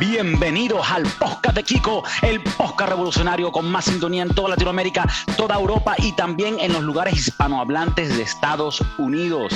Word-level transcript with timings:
Bienvenidos 0.00 0.90
al 0.90 1.02
Podcast 1.18 1.56
de 1.56 1.62
Kiko, 1.62 2.02
el 2.22 2.42
podcast 2.42 2.88
revolucionario 2.88 3.52
con 3.52 3.70
más 3.70 3.84
sintonía 3.84 4.22
en 4.22 4.34
toda 4.34 4.48
Latinoamérica, 4.48 5.06
toda 5.36 5.56
Europa 5.56 5.94
y 5.98 6.12
también 6.12 6.58
en 6.58 6.72
los 6.72 6.82
lugares 6.82 7.14
hispanohablantes 7.14 8.16
de 8.16 8.22
Estados 8.22 8.82
Unidos. 8.96 9.52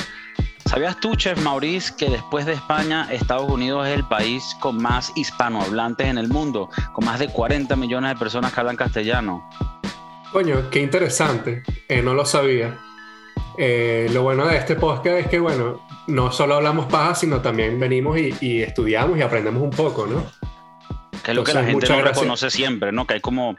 ¿Sabías 0.66 1.00
tú, 1.00 1.16
Chef 1.16 1.40
Maurice, 1.40 1.94
que 1.96 2.10
después 2.10 2.44
de 2.44 2.52
España, 2.52 3.08
Estados 3.10 3.50
Unidos 3.50 3.88
es 3.88 3.94
el 3.94 4.04
país 4.04 4.54
con 4.60 4.76
más 4.76 5.12
hispanohablantes 5.14 6.08
en 6.08 6.18
el 6.18 6.28
mundo, 6.28 6.68
con 6.92 7.06
más 7.06 7.20
de 7.20 7.28
40 7.28 7.74
millones 7.76 8.10
de 8.10 8.16
personas 8.18 8.52
que 8.52 8.60
hablan 8.60 8.76
castellano? 8.76 9.48
Coño, 10.30 10.68
qué 10.68 10.80
interesante. 10.80 11.62
Eh, 11.88 12.02
no 12.02 12.12
lo 12.12 12.26
sabía. 12.26 12.78
Eh, 13.56 14.08
lo 14.12 14.22
bueno 14.22 14.46
de 14.46 14.56
este 14.56 14.74
podcast 14.74 15.20
es 15.20 15.26
que, 15.28 15.38
bueno, 15.38 15.86
no 16.08 16.32
solo 16.32 16.56
hablamos 16.56 16.86
paja, 16.86 17.14
sino 17.14 17.40
también 17.40 17.78
venimos 17.78 18.18
y, 18.18 18.62
estudiamos 18.62 19.18
y 19.18 19.22
aprendemos 19.22 19.62
un 19.62 19.70
poco, 19.70 20.06
¿no? 20.06 20.24
Que 21.22 21.30
es 21.30 21.36
lo 21.36 21.44
que 21.44 21.54
la 21.54 21.64
gente 21.64 21.88
no 21.88 22.02
reconoce 22.02 22.50
siempre, 22.50 22.92
¿no? 22.92 23.06
Que 23.06 23.14
hay 23.14 23.20
como, 23.20 23.56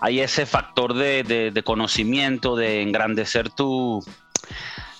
hay 0.00 0.20
ese 0.20 0.46
factor 0.46 0.94
de, 0.94 1.62
conocimiento, 1.64 2.56
de 2.56 2.82
engrandecer 2.82 3.50
tu, 3.50 4.02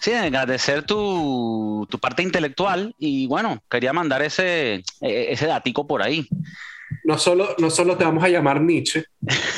sí, 0.01 0.11
de 0.11 0.27
engrandecer 0.27 0.83
tu, 0.83 1.87
tu, 1.89 1.99
parte 1.99 2.23
intelectual 2.23 2.95
y 2.99 3.27
bueno, 3.29 3.63
quería 3.71 3.93
mandar 3.93 4.23
ese, 4.23 4.83
e, 5.01 5.33
ese 5.33 5.47
datico 5.47 5.87
por 5.87 6.03
ahí. 6.03 6.29
No 7.05 7.17
solo, 7.17 7.55
no 7.59 7.71
solo 7.71 7.97
te 7.97 8.05
vamos 8.05 8.23
a 8.25 8.29
llamar 8.29 8.61
Nietzsche, 8.61 9.05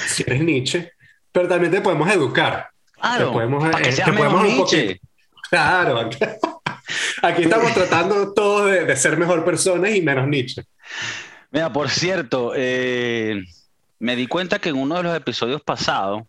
si 0.06 0.22
eres 0.26 0.42
Nietzsche, 0.42 0.92
pero 1.32 1.48
también 1.48 1.72
te 1.72 1.80
podemos 1.80 2.08
educar. 2.10 2.73
Claro, 3.00 3.32
para 3.32 3.82
que 3.82 3.88
eh, 3.88 3.92
seas 3.92 4.12
menos 4.12 4.42
Nietzsche. 4.42 5.00
Claro, 5.50 6.10
Aquí 7.22 7.42
estamos 7.42 7.72
tratando 7.72 8.32
todos 8.34 8.70
de, 8.70 8.96
ser 8.96 9.16
mejor 9.16 9.44
personas 9.44 9.94
y 9.94 10.02
menos 10.02 10.28
Nietzsche. 10.28 10.62
Mira, 11.50 11.72
por 11.72 11.88
cierto, 11.88 12.52
eh, 12.54 13.42
me 13.98 14.16
di 14.16 14.26
cuenta 14.26 14.58
que 14.58 14.70
en 14.70 14.76
uno 14.76 14.96
de 14.96 15.04
los 15.04 15.16
episodios 15.16 15.62
pasados, 15.62 16.24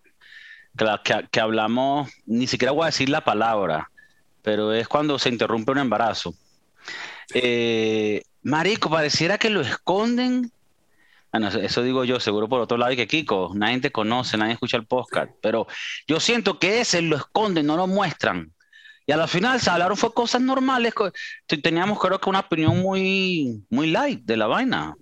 que, 1.31 1.39
hablamos, 1.39 2.11
ni 2.25 2.47
siquiera 2.47 2.72
voy 2.72 2.83
a 2.83 2.88
decir 2.88 3.09
la 3.09 3.23
palabra, 3.23 3.89
pero 4.41 4.73
es 4.73 4.88
cuando 4.88 5.17
se 5.19 5.29
interrumpe 5.29 5.72
un 5.72 5.79
embarazo. 5.79 6.33
Eh, 7.33 8.23
marico, 8.44 8.89
pareciera 8.89 9.38
que 9.38 9.50
lo 9.50 9.61
esconden. 9.61 10.52
Bueno, 11.38 11.50
eso 11.50 11.83
digo 11.83 12.05
yo, 12.05 12.17
seguro 12.22 12.47
por 12.47 12.61
otro 12.61 12.78
lado, 12.78 12.94
y 12.94 12.95
que 12.95 13.08
Kiko, 13.08 13.52
nadie 13.55 13.81
te 13.81 13.91
conoce, 13.91 14.38
nadie 14.38 14.53
escucha 14.53 14.78
el 14.78 14.86
podcast, 14.86 15.33
pero 15.41 15.67
yo 16.08 16.22
siento 16.22 16.59
que 16.59 16.80
ese 16.80 17.02
lo 17.02 17.17
esconden, 17.17 17.66
no 17.66 17.75
lo 17.75 17.88
muestran. 17.88 18.53
Y 19.05 19.11
a 19.11 19.17
la 19.17 19.28
final 19.28 19.59
se 19.59 19.69
hablaron 19.69 19.97
fue 19.97 20.13
cosas 20.13 20.41
normales. 20.41 20.94
Teníamos 21.61 22.00
creo 22.00 22.22
que 22.22 22.30
una 22.30 22.39
opinión 22.39 22.80
muy, 22.80 23.66
muy 23.69 23.88
light 23.88 24.22
de 24.23 24.38
la 24.38 24.47
vaina. 24.47 24.95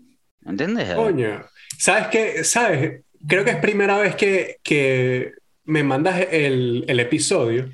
¿Entiendes? 0.44 0.96
Coño, 0.96 1.46
¿sabes 1.78 2.08
qué? 2.08 2.44
¿Sabes? 2.44 3.04
Creo 3.28 3.46
que 3.46 3.52
es 3.52 3.58
primera 3.58 4.00
vez 4.00 4.16
que, 4.16 4.58
que 4.64 5.34
me 5.66 5.84
mandas 5.84 6.20
el, 6.32 6.84
el, 6.88 7.00
episodio, 7.00 7.70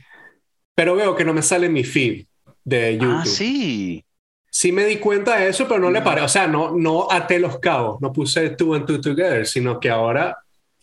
pero 0.76 0.98
veo 0.98 1.16
que 1.16 1.24
no 1.24 1.34
me 1.34 1.44
sale 1.44 1.70
mi 1.70 1.86
feed 1.86 2.26
de 2.66 2.88
ah, 2.88 2.92
YouTube. 2.92 3.22
Ah, 3.22 3.26
sí. 3.26 4.06
Sí 4.52 4.72
me 4.72 4.86
di 4.86 4.98
cuenta 4.98 5.38
de 5.38 5.50
eso, 5.50 5.68
pero 5.68 5.80
no 5.80 5.92
le 5.92 6.02
paré. 6.02 6.22
O 6.22 6.28
sea, 6.28 6.48
no, 6.48 6.72
no 6.76 7.08
até 7.10 7.40
los 7.40 7.60
cabos, 7.60 8.02
no 8.02 8.12
puse 8.12 8.52
two 8.52 8.74
and 8.74 8.86
two 8.86 9.00
together, 9.00 9.46
sino 9.46 9.80
que 9.80 9.90
ahora 9.90 10.38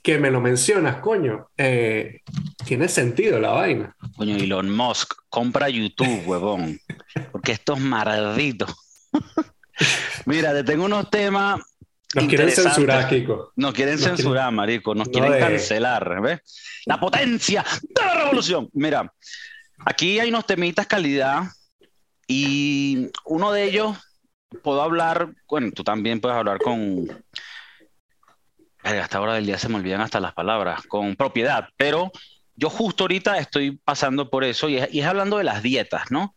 que 0.06 0.19
me 0.19 0.31
lo 0.31 0.41
mencionas, 0.41 0.98
coño, 0.98 1.48
eh, 1.56 2.20
tiene 2.64 2.86
sentido 2.86 3.41
la 3.41 3.50
vaina. 3.50 3.97
Coño, 4.17 4.36
Elon 4.36 4.70
Musk, 4.70 5.14
compra 5.28 5.69
YouTube, 5.69 6.23
huevón, 6.27 6.78
porque 7.33 7.50
estos 7.50 7.81
malditos. 7.81 8.73
Mira, 10.27 10.52
te 10.52 10.62
tengo 10.62 10.85
unos 10.85 11.11
temas. 11.11 11.61
Nos 12.14 12.27
quieren 12.27 12.52
censurar, 12.52 13.08
Kiko. 13.08 13.52
Nos 13.57 13.74
quieren 13.74 13.98
censurar, 13.98 14.52
marico. 14.52 14.95
Nos 14.95 15.08
quieren 15.08 15.41
cancelar, 15.41 16.23
¿ves? 16.23 16.41
La 16.85 17.01
potencia 17.01 17.64
de 17.83 18.05
la 18.05 18.14
revolución. 18.14 18.70
Mira, 18.74 19.12
aquí 19.85 20.20
hay 20.20 20.29
unos 20.29 20.46
temitas 20.46 20.86
calidad 20.86 21.42
y 22.27 23.11
uno 23.25 23.53
de 23.53 23.64
ellos 23.64 23.97
puedo 24.63 24.83
hablar, 24.83 25.35
bueno, 25.48 25.70
tú 25.73 25.85
también 25.85 26.20
puedes 26.20 26.37
hablar 26.37 26.59
con, 26.59 27.09
a 28.83 28.97
esta 28.97 29.20
hora 29.20 29.35
del 29.35 29.47
día 29.47 29.59
se 29.59 29.69
me 29.69 29.77
olvidan 29.77 30.01
hasta 30.01 30.20
las 30.20 30.33
palabras, 30.33 30.83
con 30.86 31.17
propiedad, 31.17 31.69
pero 31.77 32.13
yo 32.55 32.70
justo 32.70 33.05
ahorita 33.05 33.39
estoy 33.39 33.73
pasando 33.73 34.31
por 34.31 34.45
eso 34.45 34.69
y 34.69 34.79
es, 34.79 35.07
hablando 35.07 35.39
de 35.39 35.45
las 35.45 35.63
dietas, 35.63 36.11
¿no? 36.11 36.35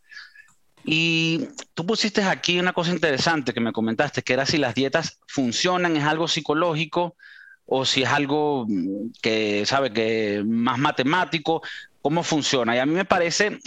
Y 0.83 1.47
tú 1.73 1.85
pusiste 1.85 2.23
aquí 2.23 2.59
una 2.59 2.73
cosa 2.73 2.91
interesante 2.91 3.53
que 3.53 3.59
me 3.59 3.71
comentaste, 3.73 4.23
que 4.23 4.33
era 4.33 4.45
si 4.45 4.57
las 4.57 4.75
dietas 4.75 5.19
funcionan, 5.27 5.95
es 5.95 6.03
algo 6.03 6.27
psicológico 6.27 7.15
o 7.65 7.85
si 7.85 8.03
es 8.03 8.09
algo 8.09 8.65
mm, 8.67 9.11
que, 9.21 9.65
sabe, 9.65 9.93
que 9.93 10.43
más 10.45 10.79
matemático, 10.79 11.61
cómo 12.09 12.23
funciona. 12.23 12.75
Y 12.75 12.79
a 12.79 12.87
mí 12.87 12.93
me 12.95 13.05
parece, 13.05 13.59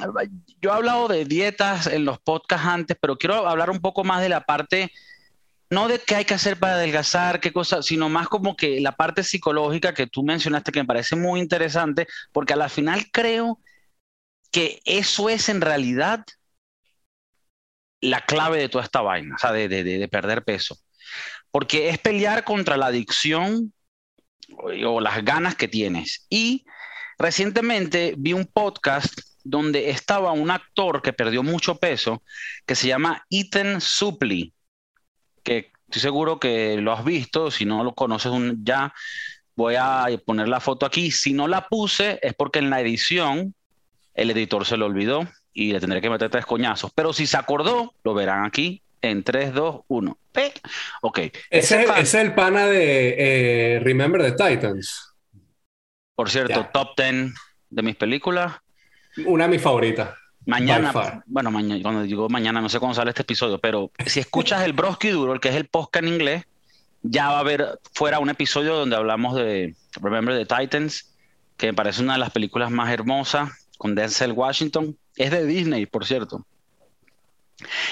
yo 0.60 0.70
he 0.70 0.72
hablado 0.72 1.06
de 1.06 1.24
dietas 1.24 1.86
en 1.86 2.04
los 2.04 2.18
podcasts 2.18 2.66
antes, 2.66 2.96
pero 3.00 3.16
quiero 3.16 3.46
hablar 3.46 3.70
un 3.70 3.78
poco 3.80 4.02
más 4.02 4.20
de 4.20 4.28
la 4.28 4.40
parte 4.40 4.90
no 5.70 5.86
de 5.86 6.00
qué 6.00 6.16
hay 6.16 6.24
que 6.24 6.34
hacer 6.34 6.58
para 6.58 6.74
adelgazar, 6.74 7.38
qué 7.38 7.52
cosa, 7.52 7.82
sino 7.82 8.08
más 8.08 8.26
como 8.26 8.56
que 8.56 8.80
la 8.80 8.96
parte 8.96 9.22
psicológica 9.22 9.94
que 9.94 10.08
tú 10.08 10.24
mencionaste 10.24 10.72
que 10.72 10.80
me 10.80 10.86
parece 10.86 11.14
muy 11.14 11.38
interesante, 11.38 12.08
porque 12.32 12.54
a 12.54 12.56
la 12.56 12.68
final 12.68 13.06
creo 13.12 13.60
que 14.50 14.80
eso 14.86 15.28
es 15.28 15.48
en 15.48 15.60
realidad 15.60 16.26
la 18.00 18.22
clave 18.22 18.58
de 18.58 18.68
toda 18.68 18.82
esta 18.82 19.02
vaina, 19.02 19.36
o 19.36 19.38
sea, 19.38 19.52
de, 19.52 19.68
de 19.68 20.08
perder 20.08 20.42
peso. 20.42 20.76
Porque 21.52 21.90
es 21.90 21.98
pelear 21.98 22.42
contra 22.42 22.76
la 22.76 22.86
adicción 22.86 23.72
o 24.58 25.00
las 25.00 25.24
ganas 25.24 25.54
que 25.54 25.68
tienes. 25.68 26.26
Y 26.28 26.66
recientemente 27.22 28.14
vi 28.18 28.32
un 28.32 28.46
podcast 28.46 29.18
donde 29.44 29.90
estaba 29.90 30.32
un 30.32 30.50
actor 30.50 31.02
que 31.02 31.12
perdió 31.12 31.42
mucho 31.42 31.76
peso, 31.76 32.22
que 32.66 32.74
se 32.74 32.88
llama 32.88 33.24
Ethan 33.30 33.80
Suplee 33.80 34.52
que 35.42 35.72
estoy 35.86 36.00
seguro 36.00 36.38
que 36.38 36.76
lo 36.78 36.92
has 36.92 37.04
visto, 37.04 37.50
si 37.50 37.64
no 37.64 37.84
lo 37.84 37.94
conoces 37.94 38.32
ya, 38.62 38.94
voy 39.54 39.74
a 39.76 40.06
poner 40.24 40.48
la 40.48 40.60
foto 40.60 40.86
aquí. 40.86 41.10
Si 41.10 41.32
no 41.32 41.48
la 41.48 41.68
puse 41.68 42.18
es 42.22 42.34
porque 42.34 42.60
en 42.60 42.70
la 42.70 42.80
edición 42.80 43.54
el 44.14 44.30
editor 44.30 44.64
se 44.64 44.76
lo 44.76 44.86
olvidó 44.86 45.28
y 45.52 45.72
le 45.72 45.80
tendré 45.80 46.00
que 46.00 46.10
meter 46.10 46.30
tres 46.30 46.46
coñazos. 46.46 46.92
Pero 46.94 47.12
si 47.12 47.26
se 47.26 47.36
acordó, 47.36 47.94
lo 48.04 48.14
verán 48.14 48.44
aquí 48.44 48.82
en 49.02 49.24
3, 49.24 49.52
2, 49.52 49.80
1. 49.88 50.18
Ok. 51.02 51.18
Ese, 51.50 51.84
es 51.98 52.14
el 52.14 52.34
pana 52.34 52.66
de 52.66 53.16
eh, 53.18 53.80
Remember 53.80 54.22
the 54.22 54.32
Titans. 54.32 55.11
Por 56.14 56.30
cierto, 56.30 56.68
top 56.72 56.90
10 56.96 57.32
de 57.70 57.82
mis 57.82 57.96
películas. 57.96 58.54
Una 59.24 59.44
de 59.44 59.50
mis 59.50 59.62
favoritas. 59.62 60.10
Mañana, 60.44 61.22
bueno, 61.26 61.50
mañana, 61.52 61.80
cuando 61.82 62.02
digo 62.02 62.28
mañana, 62.28 62.60
no 62.60 62.68
sé 62.68 62.80
cuándo 62.80 62.96
sale 62.96 63.10
este 63.10 63.22
episodio, 63.22 63.58
pero 63.58 63.92
si 64.06 64.18
escuchas 64.18 64.62
el 64.64 64.72
Broski 64.72 65.10
Duro, 65.10 65.32
el 65.32 65.40
que 65.40 65.50
es 65.50 65.54
el 65.54 65.68
podcast 65.68 66.04
en 66.04 66.12
inglés, 66.12 66.44
ya 67.02 67.28
va 67.30 67.36
a 67.36 67.40
haber 67.40 67.78
fuera 67.94 68.18
un 68.18 68.28
episodio 68.28 68.74
donde 68.74 68.96
hablamos 68.96 69.36
de 69.36 69.76
Remember 70.00 70.36
the 70.36 70.44
Titans, 70.44 71.14
que 71.56 71.68
me 71.68 71.74
parece 71.74 72.02
una 72.02 72.14
de 72.14 72.18
las 72.18 72.30
películas 72.30 72.72
más 72.72 72.90
hermosas, 72.92 73.50
con 73.78 73.94
Denzel 73.94 74.32
Washington. 74.32 74.96
Es 75.16 75.30
de 75.30 75.46
Disney, 75.46 75.86
por 75.86 76.06
cierto. 76.06 76.44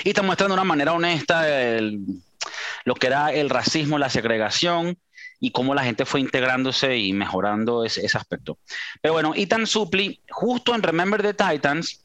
Y 0.04 0.08
está 0.08 0.22
mostrando 0.22 0.54
de 0.54 0.60
una 0.60 0.68
manera 0.68 0.92
honesta 0.92 1.44
lo 2.84 2.94
que 2.94 3.06
era 3.06 3.32
el 3.32 3.50
racismo, 3.50 3.98
la 3.98 4.10
segregación 4.10 4.98
y 5.40 5.50
cómo 5.50 5.74
la 5.74 5.82
gente 5.82 6.04
fue 6.04 6.20
integrándose 6.20 6.96
y 6.98 7.12
mejorando 7.12 7.84
ese, 7.84 8.04
ese 8.04 8.18
aspecto. 8.18 8.58
Pero 9.00 9.14
bueno, 9.14 9.32
Ethan 9.34 9.66
Supli, 9.66 10.20
justo 10.28 10.74
en 10.74 10.82
Remember 10.82 11.22
the 11.22 11.34
Titans, 11.34 12.04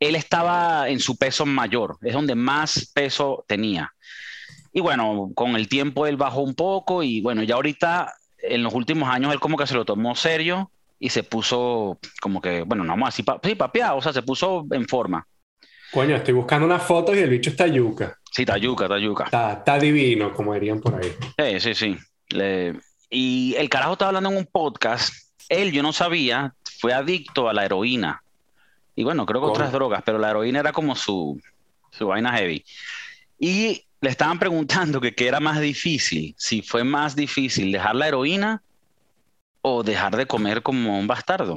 él 0.00 0.16
estaba 0.16 0.88
en 0.88 0.98
su 0.98 1.16
peso 1.16 1.46
mayor, 1.46 1.98
es 2.02 2.14
donde 2.14 2.34
más 2.34 2.90
peso 2.94 3.44
tenía. 3.46 3.92
Y 4.72 4.80
bueno, 4.80 5.30
con 5.34 5.56
el 5.56 5.68
tiempo 5.68 6.06
él 6.06 6.16
bajó 6.16 6.40
un 6.40 6.54
poco 6.54 7.02
y 7.02 7.20
bueno, 7.20 7.42
ya 7.42 7.54
ahorita 7.54 8.12
en 8.38 8.62
los 8.62 8.74
últimos 8.74 9.08
años 9.08 9.32
él 9.32 9.40
como 9.40 9.56
que 9.56 9.66
se 9.66 9.74
lo 9.74 9.84
tomó 9.84 10.14
serio 10.14 10.70
y 10.98 11.10
se 11.10 11.22
puso 11.22 11.98
como 12.20 12.40
que, 12.40 12.62
bueno, 12.62 12.84
no 12.84 12.92
vamos 12.92 13.08
así, 13.08 13.24
sí, 13.42 13.54
papeado, 13.54 13.96
o 13.98 14.02
sea, 14.02 14.12
se 14.12 14.22
puso 14.22 14.66
en 14.70 14.86
forma. 14.86 15.26
Coño, 15.92 16.16
estoy 16.16 16.34
buscando 16.34 16.66
unas 16.66 16.82
fotos 16.82 17.16
y 17.16 17.20
el 17.20 17.30
bicho 17.30 17.50
está 17.50 17.66
yuca. 17.66 18.18
Sí, 18.36 18.42
está 18.42 18.58
yuca, 18.58 18.84
está. 19.24 19.52
Está, 19.54 19.78
divino, 19.78 20.30
como 20.34 20.52
dirían 20.52 20.78
por 20.78 20.94
ahí. 20.94 21.10
Sí, 21.58 21.74
sí, 21.74 21.74
sí. 21.74 21.96
Y 23.08 23.54
el 23.56 23.70
carajo 23.70 23.92
estaba 23.92 24.10
hablando 24.10 24.28
en 24.28 24.36
un 24.36 24.44
podcast. 24.44 25.14
Él, 25.48 25.72
yo 25.72 25.82
no 25.82 25.94
sabía, 25.94 26.54
fue 26.78 26.92
adicto 26.92 27.48
a 27.48 27.54
la 27.54 27.64
heroína. 27.64 28.22
Y 28.94 29.04
bueno, 29.04 29.24
creo 29.24 29.40
que 29.40 29.46
otras 29.46 29.72
drogas, 29.72 30.02
pero 30.04 30.18
la 30.18 30.28
heroína 30.28 30.60
era 30.60 30.72
como 30.72 30.94
su, 30.94 31.40
su 31.90 32.08
vaina 32.08 32.36
heavy. 32.36 32.62
Y 33.38 33.86
le 34.02 34.10
estaban 34.10 34.38
preguntando 34.38 35.00
que 35.00 35.14
qué 35.14 35.28
era 35.28 35.40
más 35.40 35.58
difícil, 35.58 36.34
si 36.36 36.60
fue 36.60 36.84
más 36.84 37.16
difícil 37.16 37.72
dejar 37.72 37.94
la 37.94 38.08
heroína 38.08 38.62
o 39.62 39.82
dejar 39.82 40.14
de 40.14 40.26
comer 40.26 40.62
como 40.62 40.98
un 40.98 41.06
bastardo. 41.06 41.56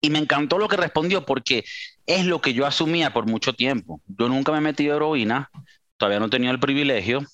Y 0.00 0.08
me 0.08 0.20
encantó 0.20 0.56
lo 0.56 0.68
que 0.68 0.78
respondió 0.78 1.26
porque 1.26 1.66
es 2.06 2.26
lo 2.26 2.40
que 2.40 2.54
yo 2.54 2.66
asumía 2.66 3.12
por 3.12 3.26
mucho 3.26 3.52
tiempo. 3.52 4.00
Yo 4.06 4.28
nunca 4.28 4.52
me 4.52 4.58
he 4.58 4.62
metido 4.62 4.96
heroína, 4.96 5.50
todavía 5.96 6.20
no 6.20 6.26
he 6.26 6.30
tenido 6.30 6.52
el 6.52 6.60
privilegio, 6.60 7.24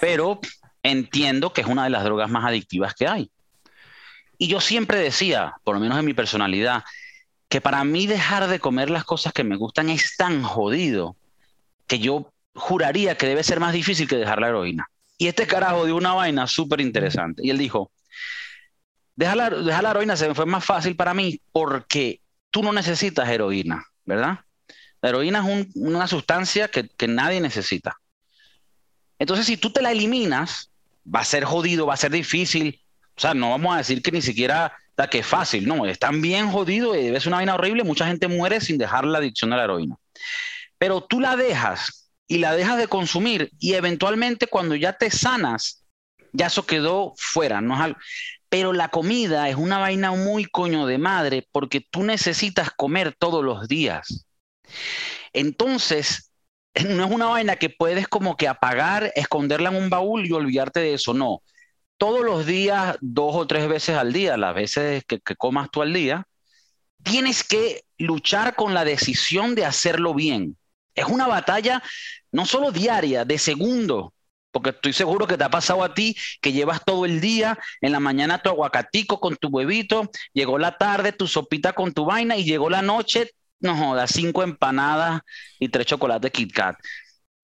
pero 0.00 0.40
entiendo 0.82 1.52
que 1.52 1.60
es 1.60 1.66
una 1.66 1.84
de 1.84 1.90
las 1.90 2.04
drogas 2.04 2.30
más 2.30 2.44
adictivas 2.44 2.94
que 2.94 3.06
hay. 3.06 3.30
Y 4.38 4.48
yo 4.48 4.60
siempre 4.60 4.98
decía, 4.98 5.54
por 5.64 5.74
lo 5.74 5.80
menos 5.80 5.98
en 5.98 6.04
mi 6.04 6.14
personalidad, 6.14 6.82
que 7.48 7.60
para 7.60 7.84
mí 7.84 8.06
dejar 8.06 8.48
de 8.48 8.60
comer 8.60 8.90
las 8.90 9.04
cosas 9.04 9.32
que 9.32 9.44
me 9.44 9.56
gustan 9.56 9.90
es 9.90 10.16
tan 10.16 10.42
jodido 10.42 11.16
que 11.86 11.98
yo 11.98 12.32
juraría 12.54 13.16
que 13.16 13.26
debe 13.26 13.42
ser 13.42 13.60
más 13.60 13.72
difícil 13.72 14.08
que 14.08 14.16
dejar 14.16 14.40
la 14.40 14.48
heroína. 14.48 14.88
Y 15.18 15.26
este 15.26 15.46
carajo 15.46 15.84
dio 15.84 15.96
una 15.96 16.14
vaina 16.14 16.46
súper 16.46 16.80
interesante. 16.80 17.42
Y 17.44 17.50
él 17.50 17.58
dijo, 17.58 17.90
dejar 19.16 19.36
la, 19.36 19.50
dejar 19.50 19.82
la 19.82 19.90
heroína 19.90 20.16
se 20.16 20.28
me 20.28 20.34
fue 20.34 20.46
más 20.46 20.64
fácil 20.64 20.96
para 20.96 21.12
mí 21.12 21.40
porque 21.52 22.20
tú 22.50 22.62
no 22.62 22.72
necesitas 22.72 23.28
heroína, 23.28 23.84
¿verdad? 24.10 24.40
La 25.00 25.10
heroína 25.10 25.38
es 25.38 25.68
una 25.76 26.06
sustancia 26.08 26.68
que, 26.68 27.06
nadie 27.06 27.40
necesita. 27.40 27.96
Entonces, 29.18 29.46
si 29.46 29.56
tú 29.56 29.72
te 29.72 29.80
la 29.80 29.92
eliminas, 29.92 30.70
va 31.02 31.20
a 31.20 31.24
ser 31.24 31.44
jodido, 31.44 31.86
va 31.86 31.94
a 31.94 31.96
ser 31.96 32.10
difícil. 32.10 32.82
O 33.16 33.20
sea, 33.20 33.34
no 33.34 33.50
vamos 33.50 33.74
a 33.74 33.78
decir 33.78 34.02
que 34.02 34.10
ni 34.10 34.20
siquiera 34.20 34.72
da 34.96 35.08
que 35.08 35.20
es 35.20 35.26
fácil, 35.26 35.66
no, 35.66 35.86
es 35.86 35.98
tan 35.98 36.20
bien 36.20 36.50
jodido 36.50 36.94
y 36.94 37.08
ser 37.20 37.28
una 37.28 37.36
vaina 37.36 37.54
horrible. 37.54 37.84
Mucha 37.84 38.06
gente 38.06 38.26
muere 38.26 38.60
sin 38.60 38.78
dejar 38.78 39.04
la 39.04 39.18
adicción 39.18 39.52
a 39.52 39.56
la 39.56 39.64
heroína. 39.64 39.96
Pero 40.76 41.02
tú 41.02 41.20
la 41.20 41.36
dejas 41.36 42.10
y 42.26 42.38
la 42.38 42.54
dejas 42.54 42.76
de 42.76 42.88
consumir 42.88 43.50
y 43.58 43.74
eventualmente 43.74 44.48
cuando 44.48 44.74
ya 44.74 44.94
te 44.94 45.10
sanas, 45.10 45.84
ya 46.32 46.46
eso 46.46 46.66
quedó 46.66 47.14
fuera. 47.16 47.60
No 47.60 47.74
es 47.86 47.94
Pero 48.50 48.74
la 48.74 48.88
comida 48.88 49.48
es 49.48 49.56
una 49.56 49.78
vaina 49.78 50.10
muy 50.12 50.44
coño 50.44 50.84
de 50.86 50.98
madre 50.98 51.48
porque 51.50 51.80
tú 51.80 52.02
necesitas 52.02 52.70
comer 52.70 53.14
todos 53.18 53.42
los 53.42 53.66
días. 53.66 54.26
Entonces, 55.32 56.30
no 56.88 57.04
es 57.04 57.10
una 57.10 57.26
vaina 57.26 57.56
que 57.56 57.70
puedes 57.70 58.08
como 58.08 58.36
que 58.36 58.48
apagar, 58.48 59.12
esconderla 59.14 59.70
en 59.70 59.76
un 59.76 59.90
baúl 59.90 60.26
y 60.26 60.32
olvidarte 60.32 60.80
de 60.80 60.94
eso, 60.94 61.14
no. 61.14 61.42
Todos 61.96 62.24
los 62.24 62.46
días, 62.46 62.96
dos 63.00 63.36
o 63.36 63.46
tres 63.46 63.68
veces 63.68 63.96
al 63.96 64.12
día, 64.12 64.36
las 64.36 64.54
veces 64.54 65.04
que, 65.06 65.20
comas 65.36 65.70
tú 65.70 65.82
al 65.82 65.92
día, 65.92 66.26
tienes 67.02 67.44
que 67.44 67.84
luchar 67.98 68.54
con 68.54 68.74
la 68.74 68.84
decisión 68.84 69.54
de 69.54 69.66
hacerlo 69.66 70.14
bien. 70.14 70.56
Es 70.94 71.04
una 71.06 71.26
batalla 71.26 71.82
no 72.32 72.46
solo 72.46 72.72
diaria, 72.72 73.24
de 73.24 73.38
segundo, 73.38 74.14
porque 74.50 74.70
estoy 74.70 74.92
seguro 74.92 75.26
que 75.26 75.36
te 75.36 75.44
ha 75.44 75.50
pasado 75.50 75.82
a 75.84 75.94
ti 75.94 76.16
que 76.40 76.52
llevas 76.52 76.84
todo 76.84 77.04
el 77.04 77.20
día, 77.20 77.58
en 77.80 77.92
la 77.92 78.00
mañana 78.00 78.42
tu 78.42 78.50
aguacatico 78.50 79.20
con 79.20 79.36
tu 79.36 79.48
huevito, 79.48 80.10
llegó 80.32 80.58
la 80.58 80.76
tarde 80.76 81.12
tu 81.12 81.26
sopita 81.26 81.72
con 81.72 81.92
tu 81.92 82.04
vaina 82.04 82.36
y 82.36 82.44
llegó 82.44 82.70
la 82.70 82.82
noche 82.82 83.30
no 83.60 83.76
jodas, 83.76 84.10
cinco 84.10 84.42
empanadas 84.42 85.22
y 85.58 85.68
tres 85.68 85.86
chocolates 85.86 86.30
Kit 86.30 86.52
Kat. 86.52 86.76
O 86.76 86.80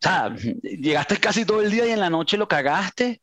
sea, 0.01 0.35
llegaste 0.63 1.19
casi 1.19 1.45
todo 1.45 1.63
el 1.63 1.71
día 1.71 1.87
y 1.87 1.91
en 1.91 2.01
la 2.01 2.11
noche 2.11 2.37
lo 2.37 2.49
cagaste 2.49 3.21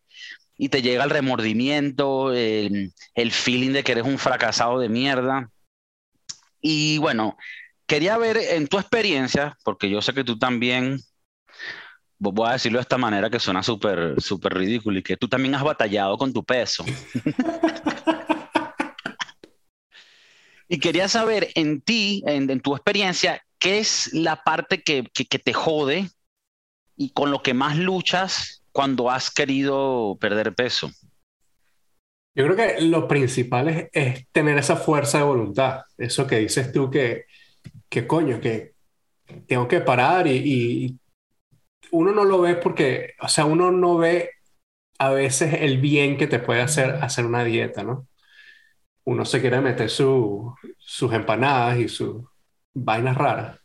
y 0.56 0.70
te 0.70 0.82
llega 0.82 1.04
el 1.04 1.10
remordimiento, 1.10 2.32
el, 2.32 2.92
feeling 3.32 3.72
de 3.72 3.84
que 3.84 3.94
eres 3.94 4.06
un 4.06 4.20
fracasado 4.20 4.80
de 4.80 4.90
mierda. 4.90 5.50
Y 6.62 7.00
bueno, 7.00 7.38
quería 7.88 8.18
ver 8.18 8.38
en 8.38 8.68
tu 8.68 8.78
experiencia, 8.80 9.58
porque 9.64 9.90
yo 9.90 10.02
sé 10.02 10.14
que 10.14 10.24
tú 10.24 10.38
también, 10.38 11.00
voy 12.32 12.50
a 12.50 12.54
decirlo 12.54 12.78
de 12.78 12.84
esta 12.84 12.98
manera 12.98 13.30
que 13.30 13.40
suena 13.40 13.64
súper, 13.64 14.22
súper 14.22 14.54
ridículo, 14.54 15.00
y 15.00 15.04
que 15.04 15.18
tú 15.18 15.28
también 15.28 15.56
has 15.56 15.64
batallado 15.64 16.18
con 16.18 16.32
tu 16.32 16.44
peso. 16.44 16.86
Y 20.74 20.80
quería 20.80 21.08
saber 21.08 21.50
en 21.54 21.82
ti, 21.82 22.24
en, 22.26 22.60
tu 22.60 22.74
experiencia, 22.76 23.44
¿qué 23.60 23.78
es 23.78 24.12
la 24.12 24.44
parte 24.44 24.82
que, 24.82 25.04
te 25.04 25.54
jode 25.54 26.10
y 26.96 27.12
con 27.12 27.30
lo 27.30 27.44
que 27.44 27.54
más 27.54 27.78
luchas 27.78 28.64
cuando 28.72 29.12
has 29.12 29.30
querido 29.30 30.18
perder 30.20 30.56
peso? 30.56 30.90
Yo 32.34 32.46
creo 32.46 32.56
que 32.56 32.82
lo 32.82 33.08
principal 33.08 33.90
es, 33.92 34.28
tener 34.32 34.58
esa 34.58 34.76
fuerza 34.76 35.20
de 35.20 35.26
voluntad. 35.26 35.82
Eso 35.96 36.26
que 36.26 36.40
dices 36.40 36.72
tú 36.72 36.90
que, 36.90 37.26
que 37.88 38.08
coño, 38.08 38.42
que 38.42 38.74
tengo 39.46 39.68
que 39.68 39.82
parar 39.82 40.26
y, 40.26 40.38
y, 40.38 41.00
uno 41.94 42.12
no 42.14 42.24
lo 42.26 42.42
ve 42.42 42.56
porque, 42.56 43.14
o 43.22 43.28
sea, 43.28 43.46
uno 43.46 43.72
no 43.72 43.98
ve 43.98 44.32
a 45.00 45.12
veces 45.12 45.56
el 45.62 45.80
bien 45.80 46.18
que 46.18 46.28
te 46.28 46.40
puede 46.40 46.62
hacer 46.62 46.92
hacer 47.02 47.26
una 47.26 47.44
dieta, 47.44 47.84
¿no? 47.84 48.08
uno 49.06 49.26
se 49.26 49.42
quiere 49.42 49.60
meter 49.62 49.90
sus 49.90 51.14
empanadas 51.14 51.80
y 51.80 51.90
sus 51.90 52.24
vainas 52.74 53.18
raras, 53.18 53.60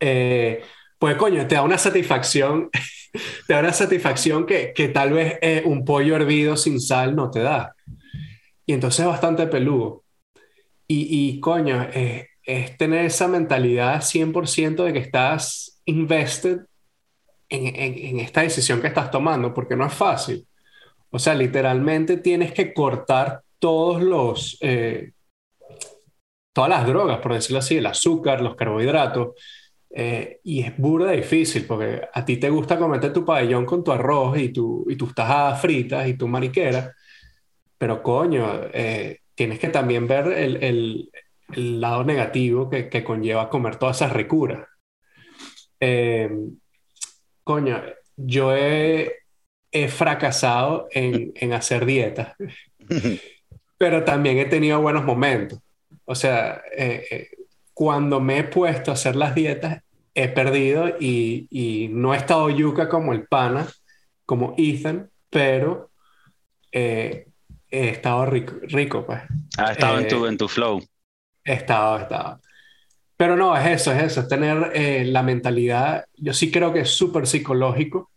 eh, 0.00 0.62
pues 0.98 1.16
coño, 1.16 1.46
te 1.46 1.56
da 1.56 1.62
una 1.62 1.78
satisfacción, 1.78 2.70
te 3.46 3.54
da 3.54 3.60
una 3.60 3.72
satisfacción 3.72 4.46
que, 4.46 4.72
que 4.74 4.88
tal 4.88 5.12
vez 5.12 5.38
eh, 5.42 5.62
un 5.64 5.84
pollo 5.84 6.16
hervido 6.16 6.56
sin 6.56 6.80
sal 6.80 7.14
no 7.14 7.30
te 7.30 7.40
da. 7.40 7.74
Y 8.66 8.72
entonces 8.72 9.00
es 9.00 9.06
bastante 9.06 9.46
peludo. 9.46 10.04
Y, 10.86 11.08
y 11.10 11.40
coño, 11.40 11.82
eh, 11.92 12.28
es 12.42 12.76
tener 12.78 13.04
esa 13.06 13.28
mentalidad 13.28 14.02
100% 14.02 14.84
de 14.84 14.92
que 14.92 14.98
estás 14.98 15.80
invested 15.84 16.60
en, 17.54 17.66
en, 17.76 17.98
en, 17.98 18.20
esta 18.20 18.42
decisión 18.42 18.80
que 18.80 18.88
estás 18.88 19.10
tomando, 19.10 19.54
porque 19.54 19.76
no 19.76 19.86
es 19.86 19.94
fácil. 19.94 20.46
O 21.10 21.18
sea, 21.18 21.34
literalmente 21.34 22.16
tienes 22.16 22.52
que 22.52 22.74
cortar 22.74 23.42
todos 23.60 24.02
los, 24.02 24.58
eh, 24.60 25.12
todas 26.52 26.70
las 26.70 26.86
drogas, 26.86 27.18
por 27.18 27.34
decirlo 27.34 27.60
así, 27.60 27.76
el 27.76 27.86
azúcar, 27.86 28.40
los 28.40 28.56
carbohidratos, 28.56 29.34
eh, 29.90 30.40
y 30.42 30.62
es 30.62 30.76
burda 30.76 31.12
difícil 31.12 31.66
porque 31.66 32.02
a 32.12 32.24
ti 32.24 32.38
te 32.38 32.50
gusta 32.50 32.76
comerte 32.78 33.10
tu 33.10 33.24
pabellón 33.24 33.64
con 33.64 33.84
tu 33.84 33.92
arroz 33.92 34.36
y, 34.38 34.48
tu, 34.48 34.84
y 34.88 34.96
tus 34.96 35.14
tajadas 35.14 35.60
fritas 35.60 36.08
y 36.08 36.14
tu 36.14 36.26
mariquera, 36.26 36.92
pero 37.78 38.02
coño, 38.02 38.62
eh, 38.72 39.20
tienes 39.36 39.60
que 39.60 39.68
también 39.68 40.08
ver 40.08 40.26
el, 40.28 40.56
el, 40.64 41.10
el 41.52 41.80
lado 41.80 42.02
negativo 42.02 42.68
que, 42.68 42.88
que, 42.88 43.04
conlleva 43.04 43.48
comer 43.48 43.76
todas 43.76 43.96
esas 43.98 44.12
ricuras. 44.12 44.66
Coño, 47.44 47.82
yo 48.16 48.54
he, 48.56 49.12
he 49.70 49.88
fracasado 49.88 50.88
en, 50.90 51.32
en 51.36 51.52
hacer 51.52 51.86
dietas. 51.86 52.34
pero 53.78 54.04
también 54.04 54.38
he 54.38 54.46
tenido 54.46 54.80
buenos 54.80 55.04
momentos. 55.04 55.58
O 56.04 56.14
sea, 56.14 56.62
eh, 56.76 57.04
eh, 57.10 57.28
cuando 57.72 58.20
me 58.20 58.38
he 58.38 58.44
puesto 58.44 58.90
a 58.90 58.94
hacer 58.94 59.16
las 59.16 59.34
dietas, 59.34 59.82
he 60.14 60.28
perdido 60.28 60.88
y, 61.00 61.48
y, 61.50 61.88
no 61.88 62.14
he 62.14 62.16
estado 62.16 62.48
yuca 62.50 62.88
como 62.88 63.12
el 63.12 63.26
pana, 63.26 63.66
como 64.24 64.54
Ethan, 64.56 65.10
pero 65.28 65.90
eh, 66.70 67.26
he 67.68 67.88
estado 67.88 68.24
rico, 68.26 68.54
rico 68.62 69.04
pues. 69.04 69.20
Ha 69.58 69.72
estado 69.72 69.98
en, 69.98 70.08
tu, 70.08 70.26
en 70.26 70.38
tu 70.38 70.48
flow. 70.48 70.80
He 71.44 71.54
estado, 71.54 71.98
he 71.98 72.02
estado. 72.02 72.40
Pero 73.16 73.36
no, 73.36 73.56
es 73.56 73.80
eso, 73.80 73.92
es 73.92 74.02
eso, 74.02 74.20
es 74.20 74.28
tener 74.28 75.06
la 75.06 75.22
mentalidad, 75.22 76.04
yo 76.16 76.32
sí 76.32 76.50
creo 76.50 76.72
que 76.72 76.80
es 76.80 76.90
súper 76.90 77.26
psicológico, 77.26 78.10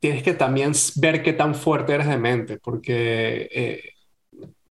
tienes 0.00 0.22
que 0.22 0.32
también 0.32 0.72
ver 0.96 1.22
qué 1.22 1.34
tan 1.34 1.54
fuerte 1.54 1.94
eres 1.94 2.08
de 2.08 2.16
mente, 2.16 2.56
porque 2.56 3.48
eh, 3.52 3.94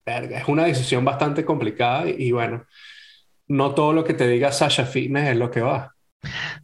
es 0.05 0.47
una 0.47 0.65
decisión 0.65 1.05
bastante 1.05 1.45
complicada 1.45 2.09
y, 2.09 2.31
bueno, 2.31 2.65
no 3.47 3.73
todo 3.73 3.93
lo 3.93 4.03
que 4.03 4.13
te 4.13 4.27
diga 4.27 4.51
Sasha 4.51 4.85
Fitness 4.85 5.29
es 5.29 5.37
lo 5.37 5.49
que 5.49 5.61
va. 5.61 5.95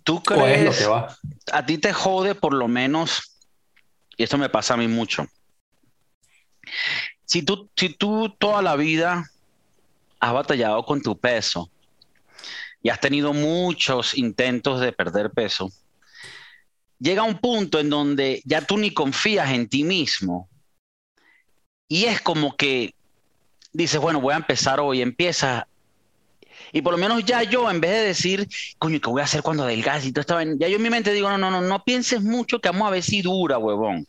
¿Tú 0.04 0.22
crees? 0.22 0.66
lo 0.66 0.72
que 0.72 0.86
va. 0.86 1.16
A 1.52 1.66
ti 1.66 1.78
te 1.78 1.94
jode 1.94 2.36
por 2.36 2.54
lo 2.54 2.68
menos, 2.68 3.38
y 4.18 4.24
esto 4.24 4.38
me 4.38 4.50
pasa 4.50 4.74
a 4.74 4.78
mí 4.78 4.88
mucho. 4.88 5.26
Si 7.26 7.44
tú, 7.44 7.70
si 7.76 7.90
tú 7.90 8.36
toda 8.38 8.62
la 8.62 8.76
vida 8.76 9.30
has 10.20 10.34
batallado 10.34 10.84
con 10.86 11.02
tu 11.02 11.18
peso 11.18 11.70
y 12.82 12.90
has 12.90 13.00
tenido 13.00 13.34
muchos 13.34 14.18
intentos 14.18 14.80
de 14.80 14.92
perder 14.92 15.32
peso, 15.32 15.72
llega 17.00 17.24
un 17.24 17.40
punto 17.40 17.80
en 17.80 17.90
donde 17.90 18.42
ya 18.46 18.62
tú 18.62 18.78
ni 18.78 18.94
confías 18.94 19.52
en 19.52 19.68
ti 19.68 19.84
mismo. 19.84 20.50
Y 21.88 22.06
es 22.06 22.22
como 22.22 22.56
que 22.56 22.94
dices, 23.74 24.00
bueno, 24.00 24.22
voy 24.22 24.34
a 24.34 24.38
empezar 24.38 24.80
hoy, 24.80 25.02
empieza. 25.02 25.68
Y 26.72 26.82
por 26.82 26.94
lo 26.94 27.00
menos 27.00 27.26
ya 27.26 27.42
yo, 27.44 27.70
en 27.70 27.82
vez 27.82 27.92
de 27.92 28.02
decir, 28.02 28.48
coño, 28.78 29.00
¿qué 29.00 29.10
voy 29.10 29.22
a 29.22 29.26
hacer 29.26 29.42
cuando 29.42 29.64
adelgace 29.64 30.08
y 30.08 30.12
todo 30.12 30.22
estaba 30.22 30.44
Ya 30.44 30.68
yo 30.68 30.76
en 30.76 30.84
mi 30.84 30.90
mente 30.90 31.14
digo, 31.14 31.30
no, 31.30 31.38
no, 31.38 31.50
no, 31.50 31.62
no 31.62 31.84
pienses 31.84 32.22
mucho 32.22 32.60
que 32.60 32.70
vamos 32.70 32.88
a 32.88 32.92
ver 32.92 33.04
si 33.04 33.22
dura, 33.22 33.58
huevón. 33.58 34.06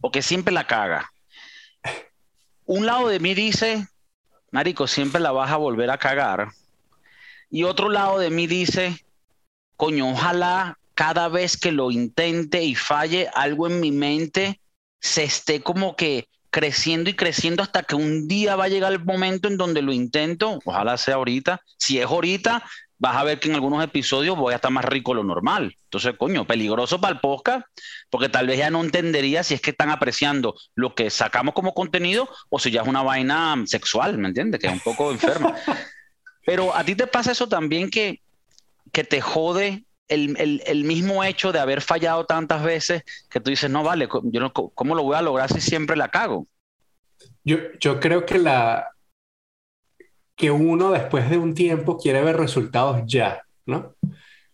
Porque 0.00 0.20
siempre 0.20 0.52
la 0.52 0.66
caga. 0.66 1.10
Un 2.66 2.86
lado 2.86 3.08
de 3.08 3.18
mí 3.18 3.34
dice, 3.34 3.86
Marico, 4.52 4.86
siempre 4.86 5.20
la 5.20 5.32
vas 5.32 5.50
a 5.50 5.56
volver 5.56 5.90
a 5.90 5.98
cagar. 5.98 6.52
Y 7.50 7.64
otro 7.64 7.88
lado 7.88 8.18
de 8.18 8.30
mí 8.30 8.46
dice, 8.46 9.02
coño, 9.76 10.10
ojalá 10.10 10.78
cada 10.94 11.28
vez 11.28 11.56
que 11.56 11.72
lo 11.72 11.90
intente 11.90 12.62
y 12.62 12.74
falle, 12.74 13.28
algo 13.34 13.66
en 13.66 13.80
mi 13.80 13.90
mente 13.90 14.60
se 15.00 15.24
esté 15.24 15.62
como 15.62 15.96
que 15.96 16.28
creciendo 16.50 17.08
y 17.08 17.14
creciendo 17.14 17.62
hasta 17.62 17.82
que 17.82 17.94
un 17.94 18.28
día 18.28 18.54
va 18.54 18.64
a 18.64 18.68
llegar 18.68 18.92
el 18.92 19.02
momento 19.02 19.48
en 19.48 19.56
donde 19.56 19.80
lo 19.80 19.92
intento, 19.92 20.60
ojalá 20.66 20.98
sea 20.98 21.14
ahorita, 21.14 21.62
si 21.78 21.98
es 21.98 22.04
ahorita, 22.04 22.62
vas 23.02 23.16
a 23.16 23.24
ver 23.24 23.40
que 23.40 23.48
en 23.48 23.56
algunos 23.56 23.82
episodios 23.82 24.36
voy 24.36 24.52
a 24.52 24.56
estar 24.56 24.70
más 24.70 24.84
rico 24.84 25.10
de 25.10 25.16
lo 25.16 25.24
normal. 25.24 25.76
Entonces, 25.86 26.14
coño, 26.16 26.46
peligroso 26.46 27.00
para 27.00 27.14
el 27.14 27.20
podcast, 27.20 27.66
porque 28.10 28.28
tal 28.28 28.46
vez 28.46 28.58
ya 28.58 28.70
no 28.70 28.80
entendería 28.80 29.42
si 29.42 29.54
es 29.54 29.60
que 29.60 29.70
están 29.70 29.90
apreciando 29.90 30.54
lo 30.76 30.94
que 30.94 31.10
sacamos 31.10 31.52
como 31.52 31.74
contenido 31.74 32.28
o 32.48 32.60
si 32.60 32.70
ya 32.70 32.82
es 32.82 32.86
una 32.86 33.02
vaina 33.02 33.56
sexual, 33.66 34.18
¿me 34.18 34.28
entiendes? 34.28 34.60
Que 34.60 34.68
es 34.68 34.72
un 34.72 34.78
poco 34.78 35.10
enferma. 35.10 35.52
Pero 36.46 36.76
a 36.76 36.84
ti 36.84 36.94
te 36.94 37.08
pasa 37.08 37.32
eso 37.32 37.48
también 37.48 37.90
que, 37.90 38.20
que 38.92 39.02
te 39.02 39.20
jode 39.20 39.82
el, 40.06 40.84
mismo 40.84 41.24
hecho 41.24 41.50
de 41.50 41.58
haber 41.58 41.80
fallado 41.80 42.24
tantas 42.24 42.62
veces 42.62 43.02
que 43.28 43.40
tú 43.40 43.50
dices, 43.50 43.68
no 43.68 43.82
vale, 43.82 44.08
yo 44.22 44.40
no, 44.40 44.52
¿cómo 44.52 44.94
lo 44.94 45.02
voy 45.02 45.16
a 45.16 45.22
lograr 45.22 45.52
si 45.52 45.60
siempre 45.60 45.96
la 45.96 46.06
cago? 46.06 46.46
Yo, 47.42 47.56
yo 47.80 47.98
creo 47.98 48.24
que 48.24 48.38
la, 48.38 48.91
que 50.36 50.50
uno 50.50 50.90
después 50.92 51.28
de 51.30 51.38
un 51.38 51.54
tiempo 51.54 51.98
quiere 51.98 52.22
ver 52.22 52.36
resultados 52.36 53.02
ya, 53.06 53.42
¿no? 53.66 53.94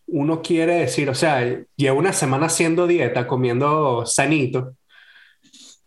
Uno 0.06 0.42
quiere 0.42 0.74
decir, 0.76 1.10
o 1.10 1.14
sea, 1.14 1.44
llevo 1.76 1.98
una 1.98 2.12
semana 2.12 2.46
haciendo 2.46 2.86
dieta, 2.86 3.26
comiendo 3.26 4.06
sanito, 4.06 4.74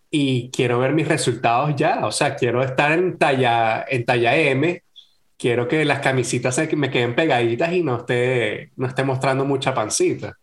y 0.10 0.51
quiero 0.51 0.79
ver 0.79 0.93
mis 0.93 1.07
resultados 1.07 1.75
ya, 1.75 2.05
o 2.05 2.12
sea, 2.12 2.36
quiero 2.36 2.62
estar 2.63 2.91
en 2.91 3.17
talla, 3.17 3.86
en 3.88 4.05
talla 4.05 4.36
M, 4.36 4.83
quiero 5.38 5.67
que 5.67 5.86
las 5.86 6.00
camisitas 6.00 6.60
me 6.75 6.91
queden 6.91 7.15
pegaditas 7.15 7.71
y 7.74 7.83
no 7.83 8.00
esté, 8.00 8.71
no 8.75 8.88
esté 8.88 9.03
mostrando 9.03 9.45
mucha 9.45 9.74
pancita. 9.74 10.38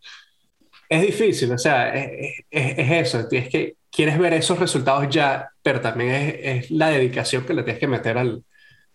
Es 0.88 1.02
difícil, 1.02 1.52
o 1.52 1.59
sea, 1.59 1.95
es, 1.95 2.45
es, 2.50 2.78
es 2.78 2.90
eso, 2.93 3.28
es 3.31 3.49
que 3.49 3.76
quieres 3.90 4.19
ver 4.19 4.33
esos 4.35 4.59
resultados 4.59 5.09
ya, 5.11 5.50
pero 5.62 5.81
también 5.81 6.11
es, 6.11 6.64
es 6.64 6.71
la 6.71 6.88
dedicación 6.90 7.45
que 7.45 7.55
le 7.55 7.62
tienes 7.62 7.81
que 7.81 7.87
meter 7.87 8.17
al, 8.19 8.43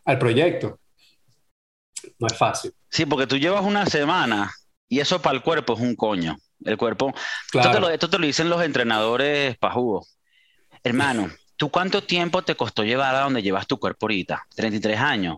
al 0.06 0.20
proyecto. 0.20 0.80
No 2.20 2.28
es 2.28 2.38
fácil. 2.38 2.74
Sí, 2.90 3.06
porque 3.06 3.28
tú 3.28 3.38
llevas 3.38 3.64
una 3.64 3.86
semana 3.86 4.54
y 4.90 5.00
eso 5.00 5.22
para 5.22 5.36
el 5.36 5.42
cuerpo 5.42 5.74
es 5.74 5.80
un 5.80 5.96
coño. 5.96 6.38
El 6.64 6.78
cuerpo. 6.78 7.14
Esto, 7.54 7.72
te 7.72 7.80
lo, 7.80 7.90
esto, 7.90 8.10
te 8.10 8.20
lo, 8.20 8.26
dicen 8.26 8.50
los 8.50 8.64
entrenadores 8.64 9.58
pajugos. 9.58 10.18
Hermano, 10.84 11.30
¿tú 11.58 11.70
cuánto 11.70 12.04
tiempo 12.04 12.44
te 12.44 12.56
costó 12.56 12.84
llevar 12.84 13.16
a 13.16 13.22
donde 13.22 13.42
llevas 13.42 13.68
tu 13.68 13.78
cuerpo 13.78 14.06
ahorita? 14.06 14.48
33 14.56 15.00
años. 15.00 15.38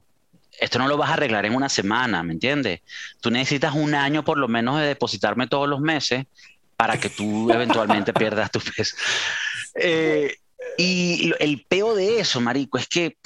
Esto 0.60 0.80
no 0.80 0.88
lo 0.88 0.98
vas 0.98 1.10
a 1.10 1.14
arreglar 1.14 1.46
en 1.46 1.56
una 1.56 1.70
semana, 1.70 2.24
¿me 2.24 2.34
entiendes? 2.34 2.82
Tú 3.20 3.30
necesitas 3.30 3.74
un 3.74 3.94
año 3.94 4.24
por 4.24 4.38
lo 4.38 4.48
menos 4.48 4.80
de 4.80 4.88
depositarme 4.88 5.48
todos 5.48 5.68
los 5.68 5.82
meses 5.82 6.26
para 6.78 7.00
que 7.00 7.10
tú 7.10 7.50
eventualmente 7.52 8.14
pierdas 8.14 8.52
tu 8.52 8.60
peso. 8.60 8.96
Eh, 9.76 10.36
y 10.78 11.34
el 11.40 11.66
peo 11.68 11.96
de 11.96 12.20
eso, 12.20 12.42
marico, 12.42 12.78
es 12.78 12.88
que 12.88 13.18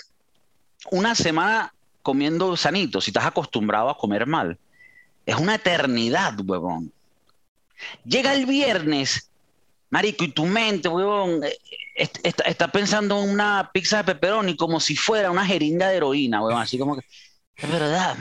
una 0.91 1.15
semana 1.15 1.73
comiendo 2.01 2.55
sanito, 2.57 3.01
si 3.01 3.11
estás 3.11 3.25
acostumbrado 3.25 3.89
a 3.89 3.97
comer 3.97 4.25
mal, 4.25 4.57
es 5.25 5.35
una 5.35 5.55
eternidad, 5.55 6.33
huevón. 6.43 6.91
Llega 8.03 8.33
el 8.33 8.45
viernes, 8.45 9.29
marico, 9.89 10.23
y 10.23 10.31
tu 10.31 10.45
mente, 10.45 10.89
huevón, 10.89 11.43
eh, 11.43 12.09
está, 12.23 12.67
pensando 12.69 13.21
en 13.23 13.29
una 13.29 13.69
pizza 13.73 13.97
de 13.97 14.03
pepperoni 14.05 14.55
como 14.55 14.79
si 14.79 14.95
fuera 14.95 15.31
una 15.31 15.45
jeringa 15.45 15.89
de 15.89 15.97
heroína, 15.97 16.41
huevón, 16.41 16.61
así 16.61 16.77
como 16.77 16.95
que... 16.95 17.05
Es 17.55 17.69
verdad, 17.69 18.15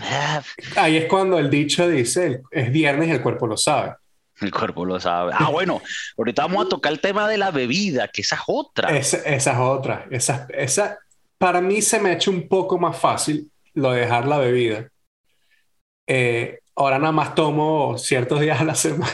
Ahí 0.74 0.96
es 0.96 1.04
cuando 1.06 1.38
el 1.38 1.48
dicho 1.48 1.88
dice, 1.88 2.42
es 2.50 2.72
viernes 2.72 3.08
y 3.08 3.12
el 3.12 3.22
cuerpo 3.22 3.46
lo 3.46 3.56
sabe. 3.56 3.94
El 4.40 4.50
cuerpo 4.50 4.84
lo 4.84 4.98
sabe. 4.98 5.32
Ah, 5.32 5.48
bueno, 5.48 5.80
ahorita 6.16 6.42
vamos 6.42 6.66
a 6.66 6.68
tocar 6.68 6.92
el 6.92 7.00
tema 7.00 7.28
de 7.28 7.38
la 7.38 7.52
bebida, 7.52 8.08
que 8.08 8.22
esa 8.22 8.34
es 8.34 8.42
otra. 8.48 8.96
Esa, 8.96 9.18
esa 9.18 9.52
es 9.52 9.58
otra. 9.58 10.06
Esa, 10.10 10.48
esa, 10.50 10.98
para 11.38 11.60
mí 11.60 11.80
se 11.80 12.00
me 12.00 12.10
ha 12.10 12.14
hecho 12.14 12.30
un 12.30 12.48
poco 12.48 12.78
más 12.78 12.98
fácil 12.98 13.50
lo 13.74 13.92
de 13.92 14.00
dejar 14.00 14.26
la 14.26 14.38
bebida. 14.38 14.88
Eh, 16.06 16.58
ahora 16.74 16.98
nada 16.98 17.12
más 17.12 17.34
tomo 17.34 17.96
ciertos 17.96 18.40
días 18.40 18.60
a 18.60 18.64
la 18.64 18.74
semana. 18.74 19.12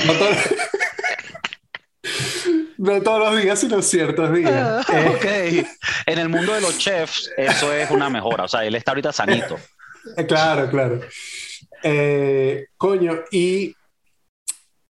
no, 2.78 3.02
todos 3.02 3.32
los 3.32 3.42
días, 3.42 3.60
sino 3.60 3.82
ciertos 3.82 4.32
días. 4.32 4.86
Ah, 4.88 5.12
eh, 5.22 5.66
en 6.06 6.18
el 6.18 6.30
mundo 6.30 6.54
de 6.54 6.62
los 6.62 6.78
chefs, 6.78 7.30
eso 7.36 7.72
es 7.72 7.90
una 7.90 8.08
mejora. 8.08 8.44
O 8.44 8.48
sea, 8.48 8.64
él 8.64 8.74
está 8.74 8.92
ahorita 8.92 9.12
sanito. 9.12 9.58
Eh, 10.16 10.26
claro, 10.26 10.70
claro. 10.70 11.00
coño, 12.78 13.20
y 13.30 13.74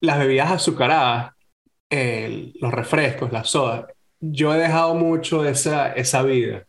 las 0.01 0.19
bebidas 0.19 0.53
azucaradas, 0.53 1.33
los 1.91 2.73
refrescos, 2.73 3.31
las 3.31 3.51
sodas, 3.51 3.85
yo 4.33 4.55
he 4.55 4.59
dejado 4.59 4.95
mucho 4.95 5.45
esa, 5.45 5.93
esa 5.93 6.23
vida. 6.23 6.67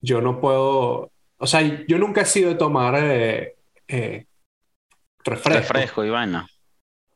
Yo 0.00 0.20
no 0.20 0.40
puedo, 0.40 1.10
o 1.38 1.46
sea, 1.46 1.60
yo 1.86 1.98
nunca 1.98 2.22
he 2.22 2.26
sido 2.26 2.50
de 2.50 2.54
tomar 2.56 2.94
eh, 3.02 3.54
eh, 3.88 4.26
refresco. 5.24 5.74
Refresco 5.74 6.04
y 6.04 6.10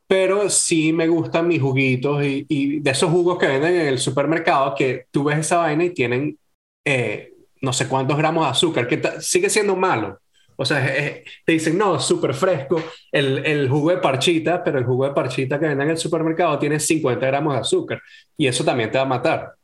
Pero 0.07 0.51
sí 0.51 0.93
me 0.93 1.09
gustan 1.09 1.49
mis 1.49 1.63
juguitos 1.63 2.23
y, 2.25 2.81
de 2.81 2.91
esos 2.91 3.11
jugos 3.11 3.39
que 3.39 3.47
venden 3.47 3.75
en 3.75 3.87
el 3.89 3.99
supermercado 3.99 4.75
que 4.75 5.07
tú 5.11 5.25
ves 5.25 5.39
esa 5.39 5.59
vaina 5.59 5.85
y 5.85 5.91
tienen 5.91 6.39
eh, 6.85 7.35
no 7.65 7.73
sé 7.73 7.89
cuántos 7.89 8.17
gramos 8.19 8.45
de 8.45 8.51
azúcar, 8.51 8.87
que 8.87 9.01
sigue 9.21 9.49
siendo 9.49 9.75
malo. 9.75 10.21
O 10.57 10.65
sea, 10.65 10.85
te 10.85 11.53
dicen, 11.53 11.77
no, 11.77 11.99
súper 11.99 12.35
fresco, 12.35 12.83
el, 13.11 13.45
el, 13.45 13.69
jugo 13.69 13.91
de 13.91 13.99
parchita, 13.99 14.63
pero 14.63 14.79
el 14.79 14.85
jugo 14.85 15.07
de 15.07 15.13
parchita 15.13 15.59
que 15.59 15.67
venden 15.67 15.87
en 15.87 15.93
el 15.93 15.99
supermercado 15.99 16.59
tiene 16.59 16.79
50 16.79 17.27
gramos 17.27 17.55
de 17.55 17.61
azúcar 17.61 18.03
y 18.37 18.47
eso 18.47 18.65
también 18.65 18.91
te 18.91 18.99
va 18.99 19.05
a 19.05 19.09
matar. 19.09 19.55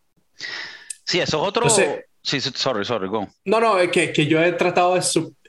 Sí, 1.05 1.21
eso 1.21 1.43
es 1.43 1.49
otro... 1.49 1.69
sí, 1.69 2.41
sorry, 2.41 2.85
sorry, 2.85 3.09
go. 3.09 3.29
No, 3.45 3.61
no, 3.61 3.79
es 3.79 3.91
que, 3.91 4.13
que 4.13 4.27
yo 4.27 4.43
he 4.43 4.53
tratado 4.53 4.95
de, 4.95 5.03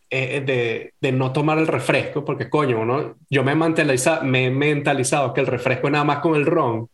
eh, 0.10 0.42
de, 0.46 0.94
de, 1.00 1.12
no 1.12 1.32
tomar 1.32 1.58
el 1.58 1.68
refresco 1.68 2.24
porque, 2.24 2.50
coño, 2.50 2.86
¿no? 2.86 3.16
yo 3.30 3.44
me 3.44 3.54
he, 3.54 3.56
mentalizado, 3.56 4.24
me 4.24 4.46
he 4.46 4.52
mentalizado 4.52 5.34
que 5.34 5.42
el 5.42 5.48
refresco 5.48 5.88
es 5.88 5.94
nada 5.94 6.04
más 6.04 6.20
con 6.20 6.36
el 6.36 6.46
ron 6.46 6.90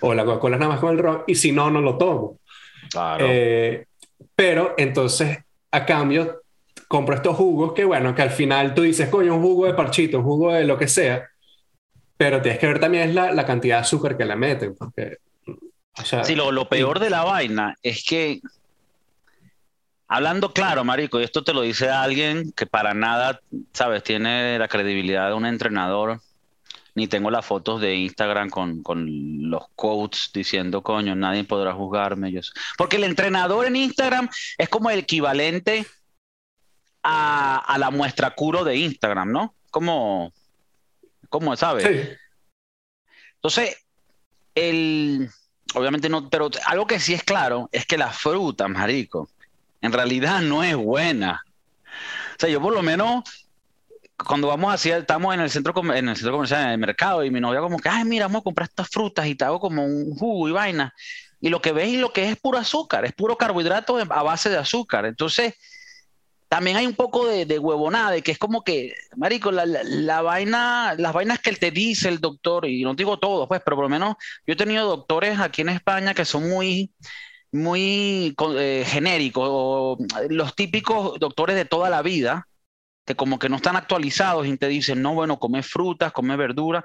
o 0.00 0.14
la 0.14 0.24
Coca-Cola 0.24 0.56
es 0.56 0.60
nada 0.60 0.72
más 0.72 0.80
con 0.80 0.92
el 0.92 0.98
ron 0.98 1.24
y 1.26 1.34
si 1.34 1.52
no, 1.52 1.70
no 1.70 1.80
lo 1.80 1.96
tomo. 1.96 2.38
Claro. 2.90 3.26
Eh, 3.28 3.86
pero 4.34 4.74
entonces, 4.76 5.38
a 5.70 5.84
cambio, 5.84 6.43
compro 6.94 7.16
estos 7.16 7.36
jugos 7.36 7.72
que, 7.72 7.84
bueno, 7.84 8.14
que 8.14 8.22
al 8.22 8.30
final 8.30 8.72
tú 8.72 8.82
dices, 8.82 9.08
coño, 9.08 9.34
un 9.34 9.42
jugo 9.42 9.66
de 9.66 9.74
parchito, 9.74 10.18
un 10.18 10.24
jugo 10.24 10.52
de 10.52 10.62
lo 10.64 10.78
que 10.78 10.86
sea, 10.86 11.28
pero 12.16 12.40
tienes 12.40 12.60
que 12.60 12.68
ver 12.68 12.78
también 12.78 13.12
la, 13.16 13.32
la 13.32 13.44
cantidad 13.44 13.78
de 13.78 13.80
azúcar 13.80 14.16
que 14.16 14.24
le 14.24 14.36
meten, 14.36 14.76
porque... 14.76 15.16
sí, 16.22 16.36
lo, 16.36 16.52
lo 16.52 16.68
peor 16.68 17.00
de 17.00 17.10
la 17.10 17.24
vaina 17.24 17.76
es 17.82 18.04
que, 18.04 18.40
hablando 20.06 20.52
claro, 20.52 20.84
Marico, 20.84 21.20
y 21.20 21.24
esto 21.24 21.42
te 21.42 21.52
lo 21.52 21.62
dice 21.62 21.90
alguien 21.90 22.52
que 22.52 22.64
para 22.64 22.94
nada, 22.94 23.40
sabes, 23.72 24.04
tiene 24.04 24.56
la 24.56 24.68
credibilidad 24.68 25.26
de 25.30 25.34
un 25.34 25.46
entrenador, 25.46 26.20
ni 26.94 27.08
tengo 27.08 27.28
las 27.28 27.44
fotos 27.44 27.80
de 27.80 27.96
Instagram 27.96 28.50
con, 28.50 28.84
con, 28.84 29.50
los 29.50 29.64
quotes 29.74 30.30
diciendo, 30.32 30.80
coño, 30.80 31.16
nadie 31.16 31.42
podrá 31.42 31.72
juzgarme. 31.72 32.30
Yo... 32.30 32.40
Porque 32.78 32.98
el 32.98 33.04
entrenador 33.04 33.66
en 33.66 33.74
Instagram 33.74 34.28
es 34.58 34.68
como 34.68 34.90
el 34.90 35.00
equivalente 35.00 35.84
a, 37.04 37.76
la 37.78 37.90
muestra 37.90 38.30
curo 38.30 38.64
de 38.64 38.76
Instagram, 38.76 39.30
¿no? 39.30 39.54
¿Cómo, 39.70 40.32
cómo 41.28 41.54
sabes? 41.56 41.84
Sí. 41.84 42.16
Entonces, 43.36 43.76
el, 44.54 45.28
obviamente 45.74 46.08
no, 46.08 46.30
pero 46.30 46.50
algo 46.66 46.86
que 46.86 46.98
sí 46.98 47.12
es 47.12 47.22
claro 47.22 47.68
es 47.72 47.84
que 47.84 47.98
la 47.98 48.10
fruta, 48.10 48.66
marico, 48.68 49.28
en 49.82 49.92
realidad 49.92 50.40
no 50.40 50.64
es 50.64 50.74
buena. 50.74 51.44
O 52.36 52.40
sea, 52.40 52.48
yo 52.48 52.60
por 52.60 52.72
lo 52.72 52.82
menos 52.82 53.22
cuando 54.16 54.48
vamos 54.48 54.72
así, 54.72 54.90
estamos 54.90 55.34
en 55.34 55.40
el 55.40 55.50
centro 55.50 55.74
en 55.92 56.08
el 56.08 56.16
centro 56.16 56.32
comercial, 56.32 56.64
en 56.64 56.70
el 56.70 56.78
mercado, 56.78 57.24
y 57.24 57.30
mi 57.30 57.40
novia 57.40 57.60
como 57.60 57.78
que, 57.78 57.88
ay, 57.88 58.04
mira, 58.04 58.26
vamos 58.26 58.40
a 58.40 58.44
comprar 58.44 58.68
estas 58.68 58.88
frutas 58.88 59.26
y 59.26 59.34
te 59.34 59.44
hago 59.44 59.60
como 59.60 59.84
un 59.84 60.14
jugo 60.14 60.48
y 60.48 60.52
vaina. 60.52 60.94
Y 61.40 61.50
lo 61.50 61.60
que 61.60 61.72
ves 61.72 61.88
y 61.88 61.96
lo 61.98 62.12
que 62.12 62.24
es 62.24 62.32
es 62.32 62.40
puro 62.40 62.56
azúcar, 62.56 63.04
es 63.04 63.12
puro 63.12 63.36
carbohidrato 63.36 63.98
a 63.98 64.22
base 64.22 64.48
de 64.48 64.56
azúcar. 64.56 65.04
Entonces, 65.04 65.54
también 66.48 66.76
hay 66.76 66.86
un 66.86 66.94
poco 66.94 67.26
de, 67.26 67.46
de 67.46 67.58
huevonada, 67.58 68.10
de 68.10 68.22
que 68.22 68.32
es 68.32 68.38
como 68.38 68.62
que, 68.62 68.94
marico, 69.16 69.50
la, 69.50 70.22
vaina, 70.22 70.94
las 70.96 71.12
vainas 71.12 71.40
que 71.40 71.52
te 71.52 71.70
dice 71.70 72.08
el 72.08 72.20
doctor, 72.20 72.66
y 72.66 72.82
no 72.82 72.94
digo 72.94 73.18
todo, 73.18 73.48
pues, 73.48 73.60
pero 73.64 73.76
por 73.76 73.84
lo 73.84 73.88
menos 73.88 74.16
yo 74.46 74.54
he 74.54 74.56
tenido 74.56 74.86
doctores 74.86 75.40
aquí 75.40 75.62
en 75.62 75.70
España 75.70 76.14
que 76.14 76.24
son 76.24 76.48
muy, 76.48 76.92
muy 77.52 78.34
eh, 78.56 78.84
genéricos, 78.86 79.48
o 79.50 79.98
los 80.28 80.54
típicos 80.54 81.18
doctores 81.18 81.56
de 81.56 81.64
toda 81.64 81.90
la 81.90 82.02
vida, 82.02 82.46
que 83.04 83.16
como 83.16 83.38
que 83.38 83.48
no 83.48 83.56
están 83.56 83.76
actualizados 83.76 84.46
y 84.46 84.56
te 84.56 84.68
dicen, 84.68 85.02
no, 85.02 85.14
bueno, 85.14 85.38
come 85.38 85.62
frutas, 85.62 86.12
come 86.12 86.36
verduras, 86.36 86.84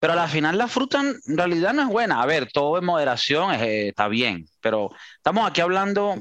pero 0.00 0.14
al 0.14 0.28
final 0.28 0.56
la 0.56 0.66
fruta 0.66 1.00
en 1.00 1.36
realidad 1.36 1.74
no 1.74 1.82
es 1.82 1.88
buena. 1.88 2.22
A 2.22 2.26
ver, 2.26 2.50
todo 2.50 2.78
en 2.78 2.86
moderación 2.86 3.52
eh, 3.54 3.88
está 3.88 4.08
bien, 4.08 4.46
pero 4.60 4.90
estamos 5.16 5.48
aquí 5.48 5.60
hablando 5.60 6.16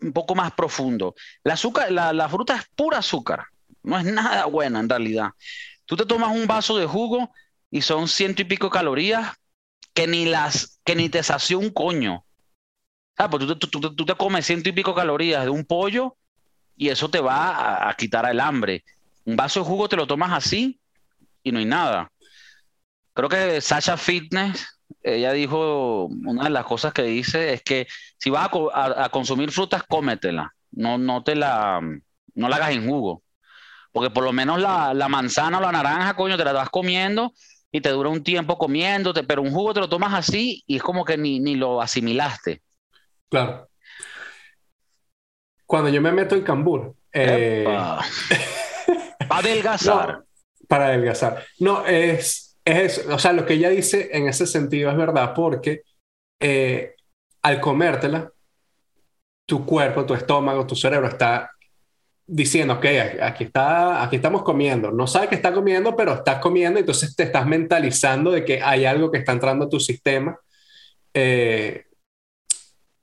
un 0.00 0.12
poco 0.12 0.34
más 0.34 0.52
profundo. 0.52 1.14
La, 1.44 1.54
azúcar, 1.54 1.90
la, 1.90 2.28
fruta 2.28 2.56
es 2.56 2.64
pura 2.74 2.98
azúcar, 2.98 3.44
no 3.82 3.98
es 3.98 4.04
nada 4.04 4.46
buena 4.46 4.80
en 4.80 4.88
realidad. 4.88 5.30
Tú 5.84 5.96
te 5.96 6.06
tomas 6.06 6.34
un 6.34 6.46
vaso 6.46 6.76
de 6.76 6.86
jugo 6.86 7.32
y 7.70 7.82
son 7.82 8.08
ciento 8.08 8.42
y 8.42 8.44
pico 8.44 8.70
calorías 8.70 9.36
que 9.92 10.06
ni, 10.06 10.24
las, 10.24 10.80
que 10.84 10.94
ni 10.94 11.08
te 11.08 11.22
sació 11.22 11.58
un 11.58 11.70
coño. 11.70 12.24
Ah, 13.16 13.28
pues 13.28 13.46
tú, 13.46 13.56
tú, 13.68 14.06
te 14.06 14.14
comes 14.14 14.46
ciento 14.46 14.68
y 14.68 14.72
pico 14.72 14.94
calorías 14.94 15.44
de 15.44 15.50
un 15.50 15.64
pollo 15.64 16.16
y 16.76 16.88
eso 16.88 17.10
te 17.10 17.20
va 17.20 17.88
a, 17.88 17.94
quitar 17.94 18.24
el 18.30 18.40
hambre. 18.40 18.84
Un 19.24 19.36
vaso 19.36 19.60
de 19.60 19.66
jugo 19.66 19.88
te 19.88 19.96
lo 19.96 20.06
tomas 20.06 20.32
así 20.32 20.80
y 21.42 21.52
no 21.52 21.58
hay 21.58 21.66
nada. 21.66 22.10
Creo 23.12 23.28
que 23.28 23.60
Sasha 23.60 23.98
Fitness, 23.98 24.79
ella 25.02 25.32
dijo, 25.32 26.06
una 26.06 26.44
de 26.44 26.50
las 26.50 26.64
cosas 26.64 26.92
que 26.92 27.02
dice 27.02 27.52
es 27.52 27.62
que 27.62 27.86
si 28.18 28.30
vas 28.30 28.50
a, 28.74 29.08
consumir 29.10 29.50
frutas, 29.50 29.82
cómetela. 29.84 30.54
No, 30.72 30.98
no 30.98 31.22
te 31.22 31.34
la, 31.34 31.80
no 32.34 32.48
la 32.48 32.56
hagas 32.56 32.70
en 32.70 32.86
jugo. 32.88 33.22
Porque 33.92 34.10
por 34.10 34.24
lo 34.24 34.32
menos 34.32 34.60
la, 34.60 34.94
la 34.94 35.08
manzana 35.08 35.58
o 35.58 35.60
la 35.60 35.72
naranja, 35.72 36.14
coño, 36.14 36.36
te 36.36 36.44
la 36.44 36.52
vas 36.52 36.70
comiendo 36.70 37.32
y 37.72 37.80
te 37.80 37.90
dura 37.90 38.08
un 38.08 38.22
tiempo 38.22 38.58
comiéndote, 38.58 39.24
pero 39.24 39.42
un 39.42 39.52
jugo 39.52 39.74
te 39.74 39.80
lo 39.80 39.88
tomas 39.88 40.14
así 40.14 40.62
y 40.66 40.76
es 40.76 40.82
como 40.82 41.04
que 41.04 41.16
ni, 41.16 41.40
ni 41.40 41.54
lo 41.54 41.80
asimilaste. 41.80 42.62
Claro. 43.28 43.68
Cuando 45.66 45.88
yo 45.88 46.00
me 46.00 46.12
meto 46.12 46.34
en 46.34 46.42
cambur. 46.42 46.94
Eh... 47.12 47.64
para 47.64 48.00
adelgazar. 49.38 50.24
para 50.68 50.86
adelgazar. 50.86 51.44
No, 51.58 51.86
es, 51.86 52.49
es, 52.76 53.06
o 53.06 53.18
sea, 53.18 53.32
lo 53.32 53.46
que 53.46 53.54
ella 53.54 53.70
dice 53.70 54.10
en 54.12 54.28
ese 54.28 54.46
sentido 54.46 54.90
es 54.90 54.96
verdad, 54.96 55.32
porque 55.34 55.82
eh, 56.40 56.94
al 57.42 57.60
comértela, 57.60 58.30
tu 59.46 59.64
cuerpo, 59.66 60.06
tu 60.06 60.14
estómago, 60.14 60.66
tu 60.66 60.76
cerebro 60.76 61.08
está 61.08 61.50
diciendo, 62.26 62.74
ok, 62.74 62.86
aquí, 63.22 63.44
está, 63.44 64.02
aquí 64.02 64.16
estamos 64.16 64.44
comiendo. 64.44 64.92
No 64.92 65.06
sabes 65.06 65.28
que 65.28 65.34
está 65.34 65.52
comiendo, 65.52 65.96
pero 65.96 66.14
estás 66.14 66.38
comiendo, 66.38 66.78
entonces 66.78 67.16
te 67.16 67.24
estás 67.24 67.44
mentalizando 67.46 68.30
de 68.30 68.44
que 68.44 68.62
hay 68.62 68.84
algo 68.84 69.10
que 69.10 69.18
está 69.18 69.32
entrando 69.32 69.64
a 69.64 69.68
tu 69.68 69.80
sistema 69.80 70.38
eh, 71.12 71.86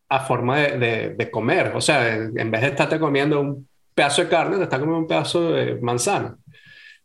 a 0.07 0.19
forma 0.21 0.59
de, 0.59 1.29
comer. 1.29 1.73
O 1.75 1.81
sea, 1.81 2.15
en 2.15 2.51
vez 2.51 2.61
de 2.61 2.67
estarte 2.67 2.97
comiendo 2.99 3.41
un 3.41 3.67
pedazo 3.93 4.23
de 4.23 4.29
carne, 4.29 4.57
te 4.57 4.63
estás 4.63 4.79
comiendo 4.79 5.01
un 5.01 5.07
pedazo 5.07 5.51
de 5.51 5.75
manzana. 5.81 6.37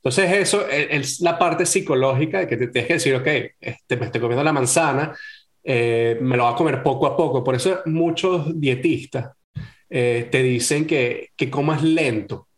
Entonces 0.05 0.33
eso 0.33 0.69
es 0.69 1.21
la 1.21 1.39
parte 1.39 1.65
psicológica 1.65 2.41
de 2.41 2.49
que 2.49 2.57
te 2.57 2.67
tienes 2.67 2.89
que 2.89 2.95
decir, 2.95 3.15
ok, 3.15 3.55
este, 3.61 3.97
me 3.97 4.07
estoy 4.07 4.21
comiendo 4.21 4.43
la 4.43 4.53
manzana, 4.53 5.15
eh, 5.63 6.19
me 6.21 6.37
lo 6.37 6.43
voy 6.43 6.53
a 6.53 6.57
comer 6.57 6.83
poco 6.83 7.07
a 7.07 7.17
poco. 7.17 7.45
Por 7.45 7.55
eso 7.55 7.83
muchos 7.87 8.59
dietistas 8.61 9.31
eh, 9.89 10.27
te 10.29 10.43
dicen 10.43 10.89
que, 10.89 11.31
que 11.37 11.49
comas 11.49 11.85
lento. 11.85 12.49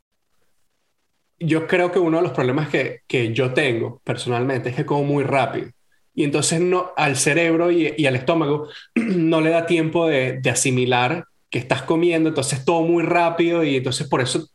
Yo 1.39 1.67
creo 1.67 1.93
que 1.93 1.99
uno 1.99 2.17
de 2.17 2.23
los 2.23 2.33
problemas 2.33 2.71
que, 2.71 3.01
que, 3.07 3.35
yo 3.35 3.53
tengo 3.53 4.01
personalmente 4.05 4.71
es 4.71 4.77
que 4.77 4.87
como 4.87 5.05
muy 5.05 5.23
rápido. 5.23 5.69
Y 6.15 6.25
entonces 6.25 6.63
no, 6.63 6.93
al 6.97 7.17
cerebro 7.17 7.71
y, 7.71 7.93
y 7.95 8.07
al 8.07 8.17
estómago 8.17 8.69
no 8.95 9.43
le 9.43 9.51
da 9.51 9.67
tiempo 9.67 10.07
de, 10.07 10.41
de, 10.41 10.49
asimilar 10.49 11.27
que 11.51 11.59
estás 11.59 11.83
comiendo, 11.83 12.31
entonces 12.31 12.65
todo 12.65 12.83
muy 12.83 13.03
rápido 13.03 13.65
y 13.65 13.77
entonces 13.77 14.09
por 14.09 14.23
eso 14.23 14.49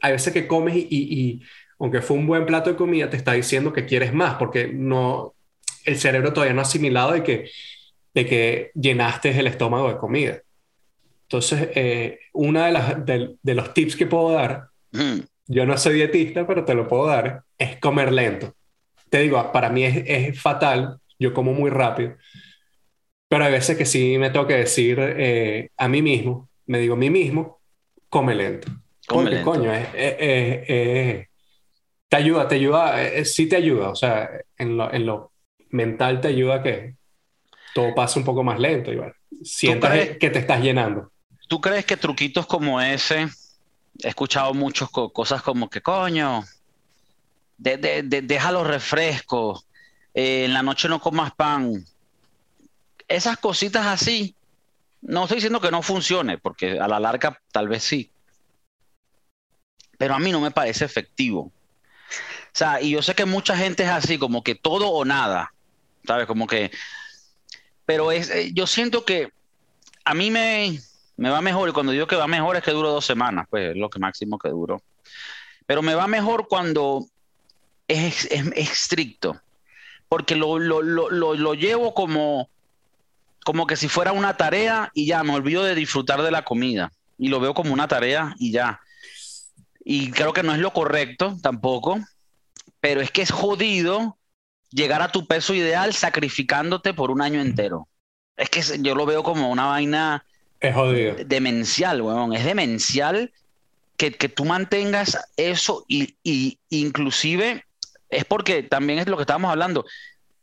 hay 0.00 0.12
veces 0.12 0.32
que 0.32 0.46
comes 0.46 0.76
y, 0.76 0.86
y, 0.90 1.42
aunque 1.80 2.02
fue 2.02 2.18
un 2.18 2.26
buen 2.26 2.44
plato 2.44 2.70
de 2.70 2.76
comida, 2.76 3.08
te 3.08 3.16
está 3.16 3.32
diciendo 3.32 3.72
que 3.72 3.86
quieres 3.86 4.12
más 4.12 4.34
porque 4.34 4.68
no, 4.68 5.34
el 5.86 5.98
cerebro 5.98 6.32
todavía 6.32 6.54
no 6.54 6.60
ha 6.60 6.64
asimilado 6.64 7.12
de 7.12 7.24
que, 7.24 7.50
de 8.14 8.26
que 8.26 8.70
llenaste 8.74 9.36
el 9.36 9.46
estómago 9.46 9.88
de 9.88 9.96
comida. 9.96 10.42
Entonces, 11.22 11.70
eh, 11.74 12.18
una 12.34 12.66
de, 12.66 12.72
las, 12.72 13.06
de, 13.06 13.54
los 13.54 13.72
tips 13.72 13.96
que 13.96 14.06
puedo 14.06 14.32
dar, 14.32 14.68
yo 15.46 15.64
no 15.64 15.78
soy 15.78 15.94
dietista, 15.94 16.46
pero 16.46 16.64
te 16.64 16.74
lo 16.74 16.86
puedo 16.86 17.06
dar, 17.06 17.44
es 17.56 17.78
comer 17.78 18.12
lento. 18.12 18.54
Te 19.08 19.20
digo, 19.20 19.50
para 19.50 19.70
mí 19.70 19.84
es, 19.84 20.04
es 20.06 20.40
fatal, 20.40 20.98
yo 21.18 21.32
como 21.32 21.52
muy 21.54 21.70
rápido, 21.70 22.16
pero 23.28 23.44
hay 23.44 23.52
veces 23.52 23.78
que 23.78 23.86
sí 23.86 24.18
me 24.18 24.30
tengo 24.30 24.46
que 24.46 24.56
decir 24.56 24.98
eh, 25.00 25.70
a 25.76 25.88
mí 25.88 26.02
mismo, 26.02 26.48
me 26.66 26.78
digo 26.78 26.94
a 26.94 26.98
mí 26.98 27.08
mismo, 27.08 27.60
come 28.08 28.34
lento. 28.34 28.68
Come 29.06 29.30
lento. 29.30 29.50
coño, 29.50 29.72
te 32.10 32.16
ayuda, 32.16 32.48
te 32.48 32.56
ayuda, 32.56 33.02
eh, 33.02 33.24
sí 33.24 33.48
te 33.48 33.54
ayuda, 33.54 33.88
o 33.90 33.94
sea, 33.94 34.28
en 34.58 34.76
lo, 34.76 34.92
en 34.92 35.06
lo 35.06 35.32
mental 35.70 36.20
te 36.20 36.28
ayuda 36.28 36.56
a 36.56 36.62
que 36.62 36.96
todo 37.72 37.94
pase 37.94 38.18
un 38.18 38.24
poco 38.24 38.42
más 38.42 38.58
lento, 38.58 38.92
igual. 38.92 39.14
Sientas 39.44 39.92
que 40.18 40.28
te 40.28 40.40
estás 40.40 40.60
llenando. 40.60 41.12
¿Tú 41.46 41.60
crees 41.60 41.86
que 41.86 41.96
truquitos 41.96 42.48
como 42.48 42.80
ese, 42.80 43.28
he 44.02 44.08
escuchado 44.08 44.52
muchas 44.54 44.90
cosas 44.90 45.40
como 45.42 45.70
que, 45.70 45.80
coño, 45.80 46.42
de, 47.56 48.02
deja 48.02 48.50
los 48.50 48.66
refrescos, 48.66 49.64
eh, 50.12 50.46
en 50.46 50.52
la 50.52 50.64
noche 50.64 50.88
no 50.88 51.00
comas 51.00 51.32
pan, 51.32 51.84
esas 53.06 53.38
cositas 53.38 53.86
así, 53.86 54.34
no 55.00 55.22
estoy 55.22 55.36
diciendo 55.36 55.60
que 55.60 55.70
no 55.70 55.80
funcione, 55.80 56.38
porque 56.38 56.80
a 56.80 56.88
la 56.88 56.98
larga 56.98 57.40
tal 57.52 57.68
vez 57.68 57.84
sí, 57.84 58.10
pero 59.96 60.14
a 60.14 60.18
mí 60.18 60.32
no 60.32 60.40
me 60.40 60.50
parece 60.50 60.84
efectivo. 60.84 61.52
Sea, 62.52 62.80
y 62.80 62.90
yo 62.90 63.02
sé 63.02 63.14
que 63.14 63.24
mucha 63.24 63.56
gente 63.56 63.84
es 63.84 63.88
así, 63.88 64.18
como 64.18 64.42
que 64.42 64.54
todo 64.54 64.88
o 64.90 65.04
nada, 65.04 65.52
¿sabes? 66.06 66.26
Como 66.26 66.46
que, 66.46 66.70
pero 67.86 68.12
es, 68.12 68.30
eh, 68.30 68.50
yo 68.52 68.66
siento 68.66 69.04
que 69.04 69.32
a 70.04 70.14
mí 70.14 70.30
me, 70.30 70.80
me 71.16 71.30
va 71.30 71.40
mejor, 71.42 71.68
y 71.68 71.72
cuando 71.72 71.92
digo 71.92 72.06
que 72.06 72.16
va 72.16 72.26
mejor 72.26 72.56
es 72.56 72.62
que 72.62 72.70
duro 72.70 72.90
dos 72.90 73.04
semanas, 73.04 73.46
pues 73.50 73.70
es 73.70 73.76
lo 73.76 73.90
que 73.90 73.98
máximo 73.98 74.38
que 74.38 74.48
duro. 74.48 74.82
Pero 75.66 75.82
me 75.82 75.94
va 75.94 76.06
mejor 76.06 76.48
cuando 76.48 77.06
es, 77.86 78.24
estricto, 78.24 79.40
porque 80.08 80.34
lo, 80.34 80.58
lo, 80.58 81.54
llevo 81.54 81.94
como, 81.94 82.48
como 83.44 83.66
que 83.66 83.76
si 83.76 83.88
fuera 83.88 84.12
una 84.12 84.36
tarea 84.36 84.90
y 84.94 85.06
ya 85.06 85.22
me 85.22 85.34
olvido 85.34 85.62
de 85.64 85.74
disfrutar 85.74 86.22
de 86.22 86.30
la 86.30 86.44
comida 86.44 86.90
y 87.18 87.28
lo 87.28 87.38
veo 87.38 87.54
como 87.54 87.72
una 87.72 87.88
tarea 87.88 88.34
y 88.38 88.52
ya. 88.52 88.80
Y 89.84 90.10
creo 90.10 90.32
que 90.32 90.42
no 90.42 90.54
es 90.54 90.58
lo 90.58 90.72
correcto 90.72 91.36
tampoco, 91.42 92.00
pero 92.80 93.00
es 93.00 93.10
que 93.10 93.22
es 93.22 93.30
jodido 93.30 94.18
llegar 94.70 95.02
a 95.02 95.12
tu 95.12 95.26
peso 95.26 95.54
ideal 95.54 95.94
sacrificándote 95.94 96.94
por 96.94 97.10
un 97.10 97.22
año 97.22 97.40
entero. 97.40 97.88
Es 98.36 98.48
que 98.48 98.62
yo 98.80 98.94
lo 98.94 99.06
veo 99.06 99.22
como 99.22 99.50
una 99.50 99.66
vaina 99.66 100.24
es 100.60 100.74
jodido. 100.74 101.16
Demencial, 101.24 102.02
weón. 102.02 102.34
Es 102.34 102.44
demencial 102.44 103.32
que, 103.96 104.12
que 104.12 104.28
tú 104.28 104.44
mantengas 104.44 105.18
eso 105.36 105.84
y, 105.88 106.16
y, 106.22 106.58
inclusive 106.68 107.64
es 108.10 108.24
porque 108.24 108.62
también 108.62 108.98
es 108.98 109.08
lo 109.08 109.16
que 109.16 109.22
estábamos 109.22 109.50
hablando. 109.50 109.84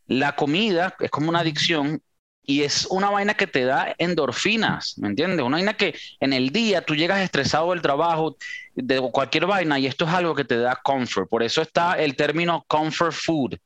La 0.08 0.36
comida 0.36 0.96
es 1.00 1.12
como 1.12 1.30
una 1.30 1.40
adicción 1.40 2.02
y 2.50 2.64
es 2.64 2.88
una 2.90 3.10
vaina 3.10 3.34
que 3.34 3.46
te 3.46 3.66
da 3.66 3.94
endorfinas, 3.98 4.98
¿me 4.98 5.10
entiendes? 5.10 5.46
Una 5.46 5.58
vaina 5.58 5.74
que 5.74 5.94
en 6.22 6.32
el 6.32 6.50
día 6.52 6.82
tú 6.82 6.96
llegas 6.96 7.20
estresado 7.20 7.72
del 7.72 7.82
trabajo, 7.82 8.38
de 8.74 9.02
cualquier 9.12 9.46
vaina, 9.46 9.78
y 9.78 9.86
esto 9.86 10.06
es 10.06 10.12
algo 10.12 10.34
que 10.34 10.46
te 10.46 10.58
da 10.58 10.80
comfort. 10.82 11.30
Por 11.30 11.44
eso 11.44 11.62
está 11.62 12.00
el 12.00 12.16
término 12.16 12.64
comfort 12.70 13.12
food, 13.12 13.58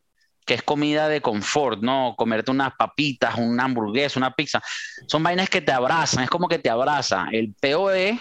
que 0.47 0.55
es 0.55 0.63
comida 0.63 1.07
de 1.09 1.21
confort, 1.21 1.79
¿no? 1.83 2.15
Comerte 2.17 2.49
unas 2.49 2.73
papitas, 2.73 3.35
una 3.37 3.65
hamburguesa, 3.65 4.17
una 4.17 4.33
pizza. 4.33 4.63
Son 5.05 5.21
vainas 5.21 5.47
que 5.47 5.61
te 5.61 5.71
abrazan, 5.71 6.23
es 6.23 6.29
como 6.31 6.47
que 6.47 6.57
te 6.57 6.71
abraza. 6.71 7.27
El 7.31 7.53
peor 7.53 7.95
es 7.95 8.19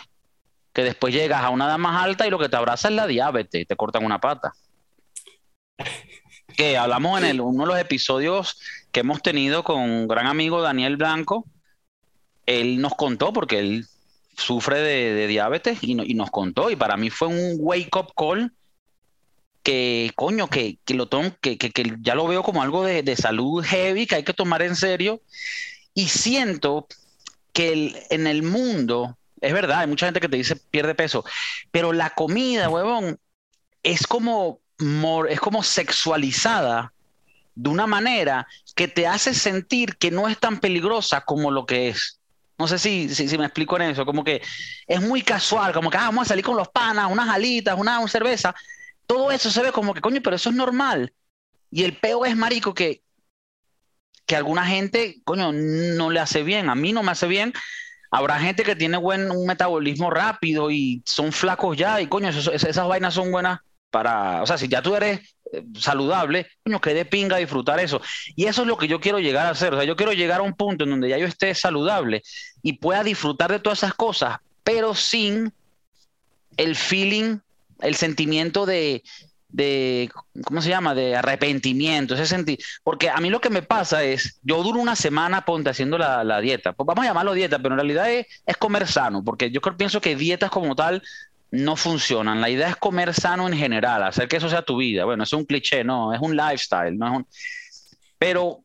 que 0.74 0.84
después 0.84 1.14
llegas 1.14 1.42
a 1.42 1.48
una 1.48 1.64
edad 1.64 1.78
más 1.78 2.04
alta 2.04 2.26
y 2.26 2.30
lo 2.30 2.38
que 2.38 2.50
te 2.50 2.56
abraza 2.56 2.88
es 2.88 2.94
la 2.94 3.06
diabetes 3.06 3.66
te 3.66 3.76
cortan 3.76 4.04
una 4.04 4.20
pata. 4.20 4.52
Que 6.54 6.76
hablamos 6.76 7.22
en 7.22 7.40
uno 7.40 7.62
de 7.62 7.66
los 7.66 7.78
episodios 7.78 8.60
que 8.92 9.00
hemos 9.00 9.22
tenido 9.22 9.62
con 9.64 9.80
un 9.80 10.08
gran 10.08 10.26
amigo 10.26 10.62
Daniel 10.62 10.96
Blanco. 10.96 11.46
Él 12.46 12.80
nos 12.80 12.94
contó 12.94 13.32
porque 13.32 13.58
él 13.58 13.86
sufre 14.36 14.80
de, 14.80 15.26
diabetes 15.26 15.78
y, 15.82 15.92
y 15.92 16.14
nos 16.14 16.30
contó 16.30 16.70
y 16.70 16.76
para 16.76 16.96
mí 16.96 17.10
fue 17.10 17.28
un 17.28 17.56
wake 17.58 17.94
up 17.96 18.12
call 18.16 18.52
que, 19.62 20.12
coño, 20.16 20.48
que, 20.48 20.78
que 20.84 20.94
lo 20.94 21.06
tomo, 21.06 21.34
que, 21.40 21.58
que, 21.58 21.70
que, 21.70 21.94
ya 22.00 22.14
lo 22.14 22.26
veo 22.26 22.42
como 22.42 22.62
algo 22.62 22.84
de, 22.84 23.02
de, 23.02 23.16
salud 23.16 23.62
heavy 23.64 24.06
que 24.06 24.16
hay 24.16 24.24
que 24.24 24.34
tomar 24.34 24.62
en 24.62 24.76
serio. 24.76 25.20
Y 25.94 26.08
siento 26.08 26.86
que 27.52 27.72
el, 27.72 27.96
en 28.10 28.26
el 28.26 28.42
mundo, 28.42 29.18
es 29.40 29.52
verdad, 29.52 29.80
hay 29.80 29.86
mucha 29.86 30.06
gente 30.06 30.20
que 30.20 30.28
te 30.28 30.36
dice 30.36 30.56
pierde 30.56 30.94
peso, 30.94 31.24
pero 31.70 31.92
la 31.92 32.10
comida, 32.10 32.68
huevón, 32.68 33.18
es 33.82 34.06
como, 34.06 34.60
es 35.28 35.40
como 35.40 35.62
sexualizada 35.62 36.92
de 37.62 37.68
una 37.68 37.86
manera 37.86 38.46
que 38.74 38.88
te 38.88 39.06
hace 39.06 39.34
sentir 39.34 39.96
que 39.98 40.10
no 40.10 40.28
es 40.28 40.38
tan 40.38 40.60
peligrosa 40.60 41.20
como 41.20 41.50
lo 41.50 41.66
que 41.66 41.88
es. 41.88 42.18
No 42.58 42.66
sé 42.66 42.78
si, 42.78 43.14
si, 43.14 43.36
me 43.36 43.44
explico 43.44 43.76
en 43.76 43.82
eso, 43.82 44.06
como 44.06 44.24
que 44.24 44.40
es 44.86 45.00
muy 45.00 45.22
casual, 45.22 45.72
como 45.72 45.90
que 45.90 45.98
ah, 45.98 46.06
vamos 46.06 46.26
a 46.26 46.28
salir 46.28 46.44
con 46.44 46.56
los 46.56 46.68
panas, 46.68 47.10
unas 47.10 47.28
alitas, 47.28 47.78
una, 47.78 47.98
una 47.98 48.08
cerveza, 48.08 48.54
todo 49.06 49.30
eso 49.30 49.50
se 49.50 49.62
ve 49.62 49.72
como 49.72 49.92
que, 49.92 50.00
coño, 50.00 50.20
pero 50.22 50.36
eso 50.36 50.48
es 50.50 50.56
normal. 50.56 51.12
Y 51.70 51.84
el 51.84 51.96
peo 51.98 52.24
es, 52.24 52.34
marico, 52.34 52.72
que, 52.72 53.02
que 54.24 54.36
alguna 54.36 54.64
gente, 54.64 55.20
coño, 55.24 55.52
no 55.52 56.10
le 56.10 56.20
hace 56.20 56.42
bien. 56.42 56.70
A 56.70 56.74
mí 56.74 56.92
no 56.92 57.02
me 57.02 57.12
hace 57.12 57.26
bien. 57.26 57.52
Habrá 58.10 58.38
gente 58.38 58.62
que 58.62 58.76
tiene 58.76 58.96
buen, 58.96 59.30
un 59.30 59.46
metabolismo 59.46 60.10
rápido 60.10 60.70
y 60.70 61.02
son 61.04 61.32
flacos 61.32 61.76
ya. 61.76 62.00
Y, 62.00 62.06
coño, 62.06 62.28
esas 62.28 62.88
vainas 62.88 63.14
son 63.14 63.30
buenas 63.30 63.60
para... 63.90 64.42
O 64.42 64.46
sea, 64.46 64.56
si 64.58 64.68
ya 64.68 64.80
tú 64.80 64.94
eres 64.94 65.20
saludable, 65.78 66.46
coño, 66.64 66.80
que 66.80 66.94
de 66.94 67.04
pinga 67.04 67.36
disfrutar 67.36 67.80
eso. 67.80 68.00
Y 68.36 68.46
eso 68.46 68.62
es 68.62 68.68
lo 68.68 68.76
que 68.76 68.88
yo 68.88 69.00
quiero 69.00 69.18
llegar 69.18 69.46
a 69.46 69.50
hacer. 69.50 69.72
O 69.74 69.76
sea, 69.76 69.84
yo 69.84 69.96
quiero 69.96 70.12
llegar 70.12 70.40
a 70.40 70.44
un 70.44 70.54
punto 70.54 70.84
en 70.84 70.90
donde 70.90 71.08
ya 71.08 71.18
yo 71.18 71.26
esté 71.26 71.54
saludable 71.54 72.22
y 72.62 72.74
pueda 72.74 73.02
disfrutar 73.02 73.50
de 73.50 73.60
todas 73.60 73.78
esas 73.78 73.94
cosas, 73.94 74.38
pero 74.62 74.94
sin 74.94 75.52
el 76.56 76.76
feeling 76.76 77.38
el 77.80 77.94
sentimiento 77.94 78.66
de, 78.66 79.02
de, 79.48 80.10
¿cómo 80.44 80.62
se 80.62 80.68
llama? 80.68 80.94
De 80.94 81.16
arrepentimiento, 81.16 82.14
ese 82.14 82.26
sentir. 82.26 82.58
Porque 82.82 83.10
a 83.10 83.18
mí 83.18 83.30
lo 83.30 83.40
que 83.40 83.50
me 83.50 83.62
pasa 83.62 84.02
es, 84.04 84.38
yo 84.42 84.62
duro 84.62 84.80
una 84.80 84.96
semana, 84.96 85.44
ponte, 85.44 85.70
haciendo 85.70 85.98
la, 85.98 86.40
dieta. 86.40 86.72
Pues 86.72 86.86
vamos 86.86 87.04
a 87.04 87.08
llamarlo 87.08 87.32
dieta, 87.32 87.58
pero 87.58 87.74
en 87.74 87.80
realidad 87.80 88.10
es, 88.10 88.26
es 88.46 88.56
comer 88.56 88.86
sano, 88.86 89.24
porque 89.24 89.50
yo 89.50 89.60
pienso 89.76 90.00
que 90.00 90.16
dietas 90.16 90.50
como 90.50 90.74
tal 90.76 91.02
no 91.50 91.76
funcionan. 91.76 92.40
La 92.40 92.50
idea 92.50 92.68
es 92.68 92.76
comer 92.76 93.14
sano 93.14 93.48
en 93.48 93.56
general, 93.56 94.02
hacer 94.02 94.28
que 94.28 94.36
eso 94.36 94.48
sea 94.48 94.62
tu 94.62 94.76
vida. 94.76 95.04
Bueno, 95.04 95.24
es 95.24 95.32
un 95.32 95.44
cliché, 95.44 95.84
no, 95.84 96.12
es 96.12 96.20
un 96.20 96.36
lifestyle, 96.36 96.96
no. 96.96 97.26
Pero, 98.18 98.60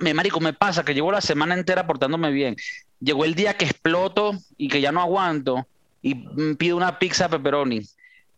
me 0.00 0.14
marico, 0.14 0.40
me 0.40 0.52
pasa 0.52 0.84
que 0.84 0.94
llevo 0.94 1.12
la 1.12 1.20
semana 1.20 1.54
entera 1.54 1.86
portándome 1.86 2.30
bien. 2.30 2.56
Llegó 3.00 3.24
el 3.24 3.34
día 3.34 3.56
que 3.56 3.64
exploto 3.64 4.32
y 4.56 4.68
que 4.68 4.80
ya 4.80 4.92
no 4.92 5.00
aguanto 5.00 5.66
y 6.02 6.14
pido 6.54 6.76
una 6.76 6.98
pizza 6.98 7.28
pepperoni 7.28 7.82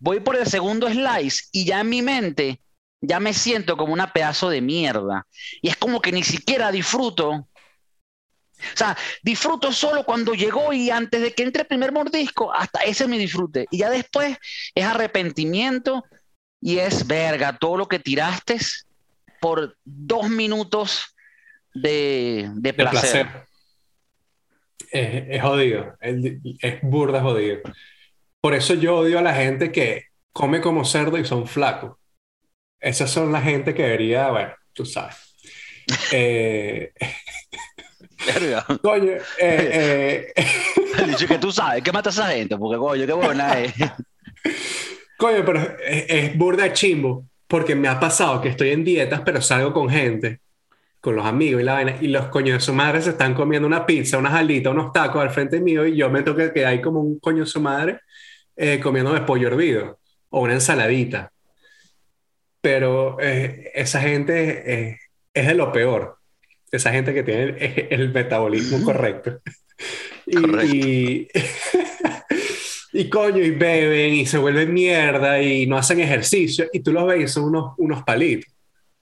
voy 0.00 0.20
por 0.20 0.34
el 0.36 0.46
segundo 0.46 0.88
slice 0.88 1.44
y 1.52 1.66
ya 1.66 1.80
en 1.80 1.88
mi 1.88 2.02
mente 2.02 2.60
ya 3.02 3.20
me 3.20 3.32
siento 3.32 3.76
como 3.76 3.94
una 3.94 4.12
pedazo 4.12 4.50
de 4.50 4.60
mierda. 4.60 5.26
Y 5.62 5.68
es 5.68 5.76
como 5.76 6.02
que 6.02 6.12
ni 6.12 6.22
siquiera 6.22 6.70
disfruto. 6.70 7.46
O 8.74 8.76
sea, 8.76 8.96
disfruto 9.22 9.72
solo 9.72 10.04
cuando 10.04 10.34
llegó 10.34 10.72
y 10.72 10.90
antes 10.90 11.20
de 11.20 11.32
que 11.32 11.42
entre 11.42 11.62
el 11.62 11.68
primer 11.68 11.92
mordisco, 11.92 12.52
hasta 12.52 12.80
ese 12.80 13.08
me 13.08 13.18
disfrute. 13.18 13.66
Y 13.70 13.78
ya 13.78 13.90
después 13.90 14.36
es 14.74 14.84
arrepentimiento 14.84 16.04
y 16.60 16.78
es 16.78 17.06
verga, 17.06 17.56
todo 17.58 17.78
lo 17.78 17.88
que 17.88 17.98
tiraste 17.98 18.58
por 19.40 19.76
dos 19.84 20.28
minutos 20.28 21.16
de, 21.74 22.50
placer. 22.76 23.46
Es, 24.90 25.42
jodido, 25.42 25.96
es, 26.00 26.16
es 26.60 26.80
burda 26.82 27.22
jodido. 27.22 27.60
Por 28.40 28.54
eso 28.54 28.74
yo 28.74 28.98
odio 28.98 29.18
a 29.18 29.22
la 29.22 29.34
gente 29.34 29.72
que 29.72 30.06
come 30.32 30.60
como 30.60 30.84
cerdo 30.84 31.18
y 31.18 31.24
son 31.24 31.46
flacos. 31.46 31.96
Esas 32.80 33.10
son 33.10 33.30
la 33.30 33.42
gente 33.42 33.74
que 33.74 33.82
debería, 33.82 34.30
bueno, 34.30 34.54
tú 34.72 34.84
sabes. 34.84 35.16
Eh... 36.12 36.92
coño, 38.82 39.12
eh, 39.38 40.32
eh... 40.36 41.06
dicho 41.06 41.26
que 41.26 41.38
tú 41.38 41.50
sabes, 41.50 41.82
¿qué 41.82 41.92
mata 41.92 42.10
a 42.10 42.12
esa 42.12 42.28
gente? 42.28 42.56
Porque, 42.56 42.78
coño, 42.78 43.06
qué 43.06 43.12
buena 43.12 43.60
es. 43.60 43.74
coño, 45.16 45.44
pero 45.44 45.76
es, 45.84 46.36
burda 46.36 46.72
chimbo, 46.72 47.24
porque 47.46 47.74
me 47.74 47.88
ha 47.88 47.98
pasado 47.98 48.40
que 48.40 48.48
estoy 48.48 48.70
en 48.70 48.84
dietas, 48.84 49.22
pero 49.24 49.40
salgo 49.40 49.72
con 49.72 49.88
gente, 49.88 50.40
con 51.00 51.16
los 51.16 51.26
amigos 51.26 51.62
y 51.62 51.64
la 51.64 51.74
vaina, 51.74 51.96
y 52.00 52.08
los 52.08 52.26
coños 52.26 52.58
de 52.58 52.60
su 52.60 52.72
madre 52.72 53.02
se 53.02 53.10
están 53.10 53.34
comiendo 53.34 53.66
una 53.66 53.86
pizza, 53.86 54.18
unas 54.18 54.34
alitas, 54.34 54.72
unos 54.72 54.92
tacos 54.92 55.22
al 55.22 55.30
frente 55.30 55.60
mío, 55.60 55.86
y 55.86 55.96
yo 55.96 56.10
me 56.10 56.22
toque 56.22 56.52
que 56.52 56.66
hay 56.66 56.80
como 56.80 57.00
un 57.00 57.18
coño 57.18 57.44
de 57.44 57.50
su 57.50 57.60
madre 57.60 58.00
eh, 58.56 58.78
comiéndome 58.78 59.22
pollo 59.22 59.48
hervido 59.48 59.98
o 60.28 60.42
una 60.42 60.54
ensaladita. 60.54 61.32
Pero 62.60 63.16
eh, 63.20 63.70
esa 63.74 64.00
gente 64.02 64.90
eh, 64.90 64.98
es 65.32 65.46
de 65.46 65.54
lo 65.54 65.72
peor. 65.72 66.19
Esa 66.70 66.92
gente 66.92 67.12
que 67.12 67.22
tiene 67.22 67.88
el, 67.90 68.10
metabolismo 68.14 68.82
correcto. 68.84 69.40
y, 70.26 71.28
y, 72.92 73.08
coño, 73.08 73.42
y 73.42 73.50
beben 73.50 74.14
y 74.14 74.26
se 74.26 74.38
vuelven 74.38 74.72
mierda 74.72 75.42
y 75.42 75.66
no 75.66 75.76
hacen 75.76 76.00
ejercicio. 76.00 76.66
Y 76.72 76.80
tú 76.80 76.92
los 76.92 77.06
ves 77.06 77.24
y 77.24 77.28
son 77.28 77.44
unos, 77.44 77.74
unos 77.78 78.02
palitos. 78.04 78.52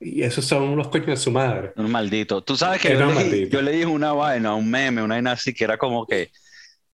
Y 0.00 0.22
esos 0.22 0.44
son 0.44 0.62
unos 0.62 0.88
coños 0.88 1.08
de 1.08 1.16
su 1.16 1.30
madre. 1.30 1.72
Un 1.76 1.90
maldito. 1.90 2.42
Tú 2.42 2.56
sabes 2.56 2.80
que 2.80 2.92
yo 2.92 3.12
le, 3.12 3.48
yo 3.48 3.62
le, 3.62 3.72
dije 3.72 3.86
una 3.86 4.12
vaina, 4.12 4.54
un 4.54 4.70
meme, 4.70 5.02
una 5.02 5.16
vaina 5.16 5.32
así 5.32 5.52
que 5.52 5.64
era 5.64 5.76
como 5.76 6.06
que 6.06 6.30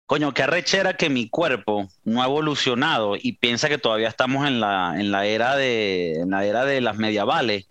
coño, 0.06 0.34
qué 0.34 0.42
arrechera 0.42 0.96
que 0.96 1.08
mi 1.08 1.28
cuerpo 1.28 1.88
no 2.04 2.22
ha 2.22 2.26
evolucionado 2.26 3.16
y 3.20 3.32
piensa 3.32 3.68
que 3.68 3.78
todavía 3.78 4.08
estamos 4.08 4.46
en 4.46 4.60
la, 4.60 4.94
en 4.98 5.10
la, 5.10 5.26
era, 5.26 5.56
de, 5.56 6.20
en 6.20 6.30
la 6.30 6.44
era 6.44 6.64
de 6.64 6.80
las 6.80 6.96
medievales. 6.96 7.66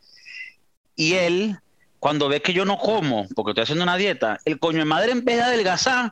Y 0.96 1.14
él, 1.14 1.58
cuando 2.04 2.28
ve 2.28 2.42
que 2.42 2.52
yo 2.52 2.66
no 2.66 2.78
como, 2.78 3.30
porque 3.34 3.52
estoy 3.52 3.64
haciendo 3.64 3.86
una 3.86 3.96
dieta, 3.96 4.38
el 4.44 4.60
coño 4.60 4.80
de 4.80 4.84
madre 4.84 5.14
en 5.14 5.24
vez 5.24 5.38
de 5.38 5.44
adelgazar, 5.44 6.12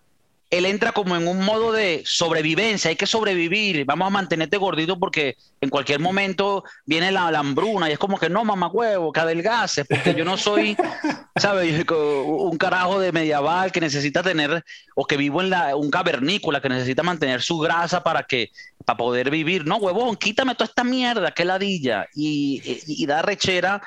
él 0.49 0.65
entra 0.65 0.93
como 0.93 1.17
en 1.17 1.27
un 1.27 1.43
modo 1.43 1.73
de 1.73 2.01
sobrevivencia, 2.05 2.87
hay 2.87 2.95
que 2.95 3.05
sobrevivir, 3.05 3.83
vamos 3.83 4.07
a 4.07 4.09
mantenerte 4.09 4.55
gordito 4.55 4.97
porque 4.97 5.35
en 5.59 5.69
cualquier 5.69 5.99
momento 5.99 6.63
viene 6.85 7.11
la, 7.11 7.27
hambruna 7.27 7.89
y 7.89 7.91
es 7.91 7.99
como 7.99 8.17
que 8.17 8.29
no, 8.29 8.45
mamá 8.45 8.67
huevo, 8.67 9.11
que 9.11 9.19
adelgaces, 9.19 9.85
porque 9.85 10.15
yo 10.15 10.23
no 10.23 10.37
soy, 10.37 10.77
¿sabes? 11.35 11.85
Un 11.89 12.57
carajo 12.57 12.97
de 13.01 13.11
medieval 13.11 13.73
que 13.73 13.81
necesita 13.81 14.23
tener, 14.23 14.63
o 14.95 15.05
que 15.05 15.17
vivo 15.17 15.41
en 15.41 15.49
la, 15.49 15.75
un 15.75 15.91
cavernícola 15.91 16.61
que 16.61 16.69
necesita 16.69 17.03
mantener 17.03 17.41
su 17.41 17.59
grasa 17.59 18.01
para 18.01 18.23
que, 18.23 18.51
para 18.85 18.95
poder 18.95 19.29
vivir. 19.29 19.65
No, 19.65 19.75
huevón, 19.75 20.15
quítame 20.15 20.55
toda 20.55 20.69
esta 20.69 20.85
mierda, 20.85 21.31
qué 21.31 21.43
ladilla, 21.43 22.07
y, 22.15 22.61
y, 22.87 23.05
da 23.05 23.21
rechera. 23.21 23.81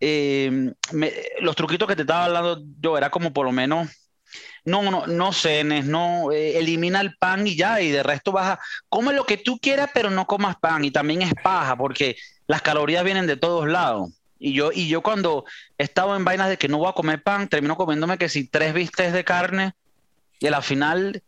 Eh, 0.00 0.72
los 1.40 1.56
truquitos 1.56 1.88
que 1.88 1.96
te 1.96 2.02
estaba 2.02 2.26
hablando 2.26 2.62
yo 2.80 2.96
era 2.96 3.10
como 3.10 3.32
por 3.32 3.44
lo 3.44 3.52
menos 3.52 3.88
no, 4.64 4.82
no, 4.90 5.06
no 5.06 5.32
cenes, 5.32 5.86
no, 5.86 6.30
eh, 6.30 6.58
elimina 6.58 7.00
el 7.00 7.16
pan 7.16 7.46
y 7.46 7.56
ya, 7.56 7.80
y 7.80 7.90
de 7.90 8.02
resto 8.02 8.32
vas 8.32 8.58
a, 8.58 8.60
come 8.88 9.12
lo 9.12 9.24
que 9.24 9.38
tú 9.38 9.58
quieras, 9.58 9.90
pero 9.94 10.10
no 10.10 10.26
comas 10.26 10.56
pan, 10.56 10.84
y 10.84 10.90
también 10.90 11.22
es 11.22 11.32
paja, 11.42 11.76
porque 11.76 12.16
las 12.46 12.62
calorías 12.62 13.02
vienen 13.02 13.26
de 13.26 13.36
todos 13.36 13.66
lados. 13.66 14.10
Y 14.38 14.52
yo, 14.52 14.70
y 14.72 14.88
yo 14.88 15.02
cuando 15.02 15.44
he 15.78 15.84
estado 15.84 16.14
en 16.14 16.24
vainas 16.24 16.48
de 16.48 16.58
que 16.58 16.68
no 16.68 16.78
voy 16.78 16.88
a 16.88 16.92
comer 16.92 17.22
pan, 17.22 17.48
termino 17.48 17.76
comiéndome 17.76 18.18
que 18.18 18.28
si 18.28 18.46
tres 18.46 18.74
vistes 18.74 19.12
de 19.12 19.24
carne, 19.24 19.72
y 20.38 20.46
a 20.46 20.50
la 20.50 20.62
final, 20.62 21.22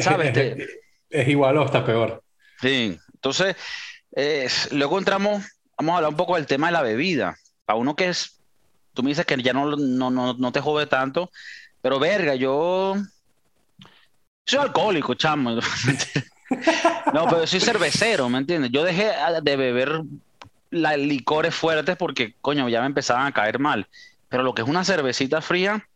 ¿sabes? 0.00 0.36
es 1.10 1.28
igual 1.28 1.56
o 1.56 1.64
está 1.64 1.84
peor. 1.84 2.22
Sí, 2.60 2.98
entonces, 3.14 3.56
luego 4.72 4.98
entramos, 4.98 5.44
vamos 5.78 5.92
a 5.92 5.96
hablar 5.96 6.10
un 6.10 6.16
poco 6.16 6.34
del 6.34 6.46
tema 6.46 6.66
de 6.66 6.72
la 6.72 6.82
bebida. 6.82 7.36
Para 7.66 7.78
uno 7.78 7.94
que 7.94 8.08
es, 8.08 8.38
tú 8.94 9.02
me 9.02 9.10
dices 9.10 9.26
que 9.26 9.36
ya 9.42 9.52
no, 9.52 9.76
no, 9.76 10.10
no, 10.10 10.32
no 10.32 10.52
te 10.52 10.60
jode 10.60 10.86
tanto, 10.86 11.30
pero 11.82 11.98
verga, 11.98 12.34
yo 12.34 12.94
soy 14.46 14.60
alcohólico, 14.60 15.14
chamo. 15.14 15.50
no, 17.12 17.26
pero 17.28 17.46
soy 17.46 17.60
cervecero, 17.60 18.28
¿me 18.28 18.38
entiendes? 18.38 18.70
Yo 18.70 18.84
dejé 18.84 19.10
de 19.42 19.56
beber 19.56 20.02
licores 20.70 21.54
fuertes 21.54 21.96
porque, 21.96 22.34
coño, 22.40 22.68
ya 22.68 22.80
me 22.80 22.86
empezaban 22.86 23.26
a 23.26 23.32
caer 23.32 23.58
mal. 23.58 23.86
Pero 24.28 24.42
lo 24.42 24.54
que 24.54 24.62
es 24.62 24.68
una 24.68 24.84
cervecita 24.84 25.40
fría, 25.40 25.88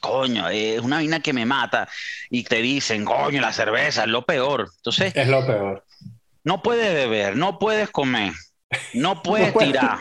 coño, 0.00 0.48
es 0.48 0.80
una 0.80 0.98
vina 0.98 1.20
que 1.20 1.32
me 1.32 1.46
mata. 1.46 1.88
Y 2.30 2.44
te 2.44 2.60
dicen, 2.60 3.04
coño, 3.04 3.40
la 3.40 3.52
cerveza 3.52 4.02
es 4.02 4.08
lo 4.08 4.24
peor. 4.24 4.70
Entonces. 4.76 5.12
Es 5.16 5.28
lo 5.28 5.46
peor. 5.46 5.84
No 6.44 6.62
puedes 6.62 6.92
beber, 6.92 7.36
no 7.36 7.58
puedes 7.58 7.90
comer, 7.90 8.32
no 8.94 9.22
puedes 9.22 9.56
tirar. 9.56 9.98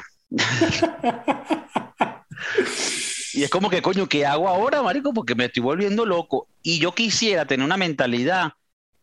Y 3.33 3.43
es 3.43 3.49
como 3.49 3.69
que, 3.69 3.81
coño, 3.81 4.07
¿qué 4.07 4.25
hago 4.25 4.47
ahora, 4.47 4.81
marico? 4.81 5.13
Porque 5.13 5.35
me 5.35 5.45
estoy 5.45 5.63
volviendo 5.63 6.05
loco. 6.05 6.47
Y 6.61 6.79
yo 6.79 6.93
quisiera 6.93 7.45
tener 7.45 7.65
una 7.65 7.77
mentalidad 7.77 8.53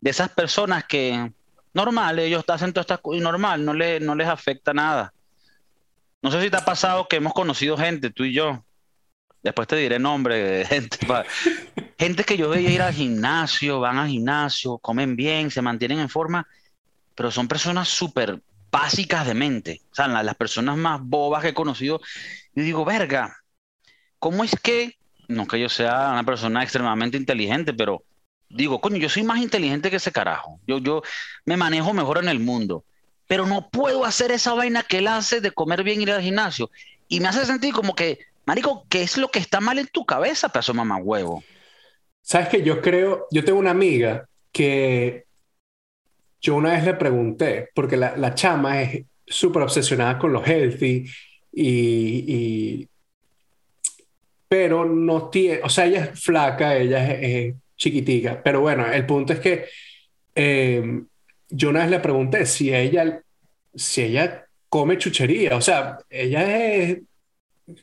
de 0.01 0.11
esas 0.11 0.29
personas 0.31 0.85
que, 0.85 1.33
normal, 1.73 2.19
ellos 2.19 2.45
hacen 2.49 2.73
todas 2.73 2.85
estas 2.85 3.01
cosas, 3.01 3.23
normal, 3.23 3.64
no, 3.64 3.73
le, 3.73 4.01
no 4.01 4.14
les 4.14 4.29
afecta 4.29 4.75
nada. 4.75 5.12
No 6.21 6.31
sé 6.31 6.43
si 6.43 6.51
te 6.51 6.57
ha 6.57 6.64
pasado 6.64 7.09
que 7.09 7.17
hemos 7.17 7.33
conocido 7.33 7.77
gente, 7.77 8.11
tú 8.11 8.25
y 8.25 8.33
yo. 8.33 8.64
Después 9.43 9.69
te 9.69 9.77
diré 9.77 9.99
nombre 9.99 10.37
de 10.37 10.64
gente. 10.67 10.99
gente 11.99 12.25
que 12.25 12.37
yo 12.37 12.51
veía 12.51 12.71
ir 12.71 12.83
al 12.83 12.93
gimnasio, 12.93 13.81
van 13.81 13.99
al 13.99 14.09
gimnasio, 14.09 14.79
comen 14.79 15.17
bien, 15.17 15.51
se 15.51 15.62
mantienen 15.62 16.01
en 16.01 16.09
forma, 16.09 16.47
pero 17.14 17.31
son 17.31 17.49
personas 17.49 17.88
súper 17.88 18.41
básicas 18.70 19.26
de 19.26 19.35
mente. 19.35 19.81
O 19.90 19.94
sea, 19.94 20.09
las 20.09 20.35
personas 20.35 20.76
más 20.76 21.00
bobas 21.02 21.42
que 21.42 21.48
he 21.48 21.54
conocido. 21.54 22.00
Y 22.54 22.62
digo, 22.62 22.85
verga, 22.85 23.37
¿cómo 24.18 24.44
es 24.44 24.54
que, 24.62 24.96
no 25.28 25.46
que 25.46 25.61
yo 25.61 25.68
sea 25.68 26.11
una 26.12 26.24
persona 26.24 26.62
extremadamente 26.62 27.16
inteligente, 27.16 27.72
pero 27.72 28.02
digo, 28.48 28.81
coño, 28.81 28.96
yo 28.96 29.09
soy 29.09 29.22
más 29.22 29.40
inteligente 29.40 29.90
que 29.90 29.96
ese 29.96 30.12
carajo. 30.12 30.61
Yo, 30.66 30.78
yo 30.78 31.02
me 31.44 31.57
manejo 31.57 31.92
mejor 31.92 32.18
en 32.18 32.28
el 32.28 32.40
mundo, 32.40 32.85
pero 33.26 33.46
no 33.46 33.68
puedo 33.68 34.04
hacer 34.04 34.31
esa 34.33 34.54
vaina 34.54 34.83
que 34.83 34.98
él 34.98 35.07
hace 35.07 35.40
de 35.40 35.50
comer 35.50 35.83
bien 35.83 36.00
y 36.00 36.04
ir 36.04 36.12
al 36.12 36.22
gimnasio. 36.22 36.70
Y 37.09 37.20
me 37.20 37.28
hace 37.28 37.44
sentir 37.46 37.72
como 37.74 37.94
que, 37.94 38.18
marico, 38.46 38.87
¿qué 38.88 39.02
es 39.02 39.16
lo 39.18 39.28
que 39.28 39.38
está 39.38 39.61
mal 39.61 39.78
en 39.78 39.87
tu 39.87 40.04
cabeza, 40.04 40.48
pedazo 40.48 40.74
mamá 40.74 40.96
huevo? 40.96 41.44
Sabes 42.22 42.48
que 42.48 42.62
yo 42.62 42.81
creo, 42.81 43.26
yo 43.31 43.44
tengo 43.44 43.59
una 43.59 43.70
amiga 43.70 44.28
que 44.52 45.24
yo 46.40 46.55
una 46.55 46.72
vez 46.72 46.85
le 46.85 46.94
pregunté, 46.94 47.68
porque 47.74 47.96
la, 47.96 48.16
la 48.16 48.35
chama 48.35 48.83
es 48.83 49.05
súper 49.27 49.62
obsesionada 49.62 50.18
con 50.18 50.33
lo 50.33 50.44
healthy 50.44 51.05
y, 51.53 52.88
pero 54.48 54.85
no 54.85 55.29
tiene, 55.29 55.61
o 55.62 55.68
sea, 55.68 55.87
ella 55.87 56.05
es 56.05 56.20
flaca, 56.20 56.77
ella 56.77 57.14
es, 57.14 57.55
chiquitica, 57.77 58.42
pero 58.42 58.61
bueno, 58.61 58.90
el 58.90 59.07
punto 59.07 59.33
es 59.33 59.38
que 59.38 59.66
eh, 60.35 61.03
yo 61.48 61.70
una 61.70 61.81
vez 61.81 61.90
le 61.90 62.01
pregunté 62.01 62.44
si 62.44 62.74
ella, 62.74 63.22
si 63.72 64.03
ella 64.03 64.44
come 64.68 64.98
chuchería, 64.98 65.57
o 65.57 65.61
sea, 65.61 65.98
ella 66.11 66.66
es, 66.66 66.98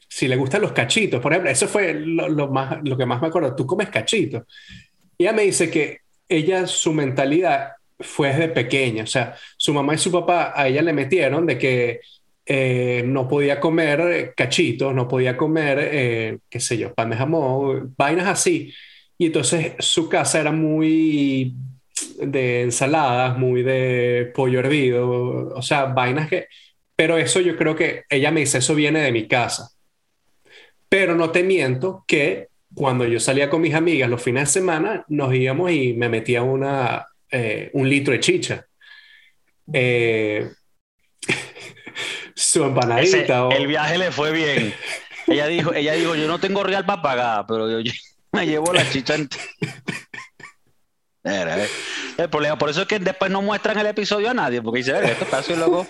si 0.09 0.27
le 0.27 0.35
gustan 0.35 0.61
los 0.61 0.73
cachitos, 0.73 1.21
por 1.21 1.31
ejemplo, 1.31 1.49
eso 1.49 1.67
fue 1.67 1.93
lo, 1.93 2.49
más, 2.49 2.79
lo 2.83 2.97
que 2.97 3.05
más 3.05 3.21
me 3.21 3.27
acuerdo, 3.27 3.55
tú 3.55 3.65
comes 3.65 3.89
cachitos. 3.89 4.43
Ella 5.17 5.31
me 5.31 5.43
dice 5.43 5.69
que 5.71 5.99
ella, 6.27 6.67
su 6.67 6.91
mentalidad 6.91 7.71
fue 7.99 8.29
desde 8.29 8.49
pequeña. 8.49 9.03
O 9.03 9.08
sea, 9.08 9.36
su 9.58 9.73
mamá 9.73 9.95
y 9.95 9.97
su 9.97 10.12
papá 10.12 10.53
a 10.55 10.67
ella 10.67 10.81
le 10.81 10.93
metieron 10.93 11.45
de 11.45 11.58
que 11.58 12.01
eh, 12.45 13.03
no 13.05 13.27
podía 13.27 13.60
comer 13.60 14.34
cachitos, 14.36 14.93
no 14.93 15.08
podía 15.08 15.36
comer, 15.36 15.79
eh, 15.81 16.39
qué 16.49 16.60
sé 16.60 16.77
yo, 16.77 16.93
pan 16.93 17.10
de 17.10 17.17
jamón, 17.17 17.93
vainas 17.97 18.27
así. 18.27 18.73
Y 19.17 19.27
entonces 19.27 19.73
su 19.79 20.10
casa 20.10 20.39
era 20.41 20.51
muy 20.51 21.55
de 22.19 22.63
ensaladas, 22.63 23.38
muy 23.38 23.63
de 23.63 24.31
pollo 24.36 24.60
hervido, 24.60 25.53
o 25.55 25.62
sea, 25.62 25.86
vainas 25.86 26.29
que... 26.29 26.47
Pero 26.95 27.17
eso 27.17 27.41
yo 27.41 27.58
creo 27.58 27.75
que 27.75 28.03
ella 28.10 28.31
me 28.31 28.41
dice, 28.41 28.60
eso 28.60 28.75
viene 28.75 29.01
de 29.01 29.12
mi 29.12 29.27
casa. 29.27 29.71
Pero 30.89 31.15
no 31.15 31.31
te 31.31 31.43
miento 31.43 32.05
que 32.08 32.49
cuando 32.73 33.05
yo 33.05 33.19
salía 33.19 33.49
con 33.49 33.62
mis 33.62 33.73
amigas 33.73 34.10
los 34.10 34.21
fines 34.21 34.43
de 34.43 34.60
semana, 34.60 35.05
nos 35.10 35.34
íbamos 35.34 35.71
y 35.71 35.93
me 35.93 36.10
metía 36.10 36.43
una, 36.43 37.05
eh, 37.31 37.69
un 37.73 37.89
litro 37.89 38.13
de 38.13 38.19
chicha. 38.19 38.65
Eh, 39.71 40.49
su 42.35 42.63
empanadita. 42.63 43.49
El 43.49 43.67
viaje 43.67 43.97
le 43.97 44.11
fue 44.11 44.31
bien. 44.31 44.73
ella 45.27 45.47
dijo, 45.47 45.73
ella 45.73 45.93
dijo, 45.93 46.15
yo 46.15 46.27
no 46.27 46.39
tengo 46.39 46.63
real 46.63 46.85
para 46.85 47.01
pagar, 47.01 47.45
pero 47.47 47.81
yo, 47.81 47.91
me 48.31 48.45
llevo 48.45 48.73
la 48.73 48.89
chicha 48.89 49.15
Era, 51.23 51.57
El 52.17 52.29
problema, 52.29 52.57
por 52.57 52.69
eso 52.69 52.81
es 52.81 52.88
que 52.88 52.99
después 52.99 53.31
no 53.31 53.41
muestran 53.41 53.77
el 53.79 53.88
episodio 53.88 54.29
a 54.29 54.33
nadie, 54.33 54.61
porque 54.61 54.79
dice, 54.79 54.93
esto 55.03 55.23
está 55.25 55.39
así 55.39 55.55
luego, 55.55 55.88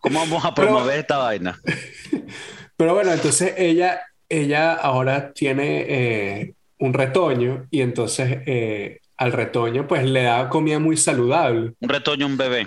¿cómo 0.00 0.20
vamos 0.20 0.44
a 0.44 0.54
promover 0.54 0.98
esta 0.98 1.18
vaina? 1.18 1.60
Pero 2.76 2.94
bueno, 2.94 3.12
entonces 3.12 3.54
ella, 3.56 4.02
ella 4.28 4.74
ahora 4.74 5.32
tiene 5.32 5.84
eh, 5.88 6.54
un 6.78 6.92
retoño 6.92 7.66
y 7.70 7.80
entonces 7.80 8.38
eh, 8.46 9.00
al 9.16 9.32
retoño 9.32 9.86
pues 9.86 10.04
le 10.04 10.22
da 10.22 10.48
comida 10.48 10.78
muy 10.78 10.96
saludable. 10.96 11.72
Un 11.80 11.88
retoño, 11.88 12.26
un 12.26 12.36
bebé. 12.36 12.66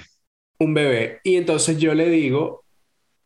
Un 0.60 0.74
bebé. 0.74 1.20
Y 1.24 1.36
entonces 1.36 1.78
yo 1.78 1.94
le 1.94 2.10
digo, 2.10 2.66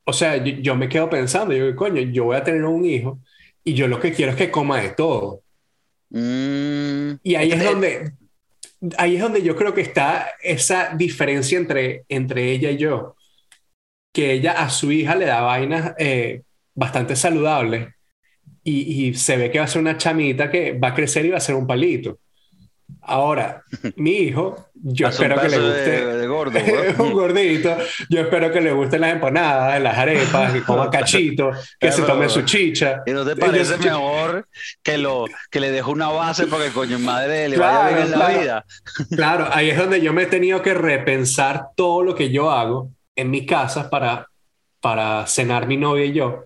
o 0.05 0.13
sea, 0.13 0.43
yo, 0.43 0.75
me 0.75 0.89
quedo 0.89 1.09
pensando, 1.09 1.53
yo 1.53 1.65
digo, 1.65 1.77
coño, 1.77 2.01
yo 2.01 2.25
voy 2.25 2.35
a 2.35 2.43
tener 2.43 2.65
un 2.65 2.85
hijo 2.85 3.19
y 3.63 3.73
yo 3.73 3.87
lo 3.87 3.99
que 3.99 4.13
quiero 4.13 4.31
es 4.31 4.37
que 4.37 4.51
coma 4.51 4.81
de 4.81 4.89
todo. 4.89 5.41
Mm. 6.15 7.15
y 7.23 7.33
ahí 7.33 7.51
es 7.51 7.63
donde, 7.63 8.11
ahí 8.99 9.15
es 9.15 9.21
donde 9.21 9.41
yo 9.41 9.55
creo 9.55 9.73
que 9.73 9.81
está 9.81 10.29
esa 10.43 10.93
diferencia 10.95 11.57
entre, 11.57 12.03
entre 12.09 12.51
ella 12.51 12.71
y 12.71 12.77
yo. 12.77 13.15
Que 14.11 14.33
ella 14.33 14.51
a 14.51 14.69
su 14.69 14.91
hija 14.91 15.15
le 15.15 15.25
da 15.25 15.41
vainas 15.41 15.93
eh, 15.97 16.43
bastante 16.75 17.15
saludables 17.15 17.87
y, 18.63 19.07
y, 19.07 19.13
se 19.15 19.37
ve 19.37 19.49
que 19.49 19.57
va 19.57 19.65
a 19.65 19.67
ser 19.67 19.81
una 19.81 19.97
chamita 19.97 20.51
que 20.51 20.73
va 20.73 20.89
a 20.89 20.93
crecer 20.93 21.25
y 21.25 21.29
va 21.29 21.37
a 21.37 21.41
ser 21.41 21.55
un 21.55 21.65
palito. 21.65 22.19
Ahora, 23.05 23.63
mi 23.97 24.11
hijo, 24.11 24.69
yo 24.75 25.07
espero 25.09 25.39
que 25.41 25.49
le 25.49 25.57
guste. 25.57 26.05
De, 26.05 26.27
gordo, 26.27 26.59
un 27.03 27.13
gordito. 27.13 27.75
Yo 28.09 28.21
espero 28.21 28.51
que 28.51 28.61
le 28.61 28.71
gusten 28.71 29.01
las 29.01 29.13
empanadas, 29.13 29.81
las 29.81 29.97
arepas, 29.97 30.53
que 30.53 30.63
coma 30.63 30.89
cachito, 30.89 31.51
que 31.79 31.91
se 31.91 32.03
tome 32.03 32.29
su 32.29 32.43
chicha. 32.43 33.03
¿Y 33.05 33.11
no 33.11 33.25
te 33.25 33.35
parece 33.35 33.77
mejor 33.77 34.47
que, 34.81 34.97
lo, 34.97 35.25
que 35.51 35.59
le 35.59 35.71
deje 35.71 35.89
una 35.89 36.09
base 36.09 36.47
porque 36.47 36.69
coño 36.69 36.97
madre 36.97 37.49
le 37.49 37.57
vaya 37.57 37.89
bien 37.89 38.13
en 38.13 38.19
la 38.19 38.29
vida? 38.29 38.65
Claro, 39.11 39.49
ahí 39.51 39.69
es 39.69 39.77
donde 39.77 39.99
yo 39.99 40.13
me 40.13 40.23
he 40.23 40.27
tenido 40.27 40.61
que 40.61 40.73
repensar 40.73 41.67
todo 41.75 42.03
lo 42.03 42.15
que 42.15 42.29
yo 42.29 42.51
hago 42.51 42.89
en 43.17 43.29
mi 43.29 43.45
casa 43.45 43.89
para, 43.89 44.27
para 44.79 45.27
cenar 45.27 45.67
mi 45.67 45.75
novia 45.75 46.05
y 46.05 46.13
yo, 46.13 46.45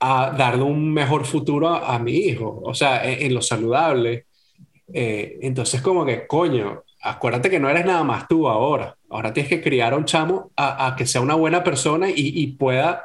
a 0.00 0.32
darle 0.36 0.64
un 0.64 0.92
mejor 0.92 1.24
futuro 1.24 1.68
a, 1.68 1.96
mi 2.00 2.16
hijo. 2.16 2.60
O 2.64 2.74
sea, 2.74 3.04
en 3.04 3.32
lo 3.32 3.40
saludable 3.40 4.26
eh, 4.92 5.38
entonces, 5.42 5.80
como 5.82 6.04
que, 6.04 6.26
coño, 6.26 6.84
acuérdate 7.02 7.50
que 7.50 7.60
no 7.60 7.68
eres 7.68 7.86
nada 7.86 8.04
más 8.04 8.28
tú 8.28 8.48
ahora. 8.48 8.96
Ahora 9.10 9.32
tienes 9.32 9.50
que 9.50 9.62
criar 9.62 9.92
a 9.92 9.96
un 9.96 10.04
chamo 10.04 10.50
a, 10.56 10.94
que 10.96 11.06
sea 11.06 11.20
una 11.20 11.34
buena 11.34 11.62
persona 11.64 12.08
y, 12.14 12.46
pueda 12.58 13.04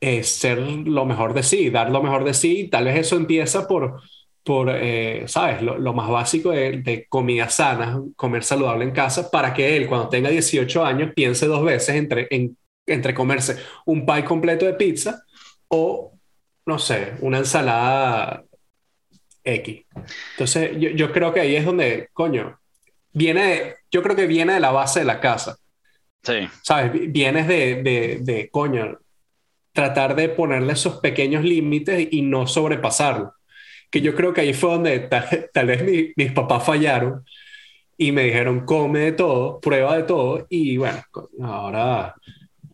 eh, 0.00 0.22
ser 0.22 0.58
lo 0.58 1.04
mejor 1.04 1.34
de 1.34 1.42
sí, 1.42 1.70
dar 1.70 1.90
lo 1.90 2.02
mejor 2.02 2.24
de 2.24 2.34
sí. 2.34 2.68
Tal 2.68 2.84
vez 2.84 2.96
eso 2.98 3.16
empieza 3.16 3.66
por, 3.68 4.00
por 4.44 4.70
eh, 4.70 5.24
¿sabes? 5.26 5.62
Lo, 5.62 5.92
más 5.92 6.08
básico 6.08 6.50
de, 6.50 7.06
comida 7.08 7.48
sana, 7.48 8.02
comer 8.16 8.44
saludable 8.44 8.84
en 8.84 8.92
casa, 8.92 9.30
para 9.30 9.52
que 9.54 9.76
él, 9.76 9.86
cuando 9.88 10.08
tenga 10.08 10.30
18 10.30 10.84
años, 10.84 11.12
piense 11.14 11.46
dos 11.46 11.64
veces 11.64 11.96
entre, 11.96 12.28
entre 12.86 13.14
comerse 13.14 13.56
un 13.86 14.06
pie 14.06 14.24
completo 14.24 14.66
de 14.66 14.74
pizza 14.74 15.22
o, 15.68 16.12
no 16.66 16.78
sé, 16.78 17.14
una 17.20 17.38
ensalada 17.38 18.44
X. 19.46 19.84
Entonces, 20.32 20.72
yo, 20.78 20.90
yo, 20.90 21.12
creo 21.12 21.32
que 21.32 21.40
ahí 21.40 21.56
es 21.56 21.64
donde, 21.64 22.08
coño, 22.12 22.58
viene, 23.12 23.76
yo 23.90 24.02
creo 24.02 24.16
que 24.16 24.26
viene 24.26 24.54
de 24.54 24.60
la 24.60 24.72
base 24.72 25.00
de 25.00 25.06
la 25.06 25.20
casa. 25.20 25.56
Sí. 26.22 26.48
¿Sabes? 26.62 27.12
Vienes 27.12 27.46
de, 27.46 27.82
de, 27.82 28.18
de 28.20 28.50
coño, 28.50 28.98
tratar 29.72 30.16
de 30.16 30.28
ponerle 30.30 30.72
esos 30.72 30.96
pequeños 31.00 31.44
límites 31.44 32.08
y 32.10 32.22
no 32.22 32.46
sobrepasarlo. 32.46 33.34
Que 33.90 34.00
yo 34.00 34.16
creo 34.16 34.32
que 34.32 34.40
ahí 34.40 34.54
fue 34.54 34.70
donde 34.70 34.98
tal, 35.52 35.66
vez 35.66 36.12
mis 36.16 36.32
papás 36.32 36.64
fallaron 36.64 37.24
y 37.96 38.10
me 38.10 38.24
dijeron, 38.24 38.64
come 38.66 38.98
de 39.00 39.12
todo, 39.12 39.60
prueba 39.60 39.96
de 39.96 40.02
todo, 40.02 40.46
y 40.50 40.76
bueno, 40.76 41.02
ahora 41.42 42.14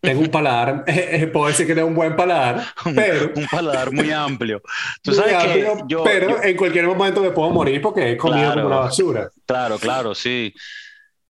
tengo 0.02 0.20
un 0.20 0.30
paladar, 0.30 0.84
eh, 0.88 1.28
puedo 1.32 1.46
decir 1.46 1.64
que 1.64 1.74
tengo 1.74 1.86
un 1.86 1.94
buen 1.94 2.16
paladar, 2.16 2.66
pero... 2.94 3.32
un 3.36 3.46
paladar 3.46 3.92
muy 3.92 4.10
amplio. 4.10 4.60
Tú 5.02 5.14
sabes 5.14 5.36
que 5.44 5.72
yo, 5.86 6.02
pero 6.02 6.42
en 6.42 6.56
cualquier 6.56 6.86
momento 6.86 7.22
me 7.22 7.30
puedo 7.30 7.50
morir 7.50 7.80
porque 7.80 8.12
he 8.12 8.16
comido 8.16 8.52
como 8.52 8.66
una 8.66 8.76
basura. 8.76 9.30
Claro, 9.46 9.78
claro, 9.78 10.14
sí. 10.14 10.52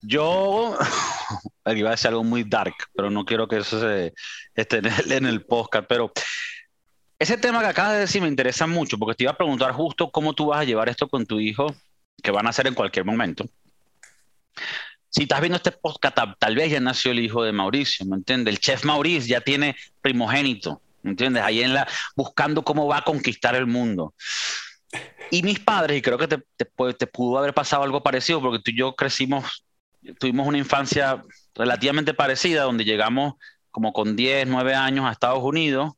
Yo, 0.01 0.79
va 1.67 1.93
a 1.93 1.97
ser 1.97 2.11
algo 2.11 2.25
muy 2.25 2.45
dark, 2.45 2.75
pero 2.95 3.11
no 3.11 3.25
quiero 3.25 3.49
que 3.49 3.59
eso 3.59 3.81
se 3.81 4.15
esté 4.55 4.79
en 4.79 4.87
el, 4.87 5.13
en 5.13 5.27
el 5.27 5.45
podcast, 5.45 5.87
pero 5.87 6.13
ese 7.19 7.37
tema 7.37 7.61
que 7.61 7.67
acabas 7.67 7.95
de 7.95 7.99
decir 7.99 8.23
me 8.23 8.29
interesa 8.29 8.67
mucho 8.67 8.97
porque 8.99 9.17
te 9.17 9.25
iba 9.25 9.33
a 9.33 9.37
preguntar 9.37 9.73
justo 9.73 10.11
cómo 10.11 10.33
tú 10.33 10.47
vas 10.47 10.61
a 10.61 10.65
llevar 10.65 10.89
esto 10.89 11.09
con 11.09 11.27
tu 11.27 11.39
hijo, 11.39 11.75
que 12.23 12.31
van 12.31 12.47
a 12.47 12.51
hacer 12.51 12.67
en 12.67 12.75
cualquier 12.75 13.05
momento 13.05 13.45
si 15.11 15.25
estás 15.25 15.41
viendo 15.41 15.57
este 15.57 15.73
podcast, 15.73 16.17
tal, 16.39 16.55
vez 16.55 16.71
ya 16.71 16.81
nació 16.81 17.11
el 17.11 17.19
hijo 17.19 17.43
de 17.43 17.53
Mauricio, 17.53 18.07
¿me 18.07 18.17
entiendes? 18.17 18.55
El 18.55 18.61
chef 18.61 18.85
Mauricio 18.85 19.37
ya 19.37 19.41
tiene 19.41 19.77
primogénito, 20.01 20.81
¿me 21.03 21.11
entiendes? 21.11 21.43
Ahí 21.43 21.63
en 21.63 21.75
la, 21.75 21.89
buscando 22.15 22.63
cómo 22.63 22.87
va 22.87 22.99
a 22.99 23.03
conquistar 23.03 23.57
el 23.57 23.67
mundo. 23.67 24.15
Y 25.33 25.43
mis 25.43 25.59
padres, 25.59 25.99
y 25.99 26.03
creo 26.03 26.17
que 26.17 26.29
te, 26.29 26.39
te, 26.57 27.07
pudo 27.07 27.39
haber 27.39 27.53
pasado 27.55 27.83
algo 27.83 28.03
parecido, 28.03 28.41
porque 28.41 28.61
tú 28.61 28.71
y 28.71 28.79
yo 28.79 28.95
crecimos, 28.95 29.65
tuvimos 30.19 30.47
una 30.47 30.59
infancia 30.59 31.25
relativamente 31.55 32.15
parecida, 32.15 32.63
donde 32.63 32.85
llegamos 32.85 33.35
como 33.73 33.93
con 33.93 34.15
10, 34.15 34.47
9 34.47 34.75
años 34.75 35.07
a 35.07 35.13
Estados 35.13 35.43
Unidos, 35.43 35.93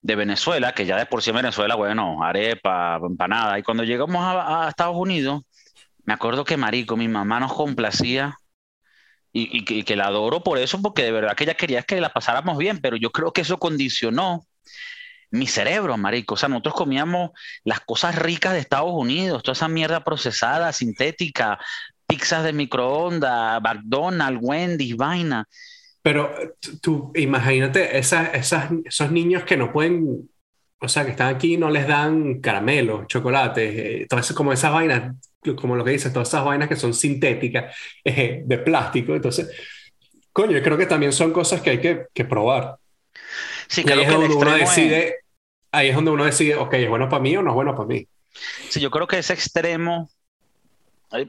de 0.00 0.16
Venezuela, 0.16 0.72
que 0.72 0.84
ya 0.84 0.96
de 0.96 1.06
por 1.06 1.22
sí 1.22 1.30
en 1.30 1.36
Venezuela, 1.36 1.74
bueno, 1.74 2.22
arepa, 2.22 2.98
empanada, 3.02 3.58
y 3.58 3.62
cuando 3.62 3.84
llegamos 3.84 4.22
a 4.22 4.66
Estados 4.68 4.96
Unidos, 4.96 5.44
me 6.04 6.14
acuerdo 6.14 6.44
que 6.44 6.56
Marico, 6.56 6.96
mi 6.96 7.08
mamá 7.08 7.40
nos 7.40 7.52
complacía 7.52 8.36
y, 9.36 9.64
que, 9.64 9.96
la 9.96 10.06
adoro 10.06 10.44
por 10.44 10.58
eso, 10.58 10.80
porque 10.80 11.02
de 11.02 11.10
verdad 11.10 11.34
que 11.34 11.42
ella 11.42 11.54
quería 11.54 11.82
que 11.82 12.00
la 12.00 12.12
pasáramos 12.12 12.56
bien, 12.56 12.78
pero 12.78 12.96
yo 12.96 13.10
creo 13.10 13.32
que 13.32 13.40
eso 13.40 13.58
condicionó 13.58 14.46
mi 15.32 15.48
cerebro, 15.48 15.96
marico. 15.96 16.34
O 16.34 16.36
sea, 16.36 16.48
nosotros 16.48 16.74
comíamos 16.74 17.30
las 17.64 17.80
cosas 17.80 18.14
ricas 18.16 18.52
de 18.52 18.60
Estados 18.60 18.92
Unidos, 18.92 19.42
toda 19.42 19.54
esa 19.54 19.66
mierda 19.66 20.04
procesada, 20.04 20.72
sintética, 20.72 21.58
pizzas 22.06 22.44
de 22.44 22.52
microondas, 22.52 23.60
McDonald's, 23.60 24.38
Wendy's, 24.40 24.96
vaina. 24.96 25.48
Pero 26.00 26.32
tú, 26.80 27.10
imagínate 27.16 27.98
esas, 27.98 28.30
esos 28.84 29.10
niños 29.10 29.42
que 29.42 29.56
no 29.56 29.72
pueden, 29.72 30.30
o 30.78 30.88
sea, 30.88 31.04
que 31.04 31.10
están 31.10 31.34
aquí 31.34 31.54
y 31.54 31.56
no 31.56 31.70
les 31.70 31.88
dan 31.88 32.40
caramelos, 32.40 33.08
chocolates, 33.08 33.74
eh, 33.74 34.06
todas 34.08 34.32
como 34.32 34.52
esas 34.52 34.72
vainas 34.72 35.16
como 35.56 35.76
lo 35.76 35.84
que 35.84 35.92
dices, 35.92 36.12
todas 36.12 36.28
esas 36.28 36.44
vainas 36.44 36.68
que 36.68 36.76
son 36.76 36.94
sintéticas, 36.94 37.74
eh, 38.04 38.42
de 38.44 38.58
plástico. 38.58 39.14
Entonces, 39.14 39.50
coño, 40.32 40.52
yo 40.52 40.62
creo 40.62 40.78
que 40.78 40.86
también 40.86 41.12
son 41.12 41.32
cosas 41.32 41.60
que 41.60 41.70
hay 41.70 41.80
que, 41.80 42.06
que 42.12 42.24
probar. 42.24 42.76
Sí, 43.68 43.84
ahí 43.88 44.00
es 44.00 44.08
donde 44.08 44.34
uno 44.34 44.54
decide, 44.56 45.16
ahí 45.72 45.88
es 45.88 45.94
donde 45.94 46.10
uno 46.10 46.24
decide, 46.24 46.56
ok, 46.56 46.74
¿es 46.74 46.88
bueno 46.88 47.08
para 47.08 47.22
mí 47.22 47.36
o 47.36 47.42
no 47.42 47.50
es 47.50 47.54
bueno 47.54 47.74
para 47.74 47.86
mí? 47.86 48.06
Sí, 48.68 48.80
yo 48.80 48.90
creo 48.90 49.06
que 49.06 49.18
ese 49.18 49.32
extremo, 49.32 50.10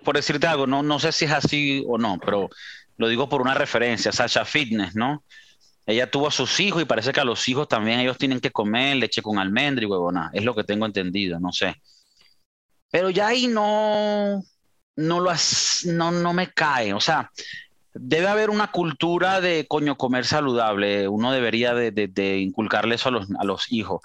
por 0.03 0.15
decirte 0.15 0.47
algo, 0.47 0.67
no, 0.67 0.83
no 0.83 0.99
sé 0.99 1.11
si 1.11 1.25
es 1.25 1.31
así 1.31 1.83
o 1.87 1.97
no, 1.97 2.17
pero 2.23 2.49
lo 2.97 3.07
digo 3.07 3.29
por 3.29 3.41
una 3.41 3.53
referencia, 3.53 4.11
Sasha 4.11 4.45
Fitness, 4.45 4.95
¿no? 4.95 5.23
Ella 5.85 6.09
tuvo 6.09 6.27
a 6.27 6.31
sus 6.31 6.59
hijos 6.59 6.81
y 6.81 6.85
parece 6.85 7.11
que 7.11 7.19
a 7.19 7.25
los 7.25 7.47
hijos 7.47 7.67
también 7.67 7.99
ellos 7.99 8.17
tienen 8.17 8.39
que 8.39 8.51
comer 8.51 8.97
leche 8.97 9.21
con 9.21 9.37
almendra 9.37 9.83
y 9.83 9.87
huevona. 9.87 10.31
Es 10.33 10.43
lo 10.43 10.55
que 10.55 10.63
tengo 10.63 10.85
entendido, 10.85 11.39
no 11.39 11.51
sé. 11.51 11.75
Pero 12.91 13.09
ya 13.09 13.27
ahí 13.27 13.47
no, 13.47 14.43
no, 14.95 15.19
lo 15.19 15.31
no, 15.85 16.11
no 16.11 16.33
me 16.33 16.51
cae. 16.51 16.93
O 16.93 16.99
sea, 16.99 17.31
debe 17.95 18.27
haber 18.27 18.49
una 18.49 18.71
cultura 18.71 19.41
de 19.41 19.65
coño 19.67 19.97
comer 19.97 20.25
saludable. 20.25 21.07
Uno 21.07 21.31
debería 21.31 21.73
de, 21.73 21.91
de, 21.91 22.37
inculcarle 22.37 22.95
eso 22.95 23.09
a 23.09 23.11
los, 23.11 23.27
a 23.39 23.43
los, 23.43 23.71
hijos. 23.71 24.01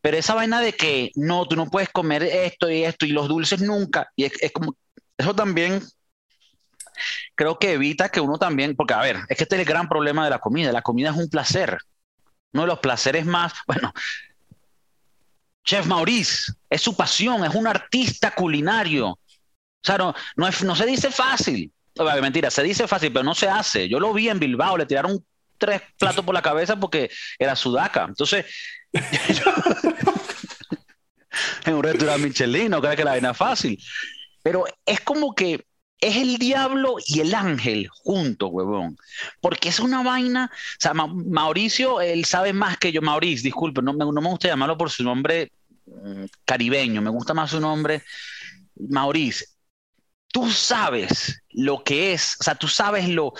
Pero 0.00 0.16
esa 0.16 0.34
vaina 0.34 0.60
de 0.60 0.74
que 0.74 1.10
no, 1.14 1.46
tú 1.46 1.56
no 1.56 1.66
puedes 1.66 1.88
comer 1.88 2.22
esto 2.22 2.70
y 2.70 2.84
esto 2.84 3.06
y 3.06 3.10
los 3.10 3.28
dulces 3.28 3.60
nunca. 3.60 4.10
Y 4.16 4.24
es, 4.24 4.52
como, 4.52 4.76
eso 5.16 5.34
también 5.34 5.82
creo 7.34 7.58
que 7.58 7.72
evita 7.72 8.10
que 8.10 8.20
uno 8.20 8.38
también, 8.38 8.76
porque 8.76 8.94
a 8.94 9.00
ver, 9.00 9.16
es 9.28 9.36
que 9.36 9.44
este 9.44 9.56
es 9.56 9.60
el 9.60 9.66
gran 9.66 9.88
problema 9.88 10.24
de 10.24 10.30
la 10.30 10.38
comida. 10.38 10.72
La 10.72 10.82
comida 10.82 11.10
es 11.10 11.16
un 11.16 11.28
placer. 11.28 11.78
Uno 12.52 12.62
de 12.62 12.68
los 12.68 12.80
placeres 12.80 13.24
más, 13.24 13.54
bueno, 13.66 13.92
Chef 15.64 15.86
Maurice, 15.86 16.52
es 16.68 16.80
su 16.80 16.96
pasión, 16.96 17.44
es 17.44 17.54
un 17.54 17.66
artista 17.66 18.34
culinario. 18.34 19.08
O 19.08 19.18
sea, 19.82 19.98
no, 19.98 20.14
no, 20.36 20.76
se 20.76 20.86
dice 20.86 21.10
fácil. 21.10 21.72
Mentira, 22.20 22.50
se 22.50 22.62
dice 22.62 22.86
fácil, 22.88 23.12
pero 23.12 23.24
no 23.24 23.34
se 23.34 23.48
hace. 23.48 23.88
Yo 23.88 24.00
lo 24.00 24.12
vi 24.12 24.28
en 24.28 24.38
Bilbao, 24.38 24.76
le 24.76 24.86
tiraron 24.86 25.24
tres 25.58 25.82
platos 25.98 26.24
por 26.24 26.34
la 26.34 26.42
cabeza 26.42 26.78
porque 26.78 27.10
era 27.38 27.54
sudaca. 27.56 28.04
Entonces, 28.08 28.46
en 31.64 31.74
un 31.74 31.82
restaurante 31.82 32.26
Michelin, 32.26 32.70
no 32.70 32.80
crees 32.80 32.96
que 32.96 33.04
la 33.04 33.12
vaina 33.12 33.30
es 33.32 33.36
fácil. 33.36 33.78
Pero 34.42 34.64
es 34.86 35.00
como 35.00 35.34
que 35.34 35.66
es 36.00 36.16
el 36.16 36.38
diablo 36.38 36.96
y 37.06 37.20
el 37.20 37.34
ángel 37.34 37.88
juntos, 37.88 38.48
huevón. 38.52 38.96
Porque 39.40 39.68
es 39.68 39.80
una 39.80 40.02
vaina. 40.02 40.50
O 40.52 40.80
sea, 40.80 40.94
Mauricio, 40.94 42.00
él 42.00 42.24
sabe 42.24 42.52
más 42.52 42.78
que 42.78 42.92
yo. 42.92 43.02
Mauricio, 43.02 43.44
disculpe, 43.44 43.82
no, 43.82 43.92
me 43.92 44.04
gusta 44.04 44.48
llamarlo 44.48 44.78
por 44.78 44.90
su 44.90 45.04
nombre 45.04 45.52
mm, 45.86 46.24
caribeño, 46.44 47.02
me 47.02 47.10
gusta 47.10 47.34
más 47.34 47.50
su 47.50 47.60
nombre. 47.60 48.02
Mauricio, 48.76 49.46
tú 50.32 50.50
sabes 50.50 51.42
lo 51.50 51.84
que 51.84 52.14
es, 52.14 52.36
o 52.40 52.44
sea, 52.44 52.54
tú 52.54 52.68
sabes 52.68 53.08
lo, 53.08 53.34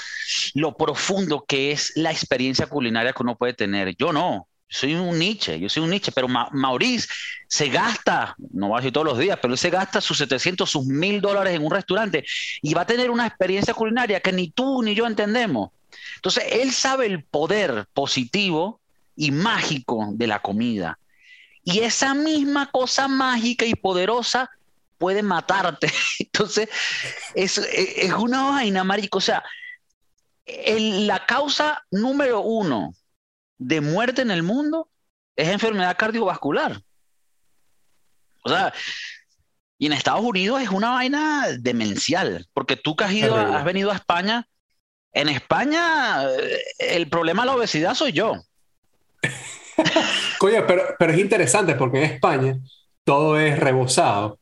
lo 0.55 0.77
profundo 0.77 1.45
que 1.47 1.73
es 1.73 1.93
la 1.97 2.11
experiencia 2.11 2.67
culinaria 2.67 3.13
que 3.13 3.23
uno 3.23 3.37
puede 3.37 3.55
tener. 3.55 3.97
Yo 3.97 4.13
no 4.13 4.50
soy 4.71 4.95
un 4.95 5.19
Nietzsche, 5.19 5.59
yo 5.59 5.69
soy 5.69 5.83
un 5.83 5.91
Nietzsche, 5.91 6.13
pero 6.13 6.29
Maurice 6.29 7.09
se 7.49 7.69
gasta, 7.69 8.37
no 8.53 8.71
va 8.71 8.79
a 8.79 8.81
decir 8.81 8.93
todos 8.93 9.07
los 9.07 9.19
días, 9.19 9.37
pero 9.43 9.53
él 9.53 9.59
se 9.59 9.69
gasta 9.69 10.01
sus 10.01 10.19
700, 10.19 10.71
sus 10.71 10.87
1000 10.87 11.21
dólares 11.21 11.57
en 11.57 11.65
un 11.65 11.73
restaurante 11.73 12.25
y 12.63 12.73
va 12.73 12.83
a 12.83 12.87
tener 12.87 13.11
una 13.11 13.27
experiencia 13.27 13.75
culinaria 13.75 14.21
que 14.21 14.33
ni 14.33 14.49
tú 14.51 14.81
ni 14.83 14.95
yo 14.95 15.09
entendemos. 15.09 15.71
Entonces, 16.15 16.45
él 16.53 16.71
sabe 16.71 17.07
el 17.07 17.25
poder 17.25 17.89
positivo 17.93 18.81
y 19.17 19.33
mágico 19.33 20.07
de 20.13 20.29
la 20.29 20.41
comida. 20.41 21.01
Y 21.65 21.81
esa 21.81 22.15
misma 22.15 22.71
cosa 22.71 23.09
mágica 23.09 23.65
y 23.65 23.75
poderosa 23.75 24.51
puede 24.99 25.25
matarte. 25.25 25.91
Entonces, 26.21 26.69
es, 27.35 27.59
es 27.59 28.13
una 28.13 28.45
vaina, 28.45 28.85
marico. 28.85 29.19
O 29.19 29.21
sea, 29.21 29.43
la 30.47 31.27
causa 31.27 31.83
número 31.91 32.41
uno 32.43 32.95
de 33.61 33.81
muerte 33.81 34.23
en 34.23 34.31
el 34.31 34.43
mundo 34.43 34.89
es 35.37 35.49
enfermedad 35.49 35.97
cardiovascular. 35.97 36.83
O 38.43 38.49
sea, 38.49 38.73
y 39.79 39.87
en 39.87 39.93
Estados 39.93 40.23
Unidos 40.23 40.63
es 40.63 40.71
una 40.71 40.91
vaina 40.91 41.47
demencial, 41.59 42.49
porque 42.55 42.77
tú 42.77 42.97
que 42.97 43.05
has, 43.05 43.13
ido, 43.13 43.37
has 43.37 43.65
venido 43.65 43.91
a 43.91 43.95
España, 43.95 44.49
en 45.13 45.29
España 45.29 46.25
eh, 46.25 46.59
el 46.79 47.09
problema 47.09 47.43
de 47.43 47.47
la 47.47 47.57
obesidad 47.57 47.95
soy 47.95 48.13
yo. 48.13 48.35
Coño, 50.39 50.67
pero, 50.67 50.83
pero 50.99 51.13
es 51.13 51.19
interesante 51.19 51.75
porque 51.75 51.99
en 51.99 52.05
España 52.05 52.59
todo 53.05 53.39
es 53.39 53.59
rebozado. 53.59 54.39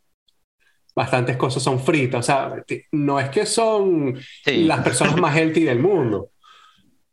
Bastantes 0.95 1.37
cosas 1.37 1.63
son 1.63 1.81
fritas. 1.81 2.21
O 2.21 2.23
sea, 2.23 2.65
no 2.93 3.21
es 3.21 3.31
que 3.31 3.47
son 3.47 4.21
las 4.45 4.83
personas 4.83 5.17
más 5.17 5.37
healthy 5.37 5.65
del 5.65 5.79
mundo. 5.79 6.31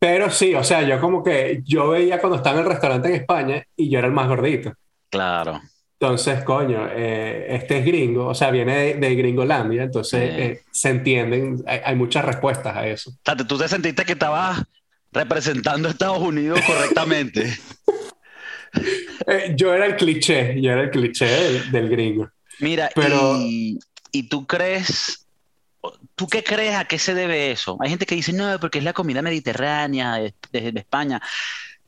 Pero 0.06 0.30
sí, 0.30 0.54
o 0.54 0.64
sea, 0.64 0.84
yo 0.84 1.02
como 1.02 1.24
que 1.24 1.64
yo 1.66 1.90
veía 1.90 2.20
cuando 2.20 2.38
estaba 2.38 2.58
en 2.58 2.62
el 2.64 2.70
restaurante 2.70 3.08
en 3.08 3.16
España 3.16 3.66
y 3.76 3.90
yo 3.90 3.98
era 3.98 4.08
el 4.08 4.14
más 4.14 4.28
gordito. 4.28 4.72
Claro. 5.10 5.60
Entonces, 6.00 6.44
coño, 6.44 6.88
eh, 6.92 7.48
este 7.50 7.80
es 7.80 7.86
gringo, 7.88 8.28
o 8.28 8.36
sea, 8.36 8.52
viene 8.52 8.78
de, 8.78 8.94
de 8.94 9.16
Gringolandia, 9.16 9.82
entonces 9.82 10.22
eh, 10.22 10.62
se 10.70 10.90
entienden, 10.90 11.64
hay, 11.66 11.96
muchas 11.96 12.24
respuestas 12.24 12.78
a 12.78 12.88
eso. 12.88 13.14
Tú 13.48 13.58
te 13.58 13.68
sentiste 13.68 14.06
que 14.06 14.12
estabas 14.12 14.62
representando 15.12 15.88
a 15.88 15.92
Estados 15.92 16.20
Unidos 16.20 16.60
correctamente. 16.66 17.58
Eh, 19.28 19.54
yo 19.56 19.74
era 19.74 19.86
el 19.86 19.96
cliché, 19.96 20.62
yo 20.62 20.74
era 20.74 20.82
el 20.82 20.90
cliché 20.92 21.26
del, 21.72 21.90
gringo. 21.90 22.30
Mira, 22.60 22.90
pero... 22.94 23.38
Y, 23.40 23.80
¿y 24.12 24.28
tú 24.28 24.46
crees 24.46 25.25
¿Tú 26.16 26.28
qué 26.28 26.44
crees 26.44 26.76
a 26.76 26.86
qué 26.86 26.98
se 26.98 27.14
debe 27.14 27.52
eso? 27.52 27.78
Hay 27.82 27.90
gente 27.90 28.06
que 28.06 28.16
dice, 28.16 28.32
no, 28.32 28.58
porque 28.60 28.78
es 28.78 28.84
la 28.84 28.94
comida 28.94 29.22
mediterránea 29.22 30.16
de, 30.16 30.34
España. 30.52 31.22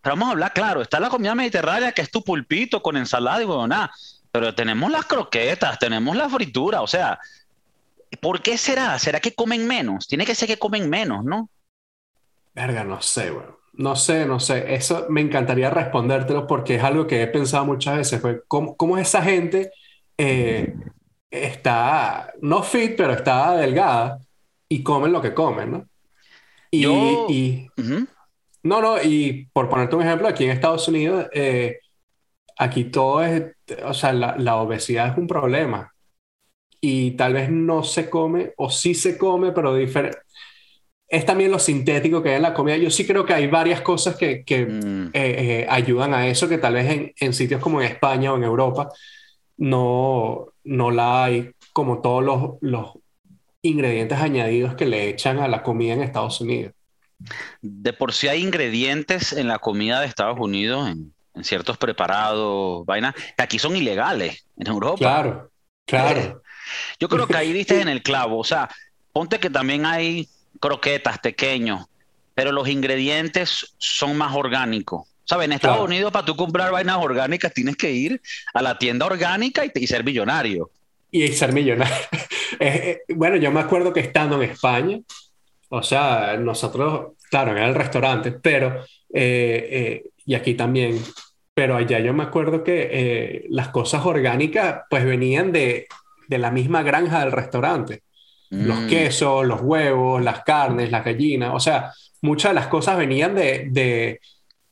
Pero 0.01 0.15
vamos 0.15 0.27
a 0.27 0.31
hablar 0.31 0.53
claro, 0.53 0.81
está 0.81 0.99
la 0.99 1.09
comida 1.09 1.33
mediterránea 1.33 1.93
que 1.93 2.01
es 2.01 2.11
tu 2.11 2.23
pulpito 2.23 2.81
con 2.81 2.97
ensalada 2.97 3.41
y 3.41 3.47
nada. 3.67 3.91
Pero 4.31 4.53
tenemos 4.53 4.91
las 4.91 5.05
croquetas, 5.05 5.79
tenemos 5.79 6.15
la 6.15 6.29
fritura, 6.29 6.81
o 6.81 6.87
sea, 6.87 7.19
¿por 8.21 8.41
qué 8.41 8.57
será? 8.57 8.99
¿Será 8.99 9.19
que 9.19 9.33
comen 9.33 9.65
menos? 9.65 10.07
Tiene 10.07 10.25
que 10.25 10.35
ser 10.35 10.47
que 10.47 10.59
comen 10.59 10.89
menos, 10.89 11.23
¿no? 11.23 11.49
Verga, 12.53 12.83
no 12.83 13.01
sé, 13.01 13.31
bueno. 13.31 13.57
No 13.73 13.95
sé, 13.95 14.25
no 14.25 14.39
sé. 14.39 14.73
Eso 14.73 15.05
me 15.09 15.21
encantaría 15.21 15.69
respondértelo 15.69 16.47
porque 16.47 16.75
es 16.75 16.83
algo 16.83 17.05
que 17.05 17.21
he 17.21 17.27
pensado 17.27 17.63
muchas 17.63 17.97
veces. 17.97 18.21
¿Cómo, 18.47 18.75
cómo 18.75 18.97
es 18.97 19.07
esa 19.07 19.21
gente 19.21 19.71
eh, 20.17 20.75
está, 21.29 22.33
no 22.41 22.63
fit, 22.63 22.95
pero 22.95 23.13
está 23.13 23.55
delgada 23.57 24.19
y 24.69 24.83
comen 24.83 25.11
lo 25.11 25.21
que 25.21 25.33
comen, 25.33 25.71
¿no? 25.71 25.87
Y, 26.71 26.85
y 26.85 27.69
no, 28.63 28.81
no, 28.81 29.01
y 29.01 29.47
por 29.53 29.69
ponerte 29.69 29.95
un 29.95 30.03
ejemplo, 30.03 30.27
aquí 30.27 30.43
en 30.43 30.51
Estados 30.51 30.87
Unidos, 30.87 31.27
eh, 31.33 31.79
aquí 32.57 32.85
todo 32.85 33.23
es, 33.23 33.43
o 33.85 33.93
sea, 33.93 34.11
la, 34.13 34.35
la, 34.37 34.57
obesidad 34.57 35.11
es 35.11 35.17
un 35.17 35.27
problema 35.27 35.93
y 36.81 37.11
tal 37.11 37.33
vez 37.33 37.49
no 37.49 37.83
se 37.83 38.09
come 38.09 38.53
o 38.57 38.69
sí 38.69 38.93
se 38.93 39.17
come, 39.17 39.51
pero 39.51 39.73
diferente. 39.73 40.19
Es 41.09 41.25
también 41.25 41.51
lo 41.51 41.59
sintético 41.59 42.21
que 42.21 42.29
hay 42.29 42.35
en 42.35 42.41
la 42.41 42.53
comida. 42.53 42.75
Yo 42.75 42.91
sí 42.91 43.07
creo 43.07 43.25
que 43.25 43.33
hay 43.33 43.47
varias 43.47 43.79
cosas 43.79 44.17
que, 44.17 44.43
que 44.43 44.65
mm. 44.65 45.05
eh, 45.07 45.11
eh, 45.13 45.67
ayudan 45.69 46.13
a 46.13 46.27
eso, 46.27 46.49
que 46.49 46.57
tal 46.57 46.73
vez 46.73 46.91
en, 46.91 47.13
en, 47.17 47.33
sitios 47.33 47.61
como 47.61 47.81
en 47.81 47.87
España 47.87 48.33
o 48.33 48.37
en 48.37 48.43
Europa 48.43 48.89
no, 49.57 50.47
no 50.63 50.91
la 50.91 51.25
hay 51.25 51.51
como 51.73 52.01
todos 52.01 52.23
los, 52.23 52.53
los 52.61 52.93
ingredientes 53.61 54.19
añadidos 54.19 54.75
que 54.75 54.85
le 54.85 55.09
echan 55.09 55.39
a 55.39 55.47
la 55.47 55.63
comida 55.63 55.93
en 55.93 56.01
Estados 56.01 56.41
Unidos. 56.41 56.73
De 57.61 57.93
por 57.93 58.13
sí 58.13 58.27
hay 58.27 58.43
ingredientes 58.43 59.33
en 59.33 59.47
la 59.47 59.59
comida 59.59 59.99
de 59.99 60.07
Estados 60.07 60.37
Unidos, 60.39 60.89
en, 60.89 61.13
ciertos 61.43 61.77
preparados, 61.77 62.83
vainas, 62.85 63.13
que 63.13 63.43
aquí 63.43 63.59
son 63.59 63.75
ilegales 63.75 64.47
en 64.57 64.67
Europa. 64.67 64.97
Claro, 64.97 65.51
claro. 65.85 66.41
Yo 66.99 67.09
creo 67.09 67.27
que 67.27 67.37
ahí 67.37 67.53
diste 67.53 67.79
en 67.81 67.89
el 67.89 68.01
clavo. 68.01 68.39
O 68.39 68.43
sea, 68.43 68.69
ponte 69.13 69.39
que 69.39 69.51
también 69.51 69.85
hay 69.85 70.27
croquetas 70.59 71.19
pequeños, 71.19 71.85
pero 72.33 72.51
los 72.51 72.67
ingredientes 72.67 73.75
son 73.77 74.17
más 74.17 74.35
orgánicos. 74.35 75.07
¿Sabes? 75.27 75.45
En 75.45 75.51
Estados 75.51 75.85
Unidos, 75.85 76.11
para 76.11 76.25
tú 76.25 76.37
comprar 76.37 76.71
vainas 76.71 76.97
orgánicas, 76.97 77.53
tienes 77.53 77.75
que 77.75 77.91
ir 77.91 78.21
a 78.53 78.61
la 78.61 78.77
tienda 78.77 79.05
orgánica 79.05 79.63
y, 79.65 79.87
ser 79.87 80.05
millonario. 80.05 80.71
Y 81.11 81.27
ser 81.29 81.53
millonario. 81.53 81.95
Eh, 82.59 83.01
eh, 83.07 83.13
bueno, 83.13 83.35
yo 83.35 83.51
me 83.51 83.59
acuerdo 83.59 83.91
que 83.91 83.99
estando 83.99 84.41
en 84.41 84.49
España, 84.49 84.99
o 85.67 85.83
sea, 85.83 86.37
nosotros, 86.37 87.11
claro, 87.29 87.51
en 87.51 87.61
el 87.61 87.75
restaurante, 87.75 88.31
pero, 88.31 88.83
eh, 89.13 90.01
y 90.25 90.33
aquí 90.33 90.53
también, 90.55 90.99
pero 91.53 91.75
allá 91.75 91.99
yo 91.99 92.13
me 92.13 92.23
acuerdo 92.23 92.63
que 92.63 93.45
las 93.49 93.67
cosas 93.67 94.05
orgánicas, 94.05 94.83
pues 94.89 95.05
venían 95.05 95.51
de, 95.51 95.87
de 96.27 96.37
la 96.37 96.49
misma 96.49 96.83
granja 96.83 97.19
del 97.19 97.33
restaurante. 97.33 98.01
Los 98.49 98.79
mm. 98.81 98.87
quesos, 98.87 99.45
los 99.45 99.61
huevos, 99.61 100.23
las 100.23 100.43
carnes, 100.43 100.89
las 100.89 101.03
gallinas, 101.03 101.51
o 101.53 101.59
sea, 101.59 101.91
muchas 102.21 102.51
de 102.51 102.55
las 102.55 102.67
cosas 102.67 102.97
venían 102.97 103.35
de, 103.35 103.67
de 103.69 104.21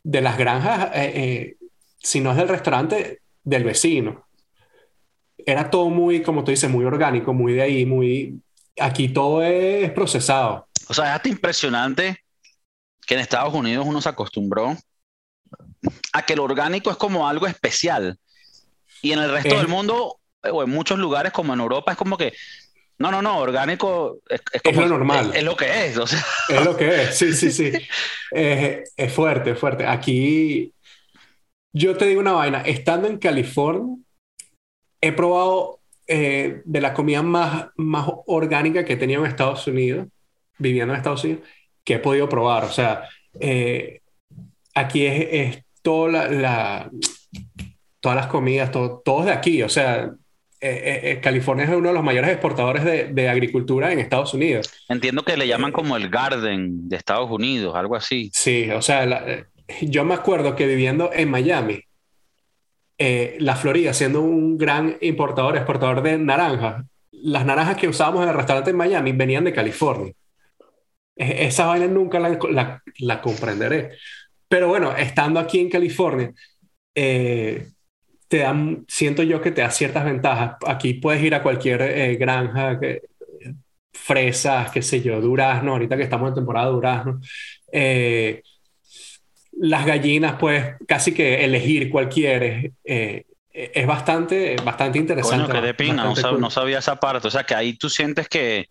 de 0.05 0.21
las 0.21 0.37
granjas, 0.37 0.91
eh, 0.93 1.11
eh, 1.15 1.57
si 1.97 2.19
no 2.19 2.29
es 2.31 2.37
del 2.37 2.47
restaurante, 2.47 3.21
del 3.43 3.63
vecino. 3.63 4.27
Era 5.37 5.71
todo 5.71 5.89
muy, 5.89 6.21
como 6.21 6.43
tú 6.43 6.51
dices, 6.51 6.69
muy 6.69 6.85
orgánico, 6.85 7.33
muy 7.33 7.53
de 7.53 7.61
ahí, 7.63 7.85
muy... 7.85 8.39
Aquí 8.79 9.09
todo 9.09 9.41
es 9.41 9.89
procesado. 9.91 10.67
O 10.87 10.93
sea, 10.93 11.05
es 11.05 11.11
hasta 11.11 11.29
impresionante 11.29 12.23
que 13.07 13.15
en 13.15 13.19
Estados 13.19 13.53
Unidos 13.53 13.85
uno 13.87 13.99
se 13.99 14.09
acostumbró 14.09 14.77
a 16.13 16.21
que 16.23 16.35
lo 16.35 16.43
orgánico 16.43 16.91
es 16.91 16.97
como 16.97 17.27
algo 17.27 17.47
especial. 17.47 18.19
Y 19.01 19.11
en 19.11 19.19
el 19.19 19.31
resto 19.31 19.57
del 19.57 19.67
mundo, 19.67 20.19
o 20.43 20.63
en 20.63 20.69
muchos 20.69 20.99
lugares 20.99 21.31
como 21.31 21.53
en 21.53 21.61
Europa, 21.61 21.93
es 21.93 21.97
como 21.97 22.17
que 22.17 22.33
no, 22.97 23.11
no, 23.11 23.21
no, 23.21 23.39
orgánico 23.39 24.19
es, 24.29 24.41
es, 24.63 24.75
lo 24.75 24.87
normal. 24.87 25.31
Es, 25.35 25.43
lo 25.43 25.55
que 25.55 25.87
es, 25.87 25.97
o 25.97 26.07
sea. 26.07 26.23
Es 26.49 26.63
lo 26.63 26.77
que 26.77 27.03
es, 27.03 27.17
sí, 27.17 27.33
sí, 27.33 27.51
sí. 27.51 27.71
es 28.31 29.13
fuerte, 29.13 29.51
es 29.51 29.59
fuerte. 29.59 29.85
Aquí, 29.85 30.73
yo 31.73 31.97
te 31.97 32.05
digo 32.05 32.21
una 32.21 32.31
vaina, 32.31 32.61
estando 32.61 33.07
en 33.07 33.17
California, 33.17 33.97
he 35.01 35.11
probado 35.11 35.81
eh, 36.07 36.61
de 36.63 36.81
la 36.81 36.93
comida 36.93 37.21
más, 37.21 37.67
más 37.75 38.07
orgánica 38.27 38.85
que 38.85 38.93
he 38.93 38.97
tenido 38.97 39.25
en 39.25 39.31
Estados 39.31 39.67
Unidos, 39.67 40.07
viviendo 40.57 40.93
en 40.93 40.97
Estados 40.97 41.23
Unidos, 41.23 41.43
que 41.83 41.95
he 41.95 41.99
podido 41.99 42.29
probar. 42.29 42.63
O 42.63 42.71
sea, 42.71 43.09
eh, 43.39 44.01
aquí 44.73 45.05
es, 45.05 45.27
es 45.31 45.65
toda 45.81 46.29
la, 46.29 46.89
todas 47.99 48.15
las 48.15 48.27
comidas, 48.27 48.71
todo, 48.71 49.01
todo 49.03 49.25
de 49.25 49.31
aquí. 49.31 49.63
O 49.63 49.69
sea, 49.69 50.13
California 51.21 51.65
es 51.65 51.71
uno 51.71 51.89
de 51.89 51.93
los 51.93 52.03
mayores 52.03 52.31
exportadores 52.31 52.83
de, 52.83 53.05
de, 53.13 53.29
agricultura 53.29 53.91
en 53.91 53.99
Estados 53.99 54.33
Unidos. 54.33 54.71
Entiendo 54.89 55.23
que 55.23 55.37
le 55.37 55.47
llaman 55.47 55.71
como 55.71 55.97
el 55.97 56.09
Garden 56.09 56.87
de 56.89 56.95
Estados 56.95 57.29
Unidos, 57.29 57.75
algo 57.75 57.95
así. 57.95 58.29
Sí, 58.33 58.69
o 58.71 58.81
sea, 58.81 59.45
yo 59.81 60.05
me 60.05 60.13
acuerdo 60.13 60.55
que 60.55 60.65
viviendo 60.67 61.09
en 61.13 61.29
Miami, 61.29 61.81
la 62.97 63.55
Florida, 63.55 63.93
siendo 63.93 64.21
un 64.21 64.57
gran 64.57 64.97
importador, 65.01 65.55
exportador 65.55 66.01
de 66.01 66.17
naranjas, 66.17 66.85
las 67.25 67.45
naranjas 67.45 67.77
que 67.77 67.87
usábamos 67.87 68.23
en 68.23 68.29
el 68.29 68.35
restaurante 68.35 68.69
en 68.69 68.77
Miami 68.77 69.11
venían 69.11 69.43
de 69.43 69.53
California. 69.53 70.13
Esa 71.15 71.65
vaina 71.65 71.87
nunca 71.87 72.19
la, 72.19 72.81
la, 72.99 73.21
comprenderé. 73.21 73.91
Pero 74.47 74.67
bueno, 74.67 74.95
estando 74.95 75.39
aquí 75.39 75.59
en 75.59 75.69
California, 75.69 76.31
eh, 76.93 77.69
te 78.27 78.39
dan, 78.39 78.85
siento 78.87 79.23
yo 79.23 79.41
que 79.41 79.51
te 79.51 79.61
da 79.61 79.71
ciertas 79.71 80.05
ventajas. 80.05 80.55
Aquí 80.65 80.95
puedes 80.95 81.21
ir 81.23 81.35
a 81.35 81.43
cualquier 81.43 81.81
eh, 81.81 82.15
granja, 82.15 82.79
que, 82.79 83.01
fresas, 83.93 84.71
qué 84.71 84.81
sé 84.81 85.01
yo, 85.01 85.21
durazno, 85.21 85.71
ahorita 85.71 85.97
que 85.97 86.03
estamos 86.03 86.29
en 86.29 86.35
temporada 86.35 86.67
de 86.67 86.73
durazno. 86.73 87.21
Eh, 87.71 88.41
las 89.57 89.85
gallinas, 89.85 90.35
pues 90.39 90.75
casi 90.87 91.13
que 91.13 91.45
elegir 91.45 91.89
cuál 91.89 92.09
quieres. 92.09 92.71
es 92.83 93.87
bastante, 93.87 94.57
bastante 94.63 94.99
interesante. 94.99 95.45
Coño, 95.45 95.61
que 95.61 95.65
de 95.67 95.73
pina, 95.73 96.03
no, 96.03 96.37
no, 96.37 96.49
sabía 96.49 96.79
esa 96.79 96.97
parte. 96.99 97.27
O 97.27 97.31
sea, 97.31 97.43
que 97.43 97.55
ahí 97.55 97.73
tú 97.77 97.89
sientes 97.89 98.27
que 98.27 98.67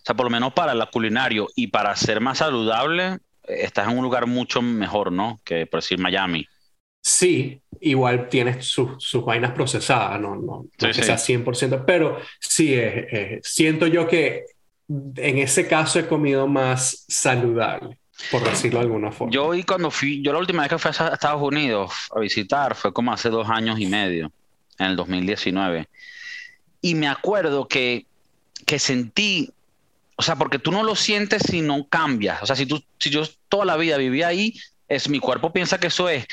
o 0.00 0.02
sea, 0.04 0.16
por 0.16 0.24
lo 0.24 0.30
menos 0.30 0.54
para 0.54 0.74
la 0.74 0.86
culinario 0.86 1.48
y 1.54 1.66
para 1.66 1.94
ser 1.94 2.20
más 2.20 2.38
saludable, 2.38 3.18
estás 3.42 3.88
en 3.88 3.98
un 3.98 4.04
lugar 4.04 4.26
mucho 4.26 4.62
mejor, 4.62 5.12
¿no? 5.12 5.40
Que 5.44 5.66
por 5.66 5.80
decir 5.80 5.98
Miami. 5.98 6.46
Sí, 7.02 7.60
igual 7.80 8.28
tienes 8.28 8.66
sus 8.66 9.24
vainas 9.24 9.52
procesadas, 9.52 10.20
no, 10.20 10.36
no, 10.36 10.66
que 10.76 10.92
sea 10.92 11.16
100%, 11.16 11.84
pero 11.86 12.18
sí, 12.38 12.76
siento 13.42 13.86
yo 13.86 14.06
que 14.06 14.44
en 14.88 15.38
ese 15.38 15.66
caso 15.66 15.98
he 15.98 16.06
comido 16.06 16.46
más 16.46 17.04
saludable, 17.08 17.98
por 18.30 18.44
decirlo 18.44 18.80
de 18.80 18.86
alguna 18.86 19.10
forma. 19.12 19.32
Yo 19.32 19.54
y 19.54 19.62
cuando 19.62 19.90
fui, 19.90 20.20
yo 20.22 20.32
la 20.32 20.40
última 20.40 20.62
vez 20.62 20.70
que 20.70 20.78
fui 20.78 20.90
a 20.90 21.08
Estados 21.08 21.42
Unidos 21.42 21.92
a 22.14 22.20
visitar 22.20 22.74
fue 22.74 22.92
como 22.92 23.12
hace 23.12 23.30
dos 23.30 23.48
años 23.48 23.80
y 23.80 23.86
medio, 23.86 24.30
en 24.78 24.86
el 24.86 24.96
2019. 24.96 25.88
Y 26.82 26.94
me 26.94 27.08
acuerdo 27.08 27.66
que, 27.66 28.06
que 28.66 28.78
sentí 28.78 29.52
o 30.20 30.22
sea, 30.22 30.36
porque 30.36 30.58
tú 30.58 30.70
no 30.70 30.82
lo 30.82 30.96
sientes 30.96 31.44
si 31.48 31.62
no 31.62 31.88
cambias. 31.88 32.42
O 32.42 32.46
sea, 32.46 32.54
si, 32.54 32.66
tú, 32.66 32.84
si 32.98 33.08
yo 33.08 33.22
toda 33.48 33.64
la 33.64 33.78
vida 33.78 33.96
viví 33.96 34.22
ahí, 34.22 34.54
es, 34.86 35.08
mi 35.08 35.18
cuerpo 35.18 35.50
piensa 35.50 35.80
que 35.80 35.86
eso 35.86 36.10
es. 36.10 36.26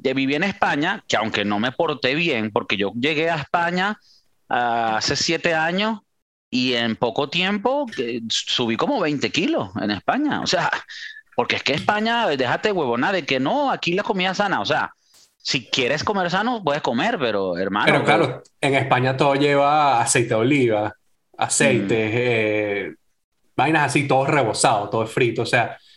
De 0.00 0.14
viví 0.14 0.34
en 0.34 0.44
España, 0.44 1.04
que 1.08 1.16
aunque 1.16 1.44
no 1.44 1.58
me 1.58 1.72
porté 1.72 2.14
bien, 2.14 2.50
porque 2.50 2.76
yo 2.76 2.92
llegué 2.94 3.30
a 3.30 3.36
España 3.36 3.98
ah, 4.48 4.96
hace 4.98 5.16
siete 5.16 5.54
años 5.54 6.00
y 6.50 6.74
en 6.74 6.96
poco 6.96 7.28
tiempo 7.28 7.86
subí 8.28 8.76
como 8.76 9.00
20 9.00 9.30
kilos 9.30 9.70
en 9.80 9.90
España. 9.90 10.40
O 10.40 10.46
sea, 10.46 10.70
porque 11.34 11.56
es 11.56 11.62
que 11.62 11.74
España, 11.74 12.26
déjate 12.28 12.72
huevona 12.72 13.12
de 13.12 13.24
que 13.24 13.40
no, 13.40 13.70
aquí 13.70 13.92
la 13.92 14.02
comida 14.02 14.34
sana. 14.34 14.60
O 14.60 14.66
sea, 14.66 14.92
si 15.36 15.66
quieres 15.66 16.04
comer 16.04 16.30
sano, 16.30 16.62
puedes 16.62 16.82
comer, 16.82 17.18
pero 17.18 17.56
hermano. 17.56 17.86
Pero 17.86 18.04
claro, 18.04 18.42
en 18.60 18.74
España 18.74 19.16
todo 19.16 19.34
lleva 19.34 20.00
aceite 20.00 20.30
de 20.30 20.34
oliva, 20.34 20.94
aceite, 21.36 22.08
mm. 22.08 22.12
eh, 22.14 22.94
vainas 23.56 23.86
así, 23.86 24.06
todo 24.06 24.26
rebosado, 24.26 24.88
todo 24.88 25.06
frito, 25.06 25.42
o 25.42 25.46
sea, 25.46 25.76
eh, 25.76 25.87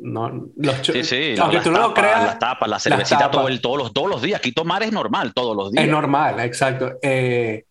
no, 0.00 0.50
los 0.56 0.76
sí, 0.82 1.04
sí, 1.04 1.34
aunque 1.40 1.60
tú 1.60 1.70
no 1.70 1.78
lo 1.78 1.94
creas, 1.94 2.24
las 2.24 2.38
tapas, 2.38 2.68
la 2.68 2.80
cervecita 2.80 3.30
todos, 3.30 3.48
los, 3.78 3.92
todos 3.92 4.08
los 4.08 4.22
días, 4.22 4.40
aquí 4.40 4.50
tomar 4.50 4.82
es 4.82 4.92
normal, 4.92 5.32
todos 5.32 5.56
los 5.56 5.70
días. 5.70 5.84
Es 5.84 5.90
normal, 5.90 6.40
exacto. 6.40 6.98
Eh, 7.00 7.64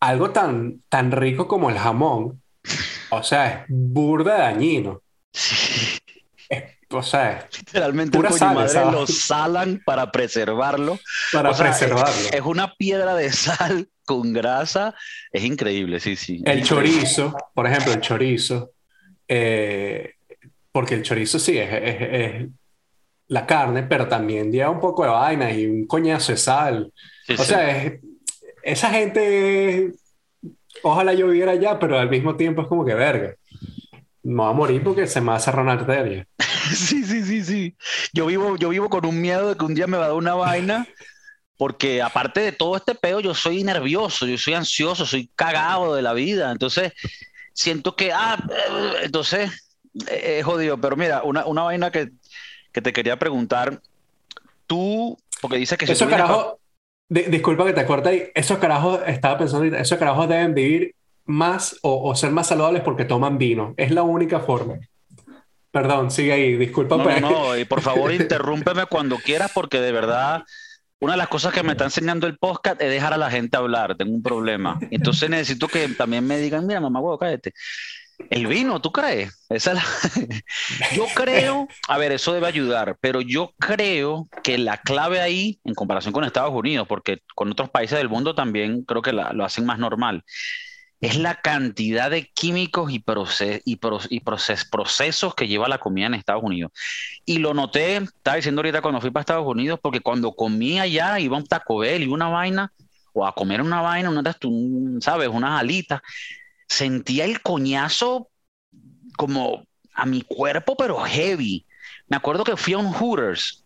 algo 0.00 0.30
tan, 0.30 0.82
tan 0.90 1.12
rico 1.12 1.48
como 1.48 1.70
el 1.70 1.78
jamón, 1.78 2.42
o 3.08 3.22
sea, 3.22 3.48
es 3.48 3.64
burda 3.68 4.36
dañino. 4.36 5.00
o 6.90 7.02
sea, 7.02 7.48
literalmente 7.56 8.18
pura 8.18 8.32
sal, 8.32 8.54
madre 8.54 8.92
lo 8.92 9.06
salan 9.06 9.80
para 9.84 10.12
preservarlo. 10.12 10.98
Para 11.32 11.54
preservarlo. 11.54 12.28
es, 12.32 12.40
una 12.42 12.74
piedra 12.74 13.14
de 13.14 13.32
sal 13.32 13.88
con 14.04 14.34
grasa, 14.34 14.94
es 15.32 15.42
increíble, 15.42 16.00
sí, 16.00 16.16
sí. 16.16 16.42
El 16.44 16.62
chorizo, 16.62 17.34
por 17.54 17.66
ejemplo, 17.66 17.94
el 17.94 18.02
chorizo, 18.02 18.72
eh, 19.26 20.15
porque 20.76 20.94
el 20.94 21.02
chorizo 21.02 21.38
sí 21.38 21.56
es, 21.56 22.46
la 23.28 23.46
carne, 23.46 23.84
pero 23.84 24.08
también 24.08 24.52
lleva 24.52 24.68
un 24.68 24.78
poco 24.78 25.04
de 25.04 25.08
vaina 25.08 25.50
y 25.50 25.64
un 25.64 25.86
coñazo 25.86 26.32
de 26.32 26.36
sal. 26.36 26.92
o 27.30 27.42
sea, 27.42 27.94
esa 28.62 28.90
gente, 28.90 29.94
ojalá 30.82 31.14
yo 31.14 31.28
viviera 31.28 31.52
allá, 31.52 31.78
pero 31.78 31.98
al 31.98 32.10
mismo 32.10 32.36
tiempo 32.36 32.60
es 32.60 32.68
como 32.68 32.84
que 32.84 32.92
verga. 32.92 33.36
No 34.22 34.42
va 34.42 34.50
a 34.50 34.52
morir 34.52 34.84
porque 34.84 35.06
se 35.06 35.22
me 35.22 35.28
va 35.28 35.36
a 35.36 35.40
cerrar 35.40 35.62
una 35.62 35.72
arteria. 35.72 36.26
Sí, 36.74 37.04
sí, 37.04 37.22
sí, 37.22 37.42
sí. 37.42 37.76
Yo 38.12 38.26
vivo, 38.26 38.56
yo 38.58 38.68
vivo 38.68 38.90
con 38.90 39.06
un 39.06 39.18
miedo 39.18 39.48
de 39.48 39.56
que 39.56 39.64
un 39.64 39.74
día 39.74 39.86
me 39.86 39.96
va 39.96 40.04
a 40.04 40.08
dar 40.08 40.16
una 40.16 40.34
vaina, 40.34 40.86
porque 41.56 42.02
aparte 42.02 42.40
de 42.40 42.52
todo 42.52 42.76
este 42.76 42.94
peo, 42.94 43.20
yo 43.20 43.34
soy 43.34 43.64
nervioso, 43.64 44.26
yo 44.26 44.36
soy 44.36 44.52
ansioso, 44.52 45.06
soy 45.06 45.30
cagado 45.36 45.94
de 45.94 46.02
la 46.02 46.12
vida. 46.12 46.52
Entonces, 46.52 46.92
siento 47.54 47.96
que, 47.96 48.12
ah, 48.12 48.36
eh, 48.50 49.04
entonces 49.04 49.65
es 50.10 50.44
jodido. 50.44 50.78
Pero 50.80 50.96
mira, 50.96 51.22
una, 51.22 51.46
una 51.46 51.62
vaina 51.62 51.90
que, 51.90 52.10
que, 52.72 52.82
te 52.82 52.92
quería 52.92 53.18
preguntar, 53.18 53.80
tú, 54.66 55.18
porque 55.40 55.56
dices 55.56 55.78
que... 55.78 55.84
Esos 55.84 56.08
carajos, 56.08 56.54
disculpa 57.08 57.64
que 57.64 57.72
te 57.72 57.86
corte 57.86 58.08
ahí, 58.08 58.22
esos 58.34 58.58
carajos, 58.58 59.00
estaba 59.06 59.38
pensando, 59.38 59.76
esos 59.76 59.98
carajos 59.98 60.28
deben 60.28 60.54
vivir 60.54 60.94
más 61.24 61.78
o, 61.82 62.08
o, 62.08 62.14
ser 62.14 62.30
más 62.30 62.48
saludables 62.48 62.82
porque 62.82 63.04
toman 63.04 63.38
vino. 63.38 63.74
Es 63.76 63.90
la 63.90 64.02
única 64.02 64.40
forma. 64.40 64.78
Perdón, 65.70 66.10
sigue 66.10 66.32
ahí, 66.32 66.56
disculpa. 66.56 66.96
No, 66.96 67.04
no, 67.20 67.30
no, 67.30 67.56
y 67.58 67.64
por 67.64 67.80
favor 67.82 68.12
interrúmpeme 68.12 68.86
cuando 68.86 69.16
quieras 69.18 69.50
porque 69.52 69.80
de 69.80 69.92
verdad 69.92 70.44
una 70.98 71.12
de 71.12 71.18
las 71.18 71.28
cosas 71.28 71.52
que 71.52 71.62
me 71.62 71.72
está 71.72 71.84
enseñando 71.84 72.26
el 72.26 72.38
podcast 72.38 72.80
es 72.80 72.88
dejar 72.88 73.12
a 73.12 73.18
la 73.18 73.30
gente 73.30 73.56
hablar, 73.56 73.96
tengo 73.96 74.14
un 74.14 74.22
problema. 74.22 74.78
Entonces 74.90 75.28
necesito 75.28 75.68
que 75.68 75.86
también 75.88 76.26
me 76.26 76.38
digan, 76.38 76.66
mira, 76.66 76.80
mamá, 76.80 77.00
huevo, 77.00 77.18
cállate. 77.18 77.52
El 78.30 78.46
vino, 78.46 78.80
¿tú 78.80 78.92
crees? 78.92 79.46
Yo 80.94 81.06
creo, 81.14 81.68
a 81.88 81.98
ver, 81.98 82.12
eso 82.12 82.32
debe 82.32 82.46
ayudar, 82.46 82.96
pero 83.00 83.20
yo 83.20 83.52
creo 83.58 84.28
que 84.42 84.58
la 84.58 84.78
clave 84.78 85.20
ahí, 85.20 85.60
en 85.64 85.74
comparación 85.74 86.12
con 86.12 86.24
Estados 86.24 86.52
Unidos, 86.52 86.86
porque 86.88 87.22
con 87.34 87.50
otros 87.50 87.70
países 87.70 87.98
del 87.98 88.08
mundo 88.08 88.34
también 88.34 88.82
creo 88.82 89.02
que 89.02 89.12
lo 89.12 89.44
hacen 89.44 89.66
más 89.66 89.78
normal, 89.78 90.24
es 91.00 91.18
la 91.18 91.36
cantidad 91.36 92.10
de 92.10 92.26
químicos 92.28 92.90
y, 92.90 93.04
y, 93.64 94.20
procesos 94.20 95.34
que 95.34 95.48
lleva 95.48 95.68
la 95.68 95.78
comida 95.78 96.06
en 96.06 96.14
Estados 96.14 96.42
Unidos. 96.42 96.72
Y 97.24 97.38
lo 97.38 97.54
noté, 97.54 97.96
estaba 97.96 98.36
diciendo 98.36 98.60
ahorita 98.60 98.80
cuando 98.80 99.00
fui 99.00 99.10
para 99.10 99.20
Estados 99.20 99.46
Unidos, 99.46 99.78
porque 99.82 100.00
cuando 100.00 100.34
comía 100.34 100.82
allá, 100.82 101.20
iba 101.20 101.36
un 101.36 101.46
Taco 101.46 101.78
Bell 101.78 102.02
y 102.02 102.06
una 102.06 102.28
vaina, 102.28 102.72
o 103.12 103.26
a 103.26 103.34
comer 103.34 103.60
una 103.60 103.82
vaina, 103.82 104.10
una, 104.10 104.22
¿sabes? 105.00 105.28
Unas 105.28 105.60
alitas, 105.60 106.00
sentía 106.68 107.24
el 107.24 107.40
coñazo 107.42 108.28
como 109.16 109.64
a 109.94 110.06
mi 110.06 110.22
cuerpo, 110.22 110.76
pero 110.76 110.98
heavy. 110.98 111.66
Me 112.08 112.16
acuerdo 112.16 112.44
que 112.44 112.56
fui 112.56 112.74
a 112.74 112.78
un 112.78 112.92
Hooters, 112.92 113.64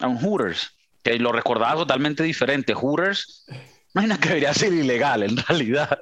a 0.00 0.06
un 0.06 0.18
Hooters, 0.18 0.74
que 1.02 1.18
lo 1.18 1.32
recordaba 1.32 1.74
totalmente 1.74 2.22
diferente. 2.22 2.74
Hooters 2.74 3.46
Imagina 3.94 4.18
que 4.18 4.28
debería 4.28 4.54
ser 4.54 4.72
ilegal, 4.72 5.22
en 5.22 5.36
realidad. 5.48 6.00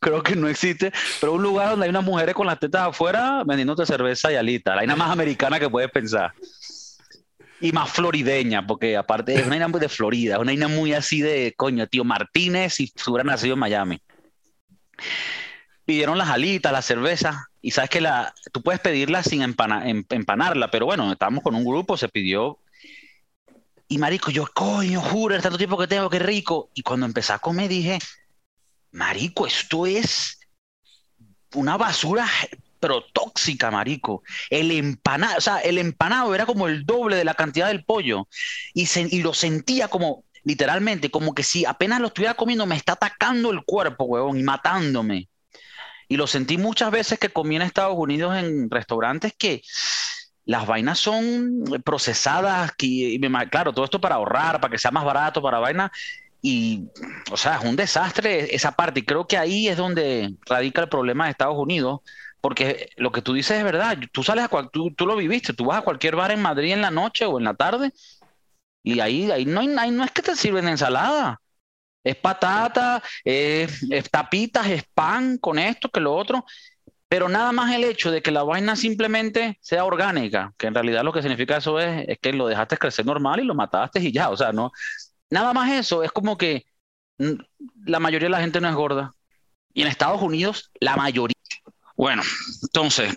Creo 0.00 0.22
que 0.22 0.36
no 0.36 0.48
existe, 0.48 0.92
pero 1.20 1.34
un 1.34 1.42
lugar 1.42 1.70
donde 1.70 1.84
hay 1.84 1.90
unas 1.90 2.04
mujeres 2.04 2.34
con 2.34 2.46
las 2.46 2.58
tetas 2.58 2.88
afuera 2.88 3.42
vendiéndote 3.44 3.84
cerveza 3.84 4.32
y 4.32 4.36
alita, 4.36 4.70
la 4.70 4.76
vaina 4.76 4.96
más 4.96 5.10
americana 5.10 5.58
que 5.58 5.68
puedes 5.68 5.90
pensar. 5.90 6.32
Y 7.60 7.72
más 7.72 7.90
florideña, 7.90 8.66
porque 8.66 8.96
aparte 8.96 9.34
es 9.34 9.46
una 9.46 9.58
vaina 9.58 9.78
de 9.78 9.88
Florida, 9.88 10.38
una 10.38 10.50
vaina 10.50 10.68
muy 10.68 10.92
así 10.92 11.20
de, 11.20 11.54
coño, 11.56 11.86
tío 11.86 12.04
Martínez 12.04 12.74
si 12.74 12.92
hubiera 13.06 13.24
nacido 13.24 13.54
en 13.54 13.60
Miami. 13.60 14.00
Pidieron 15.86 16.18
las 16.18 16.28
alitas, 16.28 16.72
la 16.72 16.82
cerveza, 16.82 17.48
y 17.62 17.70
sabes 17.70 17.88
que 17.88 18.02
la, 18.02 18.34
tú 18.52 18.62
puedes 18.62 18.80
pedirla 18.80 19.22
sin 19.22 19.42
empanarla, 19.42 20.70
pero 20.70 20.84
bueno, 20.84 21.10
estábamos 21.10 21.42
con 21.42 21.54
un 21.54 21.64
grupo, 21.64 21.96
se 21.96 22.08
pidió 22.08 22.58
y 23.88 23.98
marico, 23.98 24.30
yo, 24.30 24.46
coño, 24.52 25.00
juro, 25.00 25.40
tanto 25.40 25.58
tiempo 25.58 25.78
que 25.78 25.86
tengo, 25.86 26.10
qué 26.10 26.18
rico. 26.18 26.70
Y 26.74 26.82
cuando 26.82 27.06
empecé 27.06 27.32
a 27.32 27.38
comer 27.38 27.68
dije, 27.68 27.98
marico, 28.90 29.46
esto 29.46 29.86
es 29.86 30.40
una 31.54 31.76
basura, 31.76 32.28
pero 32.80 33.02
tóxica, 33.12 33.70
marico. 33.70 34.22
El 34.50 34.72
empanado, 34.72 35.38
o 35.38 35.40
sea, 35.40 35.58
el 35.60 35.78
empanado 35.78 36.34
era 36.34 36.46
como 36.46 36.66
el 36.66 36.84
doble 36.84 37.16
de 37.16 37.24
la 37.24 37.34
cantidad 37.34 37.68
del 37.68 37.84
pollo. 37.84 38.28
Y, 38.74 38.88
y 38.96 39.22
lo 39.22 39.32
sentía 39.34 39.86
como, 39.88 40.24
literalmente, 40.42 41.10
como 41.10 41.34
que 41.34 41.44
si 41.44 41.64
apenas 41.64 42.00
lo 42.00 42.08
estuviera 42.08 42.34
comiendo, 42.34 42.66
me 42.66 42.76
está 42.76 42.94
atacando 42.94 43.52
el 43.52 43.62
cuerpo, 43.64 44.04
huevón, 44.04 44.38
y 44.38 44.42
matándome. 44.42 45.28
Y 46.08 46.16
lo 46.16 46.26
sentí 46.26 46.56
muchas 46.58 46.90
veces 46.90 47.18
que 47.18 47.30
comí 47.30 47.56
en 47.56 47.62
Estados 47.62 47.96
Unidos 47.96 48.36
en 48.36 48.70
restaurantes 48.70 49.34
que 49.36 49.62
las 50.44 50.66
vainas 50.66 50.98
son 50.98 51.64
procesadas, 51.84 52.72
claro, 53.50 53.72
todo 53.72 53.84
esto 53.84 54.00
para 54.00 54.14
ahorrar, 54.14 54.60
para 54.60 54.70
que 54.70 54.78
sea 54.78 54.92
más 54.92 55.04
barato, 55.04 55.42
para 55.42 55.58
vaina, 55.58 55.90
y, 56.40 56.84
o 57.32 57.36
sea, 57.36 57.56
es 57.56 57.64
un 57.64 57.74
desastre 57.74 58.54
esa 58.54 58.72
parte. 58.72 59.00
Y 59.00 59.04
creo 59.04 59.26
que 59.26 59.36
ahí 59.36 59.66
es 59.66 59.76
donde 59.76 60.34
radica 60.46 60.82
el 60.82 60.88
problema 60.88 61.24
de 61.24 61.32
Estados 61.32 61.58
Unidos, 61.58 62.00
porque 62.40 62.90
lo 62.96 63.10
que 63.10 63.22
tú 63.22 63.32
dices 63.32 63.58
es 63.58 63.64
verdad. 63.64 63.98
Tú 64.12 64.22
sales 64.22 64.44
a 64.44 64.48
cual, 64.48 64.70
tú, 64.72 64.94
tú, 64.94 65.06
lo 65.06 65.16
viviste, 65.16 65.52
tú 65.52 65.64
vas 65.64 65.78
a 65.78 65.82
cualquier 65.82 66.14
bar 66.14 66.30
en 66.30 66.42
Madrid 66.42 66.72
en 66.72 66.82
la 66.82 66.92
noche 66.92 67.24
o 67.24 67.38
en 67.38 67.44
la 67.44 67.54
tarde 67.54 67.92
y 68.86 69.00
ahí, 69.00 69.28
ahí 69.32 69.44
no, 69.44 69.60
hay, 69.80 69.90
no 69.90 70.04
es 70.04 70.12
que 70.12 70.22
te 70.22 70.36
sirven 70.36 70.68
ensalada. 70.68 71.40
Es 72.06 72.16
patata, 72.16 73.02
es, 73.24 73.80
tapitas, 74.10 74.66
es 74.68 74.84
pan 74.94 75.38
con 75.38 75.58
esto, 75.58 75.88
que 75.88 76.00
lo 76.00 76.14
otro. 76.14 76.44
Pero 77.08 77.28
nada 77.28 77.52
más 77.52 77.74
el 77.74 77.84
hecho 77.84 78.10
de 78.10 78.20
que 78.20 78.32
la 78.32 78.42
vaina 78.42 78.74
simplemente 78.76 79.58
sea 79.60 79.84
orgánica, 79.84 80.52
que 80.58 80.66
en 80.66 80.74
realidad 80.74 81.04
lo 81.04 81.12
que 81.12 81.22
significa 81.22 81.58
eso 81.58 81.78
es, 81.78 82.04
es 82.08 82.18
que 82.18 82.32
lo 82.32 82.48
dejaste 82.48 82.76
crecer 82.76 83.06
normal 83.06 83.40
y 83.40 83.44
lo 83.44 83.54
mataste 83.54 84.00
y 84.00 84.12
ya. 84.12 84.28
O 84.28 84.36
sea, 84.36 84.52
no, 84.52 84.72
Nada 85.30 85.52
más 85.52 85.70
eso, 85.72 86.02
es 86.02 86.12
como 86.12 86.36
que 86.36 86.66
la 87.84 87.98
mayoría 87.98 88.26
de 88.26 88.30
la 88.30 88.40
gente 88.40 88.60
no 88.60 88.68
es 88.68 88.74
gorda. 88.74 89.12
Y 89.72 89.82
en 89.82 89.88
Estados 89.88 90.22
Unidos, 90.22 90.70
la 90.80 90.96
mayoría. 90.96 91.34
Bueno, 91.96 92.22
entonces, 92.62 93.16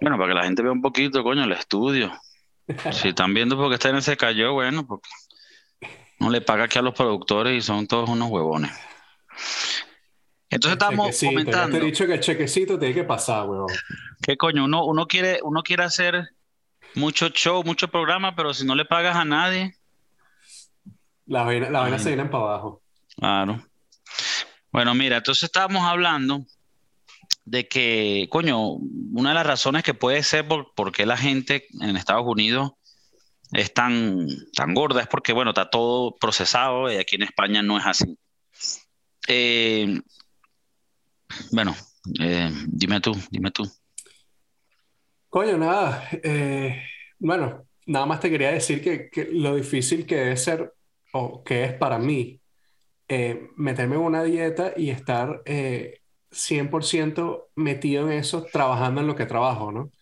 bueno, 0.00 0.18
para 0.18 0.28
que 0.28 0.34
la 0.34 0.44
gente 0.44 0.62
vea 0.62 0.72
un 0.72 0.82
poquito, 0.82 1.22
coño, 1.22 1.44
el 1.44 1.52
estudio. 1.52 2.12
Si 2.90 3.10
están 3.10 3.32
viendo 3.32 3.56
porque 3.56 3.76
este 3.76 4.02
se 4.02 4.16
cayó, 4.16 4.52
bueno, 4.52 4.84
porque 4.84 5.08
no 6.18 6.30
le 6.30 6.40
paga 6.40 6.64
aquí 6.64 6.78
a 6.78 6.82
los 6.82 6.94
productores 6.94 7.56
y 7.56 7.60
son 7.60 7.86
todos 7.86 8.08
unos 8.08 8.30
huevones. 8.30 8.70
Entonces 10.48 10.72
estamos 10.72 11.18
comentando. 11.20 11.78
Te 11.78 11.82
he 11.82 11.86
dicho 11.86 12.06
que 12.06 12.14
el 12.14 12.20
chequecito 12.20 12.78
tiene 12.78 12.94
que 12.94 13.04
pasar, 13.04 13.48
huevón. 13.48 13.72
¿Qué 14.22 14.36
coño? 14.36 14.64
Uno, 14.64 14.84
uno, 14.84 15.06
quiere, 15.06 15.40
uno 15.42 15.62
quiere 15.62 15.84
hacer 15.84 16.30
mucho 16.94 17.28
show, 17.28 17.62
mucho 17.64 17.88
programa, 17.88 18.34
pero 18.34 18.54
si 18.54 18.64
no 18.64 18.74
le 18.74 18.84
pagas 18.84 19.16
a 19.16 19.24
nadie, 19.24 19.76
la 21.26 21.42
vaina, 21.42 21.70
la 21.70 21.98
se 21.98 22.10
vienen 22.10 22.30
para 22.30 22.44
abajo. 22.44 22.82
Claro. 23.16 23.62
Bueno, 24.70 24.94
mira, 24.94 25.18
entonces 25.18 25.44
estábamos 25.44 25.82
hablando 25.82 26.44
de 27.44 27.66
que, 27.66 28.28
coño, 28.30 28.74
una 29.12 29.30
de 29.30 29.34
las 29.34 29.46
razones 29.46 29.82
que 29.82 29.94
puede 29.94 30.22
ser 30.22 30.46
por, 30.46 30.92
qué 30.92 31.04
la 31.04 31.16
gente 31.16 31.66
en 31.80 31.96
Estados 31.96 32.24
Unidos 32.26 32.72
es 33.52 33.72
tan, 33.72 34.26
tan 34.54 34.74
gorda 34.74 35.02
es 35.02 35.06
porque, 35.06 35.32
bueno, 35.32 35.50
está 35.50 35.70
todo 35.70 36.16
procesado 36.16 36.90
y 36.90 36.96
aquí 36.96 37.16
en 37.16 37.22
España 37.22 37.62
no 37.62 37.78
es 37.78 37.86
así. 37.86 38.18
Eh, 39.28 40.00
bueno, 41.52 41.74
eh, 42.20 42.50
dime 42.66 43.00
tú, 43.00 43.14
dime 43.30 43.50
tú. 43.50 43.70
Coño, 45.28 45.58
nada. 45.58 46.08
Eh, 46.12 46.82
bueno, 47.18 47.66
nada 47.86 48.06
más 48.06 48.20
te 48.20 48.30
quería 48.30 48.52
decir 48.52 48.82
que, 48.82 49.10
que, 49.10 49.28
lo 49.32 49.54
difícil 49.54 50.06
que 50.06 50.32
es 50.32 50.42
ser 50.42 50.72
o 51.12 51.42
que 51.44 51.64
es 51.64 51.72
para 51.74 51.98
mí 51.98 52.40
meterme 53.56 53.94
en 53.94 54.02
una 54.02 54.24
dieta 54.24 54.72
y 54.76 54.90
estar 54.90 55.42
100% 55.44 57.36
eh, 57.36 57.50
metido 57.54 58.10
en 58.10 58.18
eso, 58.18 58.44
trabajando 58.52 59.00
en 59.00 59.06
lo 59.06 59.14
que 59.14 59.26
trabajo, 59.26 59.70
¿no? 59.70 59.92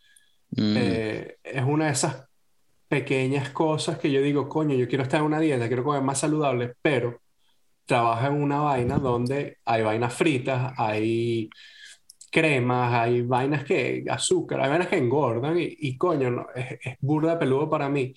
Mm. 0.57 0.77
Es 0.77 1.65
una 1.67 1.87
de 1.87 1.93
esas 1.93 2.27
pequeñas 2.89 3.51
cosas 3.51 3.99
que 3.99 4.11
yo 4.11 4.21
digo, 4.23 4.49
coño, 4.49 4.75
yo 4.75 4.89
quiero 4.89 5.05
estar 5.05 5.21
en 5.21 5.27
una 5.27 5.41
dieta, 5.41 5.69
quiero 5.69 5.85
comer 5.85 6.03
más 6.03 6.21
saludable, 6.21 6.75
pero 6.83 7.21
trabajo 7.87 8.27
en 8.29 8.43
una 8.43 8.61
vaina 8.61 8.99
donde 8.99 9.59
hay 9.65 9.83
vainas 9.83 10.15
fritas, 10.15 10.73
hay 10.77 11.51
cremas, 12.31 12.93
hay 12.95 13.23
vainas 13.23 13.65
que, 13.65 14.05
azúcar, 14.11 14.61
hay 14.61 14.71
vainas 14.71 14.89
que 14.89 14.99
engordan 14.99 15.57
y, 15.59 15.97
coño, 15.97 16.31
no, 16.31 16.47
es, 16.55 16.79
es 16.83 16.97
burda 17.01 17.39
peludo 17.39 17.71
para 17.71 17.89
mí. 17.89 18.15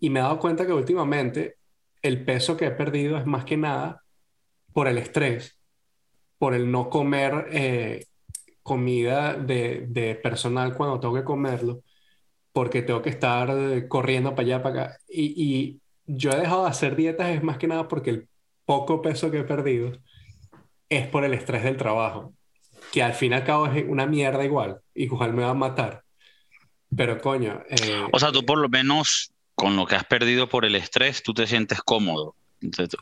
Y 0.00 0.10
me 0.10 0.20
he 0.20 0.22
dado 0.22 0.38
cuenta 0.38 0.66
que 0.66 0.72
últimamente 0.72 1.56
el 2.02 2.24
peso 2.24 2.56
que 2.56 2.66
he 2.66 2.70
perdido 2.70 3.18
es 3.18 3.26
más 3.26 3.44
que 3.44 3.56
nada 3.56 4.02
por 4.72 4.88
el 4.88 4.98
estrés, 4.98 5.58
por 6.38 6.54
el 6.54 6.70
no 6.70 6.88
comer 6.88 7.48
eh, 7.52 8.06
comida 8.62 9.34
de, 9.34 10.18
personal 10.22 10.74
cuando 10.74 11.00
tengo 11.00 11.14
que 11.14 11.24
comerlo, 11.24 11.82
porque 12.52 12.82
tengo 12.82 13.02
que 13.02 13.10
estar 13.10 13.50
eh, 13.50 13.88
corriendo 13.88 14.34
para 14.34 14.46
allá, 14.46 14.62
para 14.62 14.82
acá. 14.82 14.96
Y, 15.08 15.78
yo 16.12 16.32
he 16.32 16.36
dejado 16.40 16.64
de 16.64 16.70
hacer 16.70 16.96
dietas 16.96 17.28
es 17.28 17.42
más 17.44 17.56
que 17.56 17.68
nada 17.68 17.86
porque 17.86 18.10
el 18.10 18.28
poco 18.64 19.00
peso 19.00 19.30
que 19.30 19.38
he 19.38 19.44
perdido 19.44 19.92
es 20.88 21.06
por 21.06 21.24
el 21.24 21.34
estrés 21.34 21.62
del 21.62 21.76
trabajo, 21.76 22.32
que 22.90 23.00
al 23.00 23.14
fin 23.14 23.30
y 23.30 23.36
al 23.36 23.44
cabo 23.44 23.66
es 23.66 23.84
una 23.86 24.06
mierda 24.06 24.44
igual, 24.44 24.80
igual 24.92 25.34
me 25.34 25.44
va 25.44 25.50
a 25.50 25.54
matar. 25.54 26.02
Pero 26.96 27.20
coño. 27.20 27.62
Eh, 27.68 28.08
o 28.10 28.18
sea, 28.18 28.32
tú 28.32 28.44
por 28.44 28.58
lo 28.58 28.68
menos 28.68 29.32
con 29.54 29.76
lo 29.76 29.86
que 29.86 29.94
has 29.94 30.04
perdido 30.04 30.48
por 30.48 30.64
el 30.64 30.74
estrés, 30.74 31.22
tú 31.22 31.34
te 31.34 31.46
sientes 31.46 31.80
cómodo. 31.82 32.34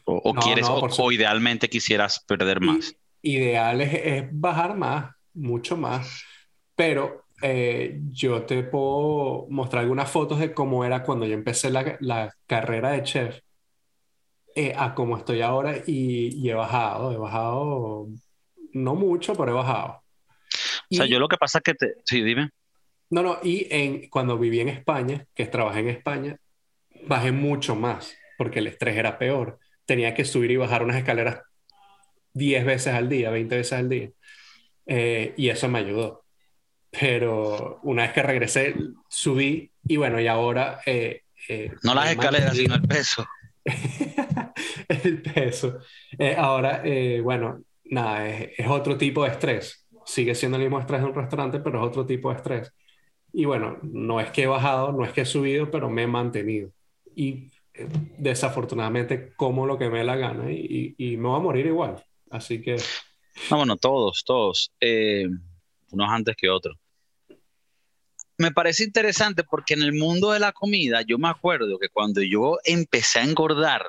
o, 0.04 0.34
quieres, 0.34 0.66
o, 0.68 1.12
idealmente 1.12 1.70
quisieras 1.70 2.20
perder 2.26 2.60
más. 2.60 2.94
Ideal 3.22 3.80
es, 3.80 4.24
bajar 4.32 4.76
más, 4.76 5.14
mucho 5.34 5.76
más. 5.76 6.24
Pero 6.74 7.24
eh, 7.42 8.00
yo 8.10 8.42
te 8.42 8.62
puedo 8.64 9.46
mostrar 9.48 9.82
algunas 9.82 10.10
fotos 10.10 10.38
de 10.40 10.52
cómo 10.52 10.84
era 10.84 11.02
cuando 11.02 11.26
yo 11.26 11.34
empecé 11.34 11.70
la, 11.70 12.34
carrera 12.46 12.92
de 12.92 13.02
chef 13.02 13.40
eh, 14.54 14.74
a 14.76 14.94
cómo 14.94 15.16
estoy 15.16 15.40
ahora 15.40 15.76
y, 15.86 16.48
he 16.48 16.54
bajado, 16.54 17.12
he 17.12 17.16
bajado, 17.16 18.08
no 18.72 18.94
mucho, 18.94 19.34
pero 19.34 19.52
he 19.52 19.54
bajado. 19.54 20.02
O 20.90 20.94
sea, 20.94 21.06
yo 21.06 21.18
lo 21.18 21.28
que 21.28 21.36
pasa 21.36 21.58
es 21.58 21.64
que 21.64 21.74
te... 21.74 21.94
Sí, 22.04 22.22
dime. 22.22 22.50
No, 23.10 23.22
no, 23.22 23.38
y 23.42 23.66
en, 23.70 24.08
cuando 24.08 24.38
viví 24.38 24.60
en 24.60 24.68
España, 24.68 25.26
que 25.34 25.46
trabajé 25.46 25.80
en 25.80 25.88
España, 25.88 26.38
bajé 27.06 27.32
mucho 27.32 27.74
más 27.74 28.16
porque 28.38 28.60
el 28.60 28.68
estrés 28.68 28.96
era 28.96 29.18
peor. 29.18 29.58
Tenía 29.84 30.14
que 30.14 30.24
subir 30.24 30.52
y 30.52 30.56
bajar 30.56 30.82
unas 30.82 30.96
escaleras 30.96 31.42
10 32.34 32.64
veces 32.64 32.94
al 32.94 33.08
día, 33.08 33.30
20 33.30 33.56
veces 33.56 33.72
al 33.72 33.88
día. 33.88 34.10
Eh, 34.86 35.34
y 35.36 35.48
eso 35.48 35.68
me 35.68 35.80
ayudó. 35.80 36.24
Pero 36.90 37.80
una 37.82 38.02
vez 38.02 38.12
que 38.12 38.22
regresé, 38.22 38.74
subí 39.08 39.70
y 39.86 39.96
bueno, 39.96 40.20
y 40.20 40.26
ahora... 40.26 40.80
Eh, 40.86 41.22
eh, 41.48 41.72
no 41.82 41.94
las 41.94 42.10
escaleras, 42.10 42.56
sino 42.56 42.74
el 42.74 42.82
peso. 42.82 43.26
el 44.88 45.22
peso. 45.22 45.78
ahora, 46.36 46.82
bueno, 47.22 47.62
nada, 47.84 48.28
es, 48.28 48.50
es, 48.58 48.66
otro 48.66 48.96
tipo 48.96 49.24
de 49.24 49.30
estrés. 49.30 49.86
Sigue 50.04 50.34
siendo 50.34 50.56
el 50.56 50.64
mismo 50.64 50.80
estrés 50.80 51.00
de 51.00 51.06
un 51.06 51.14
restaurante, 51.14 51.60
pero 51.60 51.80
es 51.80 51.86
otro 51.86 52.06
tipo 52.06 52.30
de 52.30 52.36
estrés. 52.36 52.72
Y 53.32 53.44
bueno, 53.44 53.78
no 53.82 54.20
es 54.20 54.30
que 54.30 54.44
he 54.44 54.46
bajado, 54.46 54.92
no 54.92 55.04
es 55.04 55.12
que 55.12 55.22
he 55.22 55.26
subido, 55.26 55.70
pero 55.70 55.90
me 55.90 56.02
he 56.02 56.06
mantenido 56.06 56.70
y 57.18 57.50
eh, 57.74 57.88
desafortunadamente 58.16 59.32
como 59.36 59.66
lo 59.66 59.76
que 59.76 59.90
me 59.90 59.98
dé 59.98 60.04
la 60.04 60.14
gana 60.14 60.52
y, 60.52 60.94
y, 60.96 61.16
me 61.16 61.28
voy 61.28 61.36
a 61.36 61.42
morir 61.42 61.66
igual. 61.66 61.96
Así 62.30 62.62
que... 62.62 62.76
No, 63.50 63.56
bueno, 63.56 63.76
todos, 63.76 64.22
todos. 64.24 64.72
Eh, 64.80 65.28
unos 65.90 66.10
antes 66.10 66.36
que 66.36 66.48
otros. 66.48 66.76
Me 68.36 68.52
parece 68.52 68.84
interesante 68.84 69.42
porque 69.42 69.74
en 69.74 69.82
el 69.82 69.92
mundo 69.92 70.30
de 70.30 70.38
la 70.38 70.52
comida, 70.52 71.02
yo 71.02 71.18
me 71.18 71.28
acuerdo 71.28 71.78
que 71.78 71.88
cuando 71.88 72.22
yo 72.22 72.58
empecé 72.64 73.18
a 73.18 73.24
engordar 73.24 73.84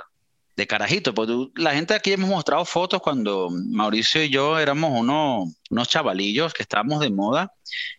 de 0.55 0.67
carajito, 0.67 1.13
pues 1.13 1.29
la 1.55 1.73
gente 1.73 1.93
aquí 1.93 2.11
hemos 2.11 2.29
mostrado 2.29 2.65
fotos 2.65 2.99
cuando 3.01 3.49
Mauricio 3.49 4.23
y 4.23 4.29
yo 4.29 4.59
éramos 4.59 4.91
unos, 4.99 5.55
unos 5.69 5.87
chavalillos 5.87 6.53
que 6.53 6.63
estábamos 6.63 6.99
de 6.99 7.11
moda. 7.11 7.53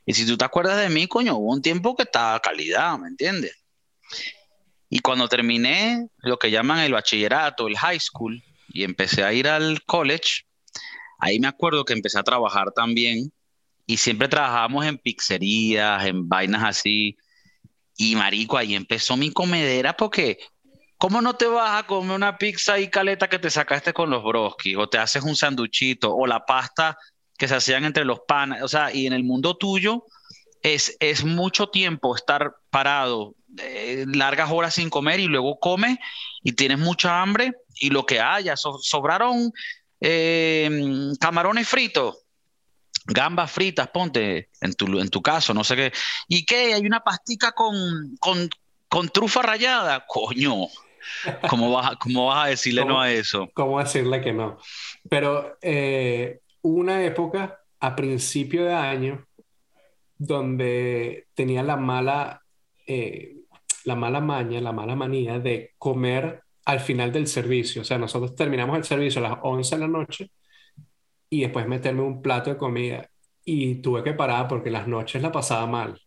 Y 0.05 0.13
si 0.13 0.27
tú 0.27 0.37
te 0.37 0.45
acuerdas 0.45 0.81
de 0.81 0.91
mí, 0.91 1.07
coño, 1.07 1.37
hubo 1.37 1.53
un 1.53 1.63
tiempo 1.63 1.97
que 1.97 2.03
estaba 2.03 2.39
calidad, 2.41 2.99
¿me 2.99 3.09
entiendes? 3.09 3.57
Y 4.91 4.99
cuando 4.99 5.29
terminé 5.29 6.09
lo 6.19 6.37
que 6.37 6.51
llaman 6.51 6.81
el 6.81 6.93
bachillerato, 6.93 7.69
el 7.69 7.79
high 7.79 8.01
school, 8.01 8.43
y 8.73 8.85
empecé 8.85 9.23
a 9.23 9.33
ir 9.33 9.49
al 9.49 9.83
college, 9.85 10.45
ahí 11.19 11.39
me 11.39 11.49
acuerdo 11.49 11.85
que 11.85 11.93
empecé 11.93 12.19
a 12.19 12.25
trabajar 12.25 12.73
también 12.73 13.33
y 13.91 13.97
siempre 13.97 14.29
trabajábamos 14.29 14.87
en 14.87 14.99
pizzerías, 14.99 16.07
en 16.07 16.29
vainas 16.29 16.63
así. 16.63 17.17
Y 17.97 18.15
marico, 18.15 18.57
ahí 18.57 18.77
empezó 18.77 19.17
mi 19.17 19.33
comedera 19.33 19.97
porque 19.97 20.39
¿cómo 20.97 21.21
no 21.21 21.35
te 21.35 21.47
vas 21.47 21.77
a 21.77 21.87
comer 21.89 22.15
una 22.15 22.39
pizza 22.39 22.79
y 22.79 22.89
caleta 22.89 23.29
que 23.29 23.41
te 23.41 23.51
sacaste 23.51 23.93
con 23.93 24.09
los 24.09 24.23
broskis? 24.23 24.77
O 24.77 24.89
te 24.89 24.99
haces 24.99 25.25
un 25.25 25.35
sanduchito 25.35 26.15
o 26.15 26.25
la 26.29 26.47
pasta 26.47 26.97
que 27.37 27.49
se 27.49 27.57
hacían 27.57 27.85
entre 27.85 28.05
los 28.05 28.21
panes. 28.29 28.63
O 28.63 28.69
sea, 28.69 28.95
y 28.95 29.07
en 29.07 29.13
el 29.13 29.25
mundo 29.25 29.57
tuyo 29.57 30.05
es, 30.63 30.97
es 31.01 31.25
mucho 31.25 31.67
tiempo 31.67 32.15
estar 32.15 32.55
parado 32.71 33.35
eh, 33.59 34.05
largas 34.07 34.53
horas 34.53 34.75
sin 34.75 34.89
comer 34.89 35.19
y 35.19 35.27
luego 35.27 35.59
comes 35.59 35.99
y 36.45 36.53
tienes 36.53 36.79
mucha 36.79 37.23
hambre 37.23 37.55
y 37.81 37.91
lo 37.91 38.07
que 38.07 38.21
haya, 38.21 38.55
sobraron 38.57 39.51
eh, 40.01 41.13
camarones 41.19 41.69
fritos, 41.69 42.20
gambas 43.07 43.51
fritas, 43.51 43.89
ponte 43.89 44.51
en 44.61 44.75
tu, 44.75 44.99
en 44.99 45.09
tu 45.09 45.23
caso, 45.23 45.55
no 45.55 45.65
sé 45.65 45.77
qué. 45.77 45.93
¿Y 46.29 46.45
qué? 46.45 46.75
Hay 46.75 46.87
una 46.87 47.01
pastica 47.01 47.53
con, 47.53 48.17
con, 48.19 49.09
trufa 49.09 49.43
rallada, 49.43 50.05
coño. 50.07 50.67
¿Cómo 51.49 51.73
vas, 51.73 51.97
cómo 51.97 52.27
vas 52.27 52.47
a 52.47 52.51
decirle 52.51 52.85
no 52.85 53.01
a 53.01 53.11
eso? 53.11 53.51
¿Cómo 53.55 53.79
decirle 53.79 54.21
que 54.21 54.33
no? 54.33 54.59
Pero 55.09 55.57
eh, 55.63 56.41
una 56.63 57.03
época 57.05 57.61
a 57.81 57.97
principio 57.97 58.65
de 58.67 58.75
año 58.75 59.27
donde 60.19 61.27
tenía 61.35 61.63
la 61.63 61.77
mala 61.77 62.43
la 63.85 63.95
mala 63.95 64.21
maña, 64.21 64.61
la 64.61 64.73
mala 64.73 64.95
manía 64.95 65.39
de 65.39 65.73
comer 65.79 66.43
al 66.65 66.81
final 66.81 67.13
del 67.13 67.27
servicio. 67.27 67.83
O 67.83 67.85
sea, 67.85 67.99
nosotros 67.99 68.35
terminamos 68.35 68.77
el 68.77 68.85
servicio 68.85 69.25
a 69.25 69.31
las 69.31 69.39
11 69.43 69.75
de 69.77 69.81
la 69.81 69.89
noche 69.89 70.31
y 71.31 71.43
después 71.43 71.67
meterme 71.67 72.03
un 72.03 72.21
plato 72.21 72.51
de 72.51 72.57
comida. 72.59 73.09
Y 73.45 73.77
tuve 73.77 74.03
que 74.03 74.13
parar 74.13 74.49
porque 74.49 74.71
las 74.71 74.87
noches 74.87 75.23
la 75.23 75.33
pasaba 75.33 75.67
mal. 75.67 75.99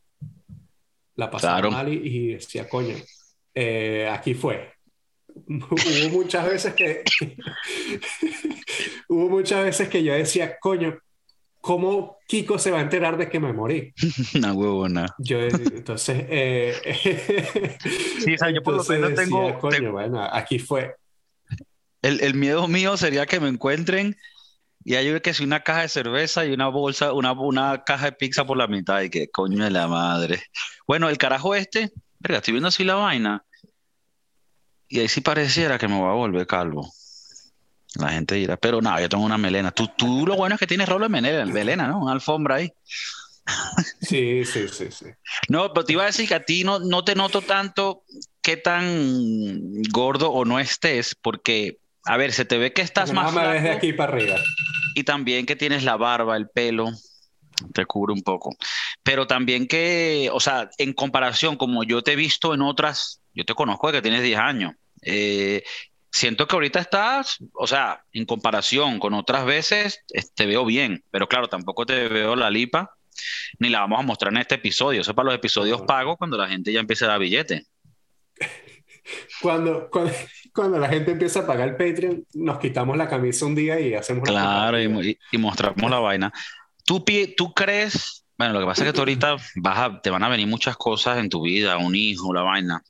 La 1.16 1.32
pasaba 1.32 1.70
mal 1.70 1.92
y, 1.92 2.34
decía, 2.34 2.68
coño, 2.68 2.96
eh, 3.56 4.10
aquí 4.12 4.34
fue. 4.34 4.74
hubo 5.48 6.10
muchas 6.12 6.46
veces 6.46 6.74
que 6.76 7.04
hubo 9.08 9.30
muchas 9.30 9.64
veces 9.64 9.90
que 9.90 10.04
yo 10.04 10.14
decía, 10.14 10.58
coño, 10.60 11.00
¿cómo 11.60 12.18
Kiko 12.28 12.60
se 12.60 12.72
va 12.72 12.80
a 12.80 12.84
enterar 12.84 13.18
de 13.18 13.30
que 13.30 13.40
me 13.40 13.54
morí? 13.54 13.94
Una 14.36 14.54
huevona. 14.54 15.08
Yo, 15.18 15.40
entonces, 15.40 16.26
eh, 16.30 16.76
sí, 18.20 18.34
o 18.34 18.38
sea, 18.38 18.52
yo 18.52 18.62
por 18.62 18.76
lo 18.76 18.84
menos 18.84 19.16
tengo, 19.16 19.58
coño, 19.60 19.92
bueno, 19.94 20.22
aquí 20.22 20.60
fue. 20.60 20.96
El, 22.02 22.20
el, 22.20 22.36
miedo 22.36 22.68
mío 22.68 22.98
sería 22.98 23.26
que 23.26 23.40
me 23.40 23.48
encuentren 23.48 24.18
y 24.84 24.96
hay 24.96 25.20
que 25.22 25.34
si 25.34 25.44
una 25.44 25.64
caja 25.64 25.82
de 25.82 25.90
cerveza 25.90 26.46
y 26.46 26.52
una 26.52 26.68
bolsa, 26.68 27.14
una, 27.14 27.32
una 27.34 27.84
caja 27.84 28.06
de 28.06 28.12
pizza 28.14 28.46
por 28.46 28.58
la 28.58 28.68
mitad 28.68 29.02
y 29.02 29.10
que 29.10 29.30
coño 29.30 29.64
de 29.64 29.72
la 29.72 29.88
madre. 29.88 30.44
Bueno, 30.88 31.10
el 31.10 31.18
carajo 31.18 31.56
este, 31.56 31.92
verga, 32.20 32.38
estoy 32.38 32.54
viendo 32.54 32.68
así 32.68 32.84
la 32.84 32.96
vaina 32.96 33.46
y 34.88 35.00
ahí 35.00 35.08
sí 35.08 35.22
pareciera 35.22 35.80
que 35.80 35.88
me 35.88 35.98
voy 35.98 36.10
a 36.10 36.14
volver 36.14 36.46
calvo. 36.46 36.92
La 37.96 38.10
gente 38.10 38.36
dirá, 38.36 38.58
pero 38.58 38.82
no, 38.82 39.00
yo 39.00 39.10
tengo 39.10 39.24
una 39.24 39.38
melena. 39.38 39.72
Tú, 39.72 39.88
tú 39.88 40.26
lo 40.26 40.36
bueno 40.36 40.56
es 40.56 40.60
que 40.60 40.68
tienes 40.68 40.90
rolo 40.90 41.06
de 41.06 41.10
melena, 41.10 41.46
melena, 41.46 41.88
¿no? 41.88 42.00
Una 42.00 42.12
alfombra 42.12 42.56
ahí. 42.56 42.72
Sí, 44.02 44.46
sí, 44.46 44.68
sí, 44.70 44.88
sí. 44.90 45.06
No, 45.50 45.74
pero 45.74 45.86
te 45.86 45.94
iba 45.94 46.04
a 46.04 46.08
decir 46.08 46.28
que 46.28 46.36
a 46.36 46.44
ti 46.44 46.64
no, 46.64 46.80
no 46.80 47.04
te 47.04 47.16
noto 47.16 47.42
tanto 47.42 48.04
qué 48.42 48.56
tan 48.56 49.82
gordo 49.92 50.32
o 50.32 50.46
no 50.46 50.60
estés, 50.60 51.16
porque, 51.16 51.80
a 52.06 52.18
ver, 52.18 52.34
se 52.34 52.46
te 52.46 52.58
ve 52.58 52.74
que 52.74 52.82
estás 52.82 53.14
más. 53.14 53.32
Flaco, 53.32 53.50
desde 53.50 53.72
aquí 53.72 53.94
para 53.94 54.14
arriba. 54.14 54.36
Y 54.96 55.04
también 55.04 55.46
que 55.46 55.56
tienes 55.56 55.84
la 55.84 55.98
barba, 55.98 56.38
el 56.38 56.50
pelo, 56.50 56.92
te 57.74 57.86
cubre 57.86 58.14
un 58.14 58.22
poco. 58.22 58.56
Pero 59.04 59.28
también 59.28 59.68
que, 59.68 60.30
o 60.32 60.40
sea, 60.40 60.70
en 60.78 60.94
comparación, 60.94 61.56
como 61.56 61.84
yo 61.84 62.02
te 62.02 62.14
he 62.14 62.16
visto 62.16 62.54
en 62.54 62.62
otras, 62.62 63.22
yo 63.34 63.46
te 63.46 63.54
conozco 63.54 63.88
de 63.88 63.94
que 63.94 64.02
tienes 64.02 64.24
10 64.24 64.40
años. 64.40 64.74
Eh, 65.02 65.64
siento 66.12 66.48
que 66.48 66.56
ahorita 66.56 66.80
estás, 66.80 67.40
o 67.54 67.68
sea, 67.68 68.04
en 68.12 68.26
comparación 68.26 69.00
con 69.00 69.14
otras 69.14 69.46
veces, 69.46 70.04
te 70.36 70.46
veo 70.46 70.66
bien, 70.66 71.04
pero 71.10 71.28
claro, 71.28 71.48
tampoco 71.48 71.86
te 71.86 72.08
veo 72.08 72.36
la 72.36 72.50
lipa, 72.50 72.92
ni 73.60 73.70
la 73.70 73.82
vamos 73.82 74.00
a 74.00 74.04
mostrar 74.04 74.32
en 74.34 74.40
este 74.40 74.56
episodio. 74.56 75.02
Eso 75.02 75.12
es 75.12 75.16
para 75.16 75.28
los 75.28 75.36
episodios 75.36 75.82
pagos 75.82 76.18
cuando 76.18 76.38
la 76.38 76.48
gente 76.48 76.72
ya 76.72 76.80
empiece 76.80 77.06
a 77.06 77.10
dar 77.10 77.20
billete. 77.20 77.66
Cuando, 79.42 79.90
cuando, 79.90 80.14
la 80.56 80.88
gente 80.88 81.12
empieza 81.12 81.42
a 81.42 81.48
pagar 81.48 81.70
el 81.70 81.76
Patreon, 81.76 82.26
nos 82.34 82.60
quitamos 82.60 82.96
la 82.98 83.10
camisa 83.10 83.46
un 83.46 83.56
día 83.56 83.80
y 83.80 83.94
hacemos 83.96 84.28
Claro, 84.28 84.80
y, 84.80 85.18
y, 85.32 85.38
mostramos 85.38 85.90
la 85.90 86.00
vaina. 86.00 86.34
¿Tú, 86.86 87.04
¿Tú 87.36 87.54
crees? 87.54 88.26
Bueno, 88.38 88.54
lo 88.54 88.60
que 88.60 88.66
pasa 88.66 88.84
es 88.84 88.90
que 88.90 88.94
tú 88.94 89.02
ahorita 89.02 89.38
vas 89.56 90.02
te 90.02 90.10
van 90.10 90.24
a 90.24 90.30
venir 90.30 90.48
muchas 90.48 90.78
cosas 90.78 91.18
en 91.18 91.30
tu 91.30 91.44
vida, 91.44 91.78
un 91.78 91.96
hijo, 91.96 92.34
la 92.34 92.42
vaina. 92.42 92.84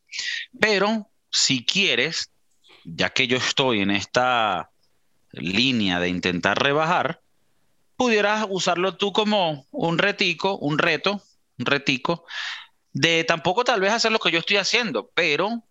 Pero 0.59 1.09
si 1.29 1.65
quieres, 1.65 2.31
ya 2.83 3.09
que 3.09 3.27
yo 3.27 3.37
estoy 3.37 3.81
en 3.81 3.91
esta 3.91 4.69
línea 5.31 5.99
de 5.99 6.09
intentar 6.09 6.61
rebajar, 6.61 7.21
pudieras 7.95 8.45
usarlo 8.49 8.95
tú 8.95 9.13
como 9.13 9.67
un 9.71 9.97
retico, 9.97 10.57
un 10.57 10.77
reto, 10.77 11.21
un 11.57 11.65
retico, 11.65 12.25
de 12.91 13.23
tampoco 13.23 13.63
tal 13.63 13.79
vez 13.79 13.91
hacer 13.91 14.11
lo 14.11 14.19
que 14.19 14.31
yo 14.31 14.39
estoy 14.39 14.57
haciendo, 14.57 15.09
pero, 15.13 15.63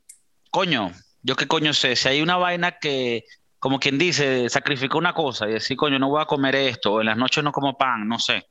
coño, 0.51 0.93
yo 1.23 1.37
qué 1.37 1.47
coño 1.47 1.73
sé, 1.73 1.97
si 1.97 2.09
hay 2.09 2.23
una 2.23 2.37
vaina 2.37 2.79
que, 2.79 3.25
como 3.59 3.79
quien 3.79 3.99
dice, 3.99 4.49
sacrifica 4.49 4.99
una 4.99 5.15
cosa 5.15 5.49
y 5.49 5.53
decir, 5.53 5.77
coño, 5.77 5.99
no 5.99 6.09
voy 6.09 6.23
a 6.23 6.27
comer 6.27 6.55
esto, 6.57 6.95
o 6.95 7.01
en 7.01 7.07
las 7.07 7.17
noches 7.17 7.45
no 7.45 7.53
como 7.53 7.77
pan, 7.77 8.09
no 8.09 8.19
sé, 8.19 8.49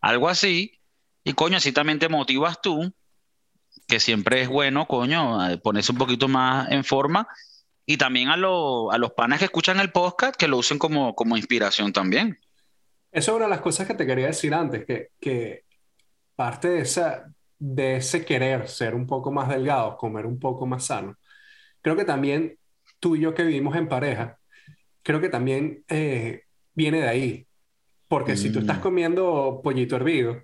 algo 0.00 0.28
así, 0.28 0.78
y 1.24 1.32
coño, 1.34 1.56
así 1.56 1.72
también 1.72 1.98
te 1.98 2.08
motivas 2.08 2.60
tú, 2.60 2.92
que 3.86 4.00
siempre 4.00 4.42
es 4.42 4.48
bueno, 4.48 4.86
coño, 4.86 5.38
ponerse 5.62 5.92
un 5.92 5.98
poquito 5.98 6.28
más 6.28 6.70
en 6.70 6.84
forma 6.84 7.26
y 7.84 7.96
también 7.96 8.28
a, 8.28 8.34
a 8.34 8.36
los 8.36 9.12
panes 9.16 9.38
que 9.38 9.46
escuchan 9.46 9.80
el 9.80 9.90
podcast 9.90 10.36
que 10.36 10.48
lo 10.48 10.58
usen 10.58 10.78
como, 10.78 11.14
como 11.14 11.36
inspiración 11.36 11.92
también. 11.92 12.38
Eso 13.10 13.32
es 13.32 13.36
una 13.36 13.44
de 13.44 13.50
las 13.50 13.60
cosas 13.60 13.86
que 13.86 13.94
te 13.94 14.06
quería 14.06 14.28
decir 14.28 14.54
antes, 14.54 14.84
que, 14.86 15.08
que 15.20 15.64
parte 16.34 16.68
de, 16.68 16.80
esa, 16.80 17.26
de 17.58 17.96
ese 17.96 18.24
querer 18.24 18.68
ser 18.68 18.94
un 18.94 19.06
poco 19.06 19.30
más 19.30 19.48
delgado, 19.48 19.96
comer 19.96 20.26
un 20.26 20.38
poco 20.38 20.66
más 20.66 20.86
sano, 20.86 21.16
creo 21.82 21.96
que 21.96 22.04
también 22.04 22.58
tú 23.00 23.16
y 23.16 23.20
yo 23.20 23.34
que 23.34 23.44
vivimos 23.44 23.76
en 23.76 23.88
pareja, 23.88 24.38
creo 25.02 25.20
que 25.20 25.28
también 25.28 25.84
eh, 25.88 26.42
viene 26.74 27.00
de 27.00 27.08
ahí. 27.08 27.46
Porque 28.08 28.36
si 28.36 28.50
tú 28.52 28.60
estás 28.60 28.78
mm. 28.78 28.82
comiendo 28.82 29.60
pollito 29.62 29.96
hervido 29.96 30.42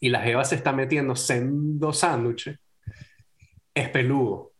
y 0.00 0.08
la 0.08 0.20
jeva 0.20 0.44
se 0.44 0.54
está 0.54 0.72
metiendo 0.72 1.14
sendo 1.14 1.92
sándwiches, 1.92 2.58
es 3.74 3.88
peludo 3.88 4.52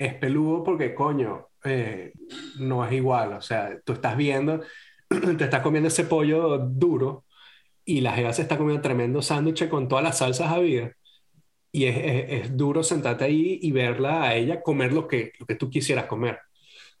es 0.00 0.14
peludo 0.14 0.64
porque, 0.64 0.94
coño, 0.94 1.48
eh, 1.62 2.14
no 2.58 2.86
es 2.86 2.92
igual. 2.92 3.34
O 3.34 3.42
sea, 3.42 3.78
tú 3.84 3.92
estás 3.92 4.16
viendo, 4.16 4.62
te 5.08 5.44
estás 5.44 5.60
comiendo 5.60 5.88
ese 5.88 6.04
pollo 6.04 6.56
duro 6.58 7.26
y 7.84 8.00
la 8.00 8.12
jeva 8.12 8.32
se 8.32 8.40
está 8.40 8.56
comiendo 8.56 8.80
tremendo 8.80 9.20
sándwich 9.20 9.68
con 9.68 9.88
todas 9.88 10.02
las 10.02 10.18
salsas 10.18 10.50
habidas. 10.50 10.92
Y 11.72 11.84
es, 11.84 11.96
es, 11.96 12.56
duro 12.56 12.82
sentarte 12.82 13.24
ahí 13.24 13.58
y 13.62 13.70
verla 13.70 14.24
a 14.24 14.34
ella 14.34 14.62
comer 14.62 14.92
lo 14.92 15.06
que, 15.06 15.32
lo 15.38 15.46
que 15.46 15.54
tú 15.54 15.70
quisieras 15.70 16.06
comer. 16.06 16.38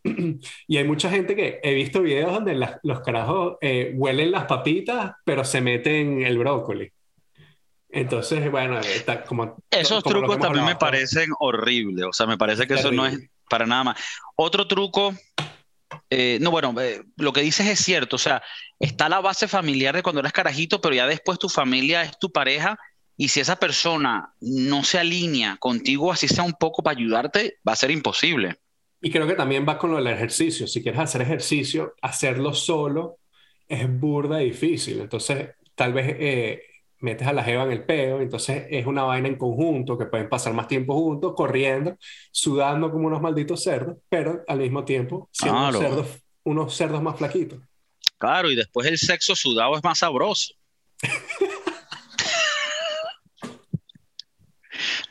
y 0.68 0.76
hay 0.76 0.84
mucha 0.84 1.10
gente 1.10 1.36
que 1.36 1.60
he 1.62 1.74
visto 1.74 2.02
videos 2.02 2.32
donde 2.32 2.54
los 2.82 3.00
carajos 3.00 3.56
eh, 3.60 3.92
huelen 3.94 4.30
las 4.30 4.44
papitas, 4.44 5.12
pero 5.24 5.44
se 5.44 5.60
meten 5.60 6.22
el 6.22 6.38
brócoli. 6.38 6.90
Entonces, 7.92 8.50
bueno, 8.50 8.78
está 8.78 9.24
como... 9.24 9.56
Esos 9.70 10.04
trucos 10.04 10.38
también 10.38 10.64
me 10.64 10.76
parecen 10.76 11.30
horribles, 11.40 12.06
o 12.06 12.12
sea, 12.12 12.26
me 12.26 12.38
parece 12.38 12.66
que 12.66 12.74
eso 12.74 12.92
no 12.92 13.04
es 13.04 13.18
para 13.48 13.66
nada 13.66 13.82
más. 13.82 14.00
Otro 14.36 14.68
truco, 14.68 15.12
eh, 16.08 16.38
no, 16.40 16.52
bueno, 16.52 16.72
eh, 16.80 17.02
lo 17.16 17.32
que 17.32 17.40
dices 17.40 17.66
es 17.66 17.80
cierto, 17.80 18.14
o 18.14 18.18
sea, 18.18 18.42
está 18.78 19.08
la 19.08 19.20
base 19.20 19.48
familiar 19.48 19.94
de 19.94 20.04
cuando 20.04 20.20
eres 20.20 20.32
carajito, 20.32 20.80
pero 20.80 20.94
ya 20.94 21.06
después 21.06 21.38
tu 21.40 21.48
familia 21.48 22.02
es 22.02 22.16
tu 22.18 22.30
pareja 22.30 22.78
y 23.20 23.28
si 23.28 23.40
esa 23.40 23.56
persona 23.56 24.32
no 24.40 24.82
se 24.82 24.98
alinea 24.98 25.58
contigo, 25.58 26.10
así 26.10 26.26
sea 26.26 26.42
un 26.42 26.54
poco 26.54 26.82
para 26.82 26.98
ayudarte, 26.98 27.58
va 27.68 27.74
a 27.74 27.76
ser 27.76 27.90
imposible. 27.90 28.56
Y 29.02 29.10
creo 29.10 29.26
que 29.26 29.34
también 29.34 29.66
va 29.68 29.76
con 29.76 29.90
lo 29.90 29.98
del 29.98 30.06
ejercicio. 30.06 30.66
Si 30.66 30.82
quieres 30.82 31.02
hacer 31.02 31.20
ejercicio, 31.20 31.94
hacerlo 32.00 32.54
solo 32.54 33.18
es 33.68 33.86
burda 34.00 34.38
difícil. 34.38 35.00
Entonces, 35.00 35.50
tal 35.74 35.92
vez 35.92 36.16
eh, 36.18 36.62
metes 37.00 37.28
a 37.28 37.34
la 37.34 37.44
jeva 37.44 37.64
en 37.64 37.72
el 37.72 37.84
peo, 37.84 38.22
entonces 38.22 38.64
es 38.70 38.86
una 38.86 39.02
vaina 39.02 39.28
en 39.28 39.36
conjunto 39.36 39.98
que 39.98 40.06
pueden 40.06 40.30
pasar 40.30 40.54
más 40.54 40.66
tiempo 40.66 40.94
juntos, 40.94 41.34
corriendo, 41.36 41.98
sudando 42.30 42.90
como 42.90 43.06
unos 43.06 43.20
malditos 43.20 43.62
cerdos, 43.62 43.98
pero 44.08 44.44
al 44.48 44.60
mismo 44.60 44.82
tiempo 44.86 45.28
siendo 45.30 45.68
unos, 45.68 45.78
cerdos, 45.78 46.06
unos 46.44 46.74
cerdos 46.74 47.02
más 47.02 47.18
flaquitos. 47.18 47.58
Claro, 48.16 48.50
y 48.50 48.56
después 48.56 48.86
el 48.86 48.96
sexo 48.96 49.36
sudado 49.36 49.76
es 49.76 49.84
más 49.84 49.98
sabroso. 49.98 50.54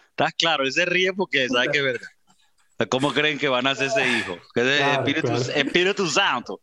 ¿Estás 0.09 0.34
claro? 0.34 0.63
Él 0.63 0.72
se 0.72 0.86
ríe 0.86 1.13
porque 1.13 1.47
sabe 1.47 1.70
que 1.72 1.78
es 1.78 1.84
verdad. 1.84 2.07
¿Cómo 2.89 3.13
creen 3.13 3.38
que 3.38 3.49
van 3.49 3.67
a 3.67 3.72
hacer 3.72 3.88
ese 3.88 4.07
hijo? 4.07 4.38
Que 4.53 4.61
es 4.61 4.82
espíritu, 4.82 5.34
espíritu, 5.53 6.07
Santo. 6.07 6.61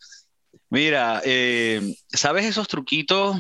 Mira, 0.70 1.20
eh, 1.24 1.94
¿sabes 2.09 2.46
esos 2.46 2.68
truquitos 2.68 3.36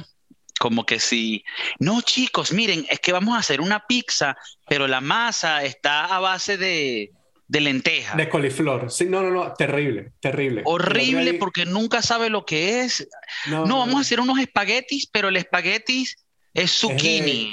como 0.58 0.86
que 0.86 1.00
si, 1.00 1.44
no 1.78 2.00
chicos, 2.00 2.52
miren, 2.52 2.86
es 2.88 3.00
que 3.00 3.12
vamos 3.12 3.36
a 3.36 3.40
hacer 3.40 3.60
una 3.60 3.86
pizza, 3.86 4.36
pero 4.68 4.88
la 4.88 5.00
masa 5.00 5.64
está 5.64 6.06
a 6.06 6.18
base 6.18 6.56
de, 6.56 7.12
de 7.48 7.60
lenteja. 7.60 8.16
De 8.16 8.28
coliflor. 8.28 8.90
Sí, 8.90 9.06
no, 9.06 9.22
no, 9.22 9.30
no, 9.30 9.52
terrible, 9.54 10.12
terrible. 10.20 10.62
Horrible 10.64 11.34
porque 11.34 11.66
nunca 11.66 12.02
sabe 12.02 12.30
lo 12.30 12.44
que 12.44 12.80
es. 12.82 13.06
No, 13.46 13.78
vamos 13.78 13.96
a 13.96 14.00
hacer 14.00 14.20
unos 14.20 14.38
espaguetis, 14.38 15.06
pero 15.06 15.28
el 15.28 15.36
espaguetis 15.36 16.16
es 16.56 16.70
zucchini. 16.72 17.52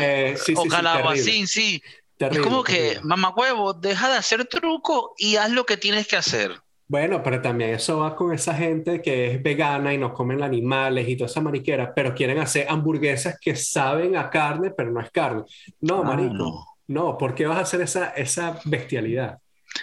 Eh, 0.00 0.34
sí, 0.36 0.54
o 0.56 0.64
calabacín, 0.64 1.46
sí. 1.46 1.82
es 2.18 2.38
como 2.40 2.62
que, 2.62 2.98
mamá 3.02 3.30
huevo, 3.30 3.72
deja 3.72 4.10
de 4.10 4.16
hacer 4.16 4.44
truco 4.46 5.14
y 5.16 5.36
haz 5.36 5.50
lo 5.50 5.64
que 5.64 5.76
tienes 5.76 6.06
que 6.06 6.16
hacer. 6.16 6.60
Bueno, 6.88 7.22
pero 7.22 7.40
también 7.40 7.70
eso 7.70 8.00
va 8.00 8.14
con 8.14 8.34
esa 8.34 8.54
gente 8.54 9.00
que 9.00 9.32
es 9.32 9.42
vegana 9.42 9.94
y 9.94 9.98
no 9.98 10.12
comen 10.12 10.42
animales 10.42 11.08
y 11.08 11.16
toda 11.16 11.30
esa 11.30 11.40
mariquera, 11.40 11.94
pero 11.94 12.14
quieren 12.14 12.38
hacer 12.38 12.66
hamburguesas 12.68 13.38
que 13.40 13.56
saben 13.56 14.16
a 14.16 14.28
carne, 14.28 14.70
pero 14.76 14.90
no 14.90 15.00
es 15.00 15.10
carne. 15.10 15.44
No, 15.80 16.00
ah, 16.00 16.02
marico. 16.02 16.66
No. 16.88 17.16
¿por 17.16 17.34
qué 17.34 17.46
vas 17.46 17.58
a 17.58 17.62
hacer 17.62 17.80
esa, 17.80 18.10
esa 18.10 18.60
bestialidad? 18.64 19.38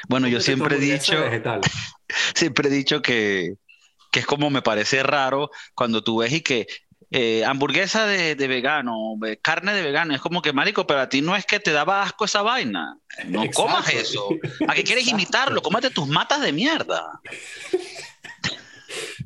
Bueno, 0.07 0.27
yo 0.27 0.39
siempre 0.39 0.75
he 0.75 0.79
dicho, 0.79 1.15
siempre 2.35 2.69
he 2.69 2.71
dicho 2.71 3.01
que, 3.01 3.55
que 4.11 4.19
es 4.19 4.25
como 4.27 4.51
me 4.51 4.61
parece 4.61 5.01
raro 5.01 5.49
cuando 5.73 6.03
tú 6.03 6.17
ves 6.17 6.33
y 6.33 6.41
que 6.41 6.67
eh, 7.11 7.43
hamburguesa 7.45 8.05
de, 8.05 8.35
vegano, 8.47 9.15
carne 9.41 9.73
de 9.73 9.81
vegano. 9.81 10.13
Es 10.13 10.21
como 10.21 10.41
que, 10.41 10.53
marico, 10.53 10.85
pero 10.85 11.01
a 11.01 11.09
ti 11.09 11.21
no 11.21 11.35
es 11.35 11.45
que 11.45 11.59
te 11.59 11.71
daba 11.71 12.03
asco 12.03 12.25
esa 12.25 12.41
vaina. 12.41 12.97
No 13.25 13.43
comas 13.51 13.93
eso. 13.93 14.29
¿A 14.67 14.73
qué 14.73 14.83
quieres 14.83 15.07
imitarlo? 15.07 15.61
Cómete 15.61 15.89
tus 15.89 16.07
matas 16.07 16.41
de 16.41 16.53
mierda. 16.53 17.19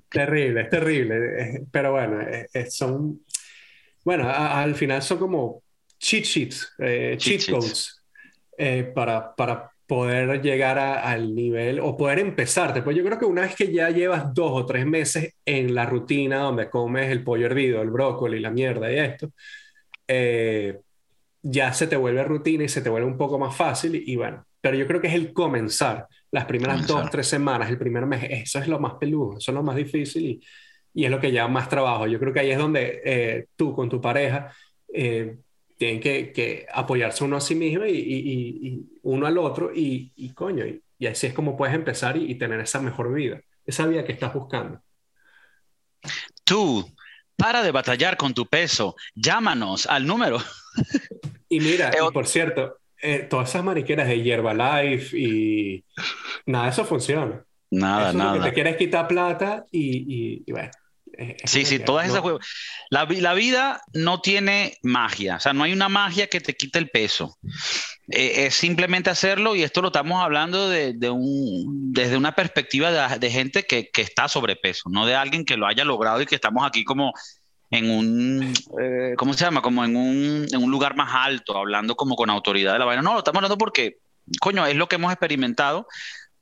Terrible, 0.10 0.62
es 0.62 0.70
terrible. 0.70 1.66
Pero 1.72 1.92
bueno, 1.92 2.26
son. 2.70 3.22
Bueno, 4.04 4.30
al 4.30 4.76
final 4.76 5.02
son 5.02 5.18
como 5.18 5.64
cheat 5.98 6.26
sheets, 6.26 6.74
eh, 6.80 7.16
cheat, 7.18 7.50
codes 7.50 8.04
eh, 8.58 8.92
para, 8.94 9.34
para 9.36 9.73
poder 9.94 10.42
llegar 10.42 10.80
al 10.80 11.36
nivel 11.36 11.80
o 11.80 11.96
poder 11.96 12.18
empezar. 12.18 12.74
Después 12.74 12.98
yo 12.98 13.04
creo 13.04 13.20
que 13.20 13.26
una 13.26 13.44
vez 13.44 13.56
que 13.56 13.72
ya 13.72 13.92
llevas 13.92 14.34
dos 14.34 14.50
o 14.52 14.66
tres 14.66 14.88
meses 14.88 15.36
en 15.46 15.76
la 15.76 15.86
rutina 15.86 16.40
donde 16.40 16.68
comes 16.68 17.12
el 17.12 17.24
pollo 17.24 17.46
hervido, 17.46 17.80
el 17.80 17.92
brócoli, 17.92 18.40
la 18.40 18.50
mierda 18.50 18.92
y 18.92 18.98
esto, 18.98 19.30
eh, 20.08 20.80
ya 21.44 21.72
se 21.74 21.86
te 21.86 21.96
vuelve 21.96 22.24
rutina 22.24 22.64
y 22.64 22.70
se 22.70 22.82
te 22.82 22.90
vuelve 22.90 23.06
un 23.06 23.18
poco 23.18 23.38
más 23.38 23.56
fácil 23.56 24.02
y, 24.04 24.16
bueno, 24.16 24.44
pero 24.60 24.76
yo 24.76 24.88
creo 24.88 25.00
que 25.00 25.10
es 25.10 25.14
el 25.14 25.32
comenzar, 25.32 26.08
las 26.32 26.46
primeras 26.46 26.88
dos, 26.88 27.12
tres 27.12 27.28
semanas, 27.28 27.70
el 27.70 27.78
primer 27.78 28.08
mes, 28.08 28.24
eso 28.32 28.58
es 28.58 28.68
lo 28.68 28.80
más 28.80 28.94
peludo, 28.96 29.38
eso 29.38 29.52
es 29.52 29.56
lo 29.56 29.62
más 29.62 29.76
difícil 29.76 30.26
y, 30.26 30.42
y 30.96 31.06
es 31.06 31.12
lo 31.12 31.20
que 31.20 31.32
lleva 31.32 31.48
más 31.48 31.70
trabajo. 31.70 32.08
Yo 32.08 32.20
creo 32.20 32.34
que 32.34 32.40
ahí 32.40 32.50
es 32.50 32.58
donde 32.58 33.00
eh, 33.06 33.46
tú 33.56 33.76
con 33.76 33.90
tu 33.90 34.02
pareja 34.02 34.52
eh, 34.92 35.38
tienen 35.78 36.00
que, 36.00 36.66
apoyarse 36.72 37.24
uno 37.24 37.38
a 37.38 37.42
sí 37.42 37.56
mismo 37.56 37.86
y, 37.86 38.86
uno 39.04 39.28
al 39.28 39.38
otro 39.38 39.72
y, 39.74 40.32
coño, 40.34 40.66
y, 40.66 41.08
así 41.08 41.28
es 41.28 41.34
como 41.34 41.58
puedes 41.58 41.76
empezar 41.76 42.18
y, 42.18 42.36
tener 42.36 42.60
esa 42.60 42.80
mejor 42.80 43.14
vida, 43.14 43.42
esa 43.66 43.86
vida 43.86 44.06
que 44.06 44.14
estás 44.14 44.34
buscando. 44.34 44.82
Tú, 46.44 46.90
para 47.36 47.64
de 47.64 47.72
batallar 47.72 48.18
con 48.18 48.34
tu 48.34 48.46
peso, 48.46 48.96
llámanos 49.16 49.86
al 49.88 50.06
número. 50.06 50.40
Y 51.50 51.60
mira, 51.60 51.90
eh, 51.94 52.12
por 52.14 52.28
cierto, 52.28 52.78
eh, 53.02 53.28
todas 53.30 53.50
esas 53.50 53.64
mariqueras 53.64 54.08
de 54.08 54.18
Life 54.18 55.18
y 55.18 55.86
nada 56.46 56.70
eso 56.70 56.86
funciona. 56.86 57.44
Nada, 57.72 58.14
nada. 58.14 58.44
te 58.44 58.54
quieres 58.54 58.78
quitar 58.78 59.08
plata 59.08 59.66
y, 59.72 60.44
y 60.46 60.52
bueno. 60.52 60.72
Sí, 61.46 61.66
sí, 61.66 61.80
todas 61.80 62.08
esas 62.08 62.24
La, 62.90 63.06
la, 63.06 63.34
vida 63.34 63.82
no 63.94 64.22
tiene 64.22 64.78
magia, 64.84 65.38
o 65.38 65.40
sea, 65.40 65.54
no 65.54 65.64
hay 65.64 65.74
una 65.74 65.90
magia 65.90 66.28
que 66.28 66.42
te 66.42 66.56
quite 66.56 66.80
el 66.80 66.90
peso. 66.90 67.38
Eh, 68.10 68.46
es 68.46 68.56
simplemente 68.56 69.10
hacerlo 69.10 69.56
y 69.56 69.64
esto 69.64 69.82
lo 69.82 69.88
estamos 69.88 70.22
hablando 70.22 70.70
de, 70.70 70.94
de 70.94 71.10
un, 71.10 71.94
desde 71.94 72.18
una 72.18 72.36
perspectiva 72.36 72.92
de, 72.92 73.20
de 73.20 73.32
gente 73.32 73.64
que, 73.64 73.90
que, 73.90 74.02
está 74.02 74.28
sobrepeso, 74.28 74.90
no 74.90 75.06
de 75.06 75.16
alguien 75.16 75.46
que 75.46 75.58
lo 75.58 75.68
haya 75.68 75.86
logrado 75.86 76.22
y 76.22 76.26
que 76.26 76.36
estamos 76.36 76.66
aquí 76.66 76.84
como 76.84 77.14
en 77.74 77.90
un, 77.90 78.54
eh, 78.80 79.16
¿cómo 79.18 79.34
se 79.34 79.46
llama? 79.46 79.62
Como 79.62 79.84
en 79.84 79.96
un, 79.96 80.46
en 80.52 80.64
un 80.64 80.70
lugar 80.70 80.96
más 80.96 81.10
alto, 81.14 81.58
hablando 81.58 81.96
como 81.96 82.16
con 82.16 82.30
autoridad 82.30 82.74
de 82.74 82.80
la 82.80 82.86
vaina. 82.86 83.02
No, 83.02 83.14
lo 83.14 83.20
estamos 83.20 83.38
hablando 83.38 83.58
porque, 83.58 83.98
coño, 84.40 84.66
es 84.68 84.76
lo 84.76 84.88
que 84.88 84.98
hemos 84.98 85.12
experimentado 85.12 85.88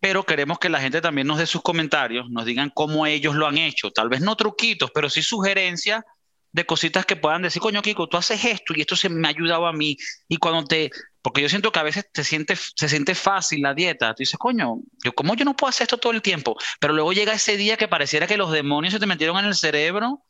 pero 0.01 0.23
queremos 0.25 0.57
que 0.57 0.67
la 0.67 0.81
gente 0.81 0.99
también 0.99 1.27
nos 1.27 1.37
dé 1.37 1.45
sus 1.45 1.61
comentarios, 1.61 2.29
nos 2.31 2.43
digan 2.43 2.71
cómo 2.73 3.05
ellos 3.05 3.35
lo 3.35 3.47
han 3.47 3.59
hecho, 3.59 3.91
tal 3.91 4.09
vez 4.09 4.19
no 4.19 4.35
truquitos, 4.35 4.89
pero 4.91 5.09
sí 5.11 5.21
sugerencias 5.21 6.03
de 6.51 6.65
cositas 6.65 7.05
que 7.05 7.15
puedan 7.15 7.43
decir, 7.43 7.61
coño, 7.61 7.83
Kiko, 7.83 8.07
tú 8.07 8.17
haces 8.17 8.43
esto 8.43 8.73
y 8.75 8.81
esto 8.81 8.95
se 8.95 9.09
me 9.09 9.27
ha 9.27 9.29
ayudado 9.29 9.67
a 9.67 9.73
mí. 9.73 9.95
Y 10.27 10.37
cuando 10.37 10.65
te, 10.65 10.89
porque 11.21 11.41
yo 11.41 11.47
siento 11.47 11.71
que 11.71 11.79
a 11.79 11.83
veces 11.83 12.07
te 12.11 12.23
siente, 12.23 12.55
se 12.55 12.89
siente 12.89 13.13
fácil 13.13 13.61
la 13.61 13.75
dieta, 13.75 14.13
tú 14.15 14.23
dices, 14.23 14.39
coño, 14.39 14.79
yo, 15.03 15.13
¿cómo 15.13 15.35
yo 15.35 15.45
no 15.45 15.55
puedo 15.55 15.69
hacer 15.69 15.85
esto 15.85 15.99
todo 15.99 16.13
el 16.13 16.21
tiempo? 16.21 16.57
Pero 16.79 16.93
luego 16.93 17.13
llega 17.13 17.33
ese 17.33 17.55
día 17.55 17.77
que 17.77 17.87
pareciera 17.87 18.25
que 18.25 18.37
los 18.37 18.51
demonios 18.51 18.93
se 18.93 18.99
te 18.99 19.05
metieron 19.05 19.37
en 19.37 19.45
el 19.45 19.55
cerebro 19.55 20.23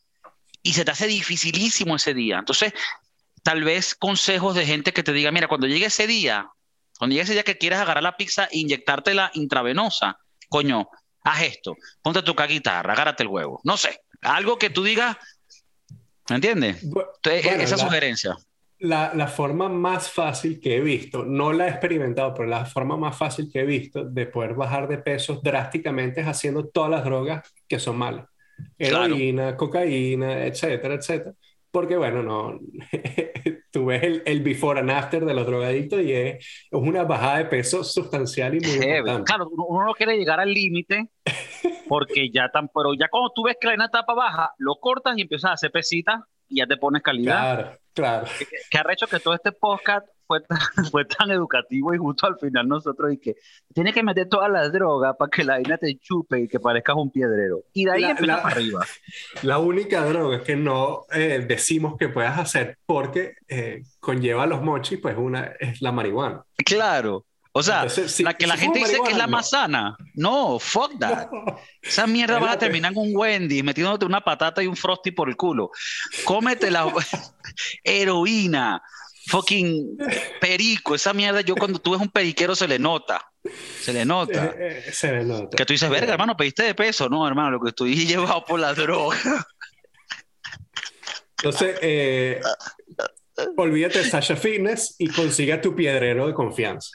y 0.62 0.74
se 0.74 0.84
te 0.84 0.90
hace 0.90 1.06
dificilísimo 1.06 1.96
ese 1.96 2.12
día. 2.12 2.38
Entonces, 2.38 2.74
tal 3.42 3.64
vez 3.64 3.94
consejos 3.94 4.54
de 4.54 4.66
gente 4.66 4.92
que 4.92 5.02
te 5.02 5.14
diga, 5.14 5.32
mira, 5.32 5.48
cuando 5.48 5.66
llegue 5.66 5.86
ese 5.86 6.06
día, 6.06 6.46
cuando 7.02 7.14
llegue 7.14 7.24
ese 7.24 7.32
día 7.32 7.42
que 7.42 7.58
quieras 7.58 7.80
agarrar 7.80 8.04
la 8.04 8.16
pizza 8.16 8.44
e 8.44 8.58
inyectártela 8.60 9.32
intravenosa, 9.34 10.20
coño, 10.48 10.88
haz 11.24 11.42
esto, 11.42 11.76
ponte 12.00 12.22
tu 12.22 12.32
guitarra, 12.48 12.92
agárrate 12.92 13.24
el 13.24 13.28
huevo. 13.28 13.60
No 13.64 13.76
sé, 13.76 14.02
algo 14.20 14.56
que 14.56 14.70
tú 14.70 14.84
digas, 14.84 15.16
¿me 16.30 16.36
entiendes? 16.36 16.80
esa 17.24 17.76
sugerencia. 17.76 18.36
La, 18.78 19.10
la, 19.16 19.26
forma 19.26 19.68
más 19.68 20.12
fácil 20.12 20.60
que 20.60 20.76
he 20.76 20.80
visto, 20.80 21.24
no 21.24 21.52
la 21.52 21.66
he 21.66 21.70
experimentado, 21.70 22.34
pero 22.34 22.48
la 22.48 22.66
forma 22.66 22.96
más 22.96 23.18
fácil 23.18 23.50
que 23.52 23.62
he 23.62 23.66
visto 23.66 24.04
de 24.04 24.26
poder 24.26 24.54
bajar 24.54 24.86
de 24.86 24.98
peso 24.98 25.40
drásticamente 25.42 26.20
es 26.20 26.28
haciendo 26.28 26.68
todas 26.68 26.92
las 26.92 27.04
drogas 27.04 27.52
que 27.66 27.80
son 27.80 27.98
malas. 27.98 28.26
Heroína, 28.78 29.56
cocaína, 29.56 30.44
etcétera, 30.46 30.94
etcétera 30.94 31.34
porque 31.72 31.96
bueno, 31.96 32.22
no, 32.22 32.60
tú 33.72 33.86
ves 33.86 34.02
el, 34.02 34.22
el, 34.26 34.40
before 34.42 34.78
and 34.78 34.90
after 34.90 35.24
de 35.24 35.34
los 35.34 35.46
drogadictos 35.46 36.02
y 36.02 36.12
es, 36.12 36.36
es 36.36 36.70
una 36.70 37.02
bajada 37.04 37.38
de 37.38 37.44
peso 37.46 37.82
sustancial 37.82 38.54
y 38.54 38.60
muy 38.60 38.86
importante. 38.86 39.24
Claro, 39.24 39.48
uno 39.48 39.86
no 39.86 39.94
quiere 39.94 40.16
llegar 40.16 40.38
al 40.38 40.52
límite 40.52 41.08
porque 41.88 42.30
ya 42.32 42.50
tan, 42.50 42.68
pero 42.68 42.94
ya 42.94 43.08
cuando 43.08 43.32
tú 43.34 43.44
ves 43.44 43.56
que 43.60 43.66
la 43.66 43.74
una 43.74 43.86
etapa 43.86 44.14
baja, 44.14 44.52
lo 44.58 44.76
cortas 44.76 45.16
y 45.16 45.22
empiezas 45.22 45.50
a 45.50 45.54
hacer 45.54 45.72
pesitas 45.72 46.20
y 46.48 46.58
ya 46.58 46.66
te 46.66 46.76
pones 46.76 47.02
calidad. 47.02 47.54
Claro, 47.54 47.78
claro. 47.94 48.26
Que, 48.38 48.46
que 48.70 48.78
ha 48.78 48.92
hecho 48.92 49.06
que 49.06 49.18
todo 49.18 49.34
este 49.34 49.52
podcast 49.52 50.06
fue 50.90 51.04
tan, 51.04 51.30
educativo 51.30 51.94
y 51.94 51.98
justo 51.98 52.26
al 52.26 52.38
final 52.38 52.68
nosotros 52.68 53.12
y 53.12 53.18
que 53.18 53.36
tiene 53.74 53.92
que 53.92 54.02
meter 54.02 54.28
todas 54.28 54.50
las 54.50 54.72
drogas 54.72 55.16
para 55.18 55.30
que 55.30 55.44
la 55.44 55.54
vaina 55.54 55.76
te 55.78 55.98
chupe 55.98 56.40
y 56.40 56.48
que 56.48 56.60
parezcas 56.60 56.96
un 56.96 57.10
piedrero. 57.10 57.62
Y 57.72 57.84
de 57.84 57.92
ahí 57.92 58.04
empieza 58.04 58.42
para 58.42 58.54
arriba. 58.54 58.86
La 59.42 59.58
única 59.58 60.04
droga 60.04 60.42
que 60.42 60.56
no 60.56 61.04
eh, 61.12 61.44
decimos 61.46 61.96
que 61.98 62.08
puedas 62.08 62.38
hacer 62.38 62.78
porque 62.86 63.36
eh, 63.48 63.82
conlleva 64.00 64.46
los 64.46 64.62
mochis, 64.62 64.98
pues 65.00 65.16
una 65.16 65.52
es 65.58 65.82
la 65.82 65.92
marihuana. 65.92 66.44
Claro. 66.56 67.26
O 67.54 67.62
sea, 67.62 67.86
la 68.20 68.34
que 68.34 68.46
la 68.46 68.56
gente 68.56 68.78
dice 68.78 68.98
que 69.04 69.12
es 69.12 69.18
la 69.18 69.26
más 69.26 69.50
sana. 69.50 69.94
No, 70.14 70.58
fuck 70.58 70.98
that. 70.98 71.28
Esa 71.82 72.06
mierda 72.06 72.38
va 72.38 72.52
a 72.52 72.58
terminar 72.58 72.94
con 72.94 73.06
un 73.06 73.14
Wendy 73.14 73.62
metiéndote 73.62 74.06
una 74.06 74.22
patata 74.22 74.62
y 74.62 74.66
un 74.66 74.76
frosty 74.76 75.10
por 75.10 75.28
el 75.28 75.36
culo. 75.36 75.70
Cómete 76.24 76.70
la 76.70 76.90
heroína, 77.84 78.82
fucking 79.26 79.98
perico, 80.40 80.94
esa 80.94 81.12
mierda, 81.12 81.40
yo 81.40 81.54
cuando 81.54 81.78
tú 81.78 81.92
ves 81.92 82.00
un 82.00 82.08
periquero 82.08 82.54
se 82.54 82.68
le 82.68 82.78
nota. 82.78 83.32
Se 83.80 83.92
le 83.92 84.04
nota. 84.04 84.46
Eh, 84.58 84.84
eh, 84.86 84.92
se 84.92 85.12
le 85.12 85.24
nota. 85.24 85.56
Que 85.56 85.64
tú 85.64 85.72
dices, 85.72 85.90
verga, 85.90 86.12
hermano, 86.12 86.36
pediste 86.36 86.62
de 86.62 86.74
peso. 86.74 87.08
No, 87.08 87.26
hermano, 87.26 87.52
lo 87.52 87.60
que 87.60 87.70
estoy 87.70 87.94
llevado 88.06 88.44
por 88.44 88.60
la 88.60 88.74
droga. 88.74 89.16
Entonces, 91.38 91.76
eh, 91.82 92.40
olvídate 93.56 93.98
de 94.00 94.04
Sasha 94.04 94.36
Fitness 94.36 94.94
y 94.98 95.08
consiga 95.08 95.60
tu 95.60 95.74
piedrero 95.74 96.26
de 96.26 96.34
confianza. 96.34 96.90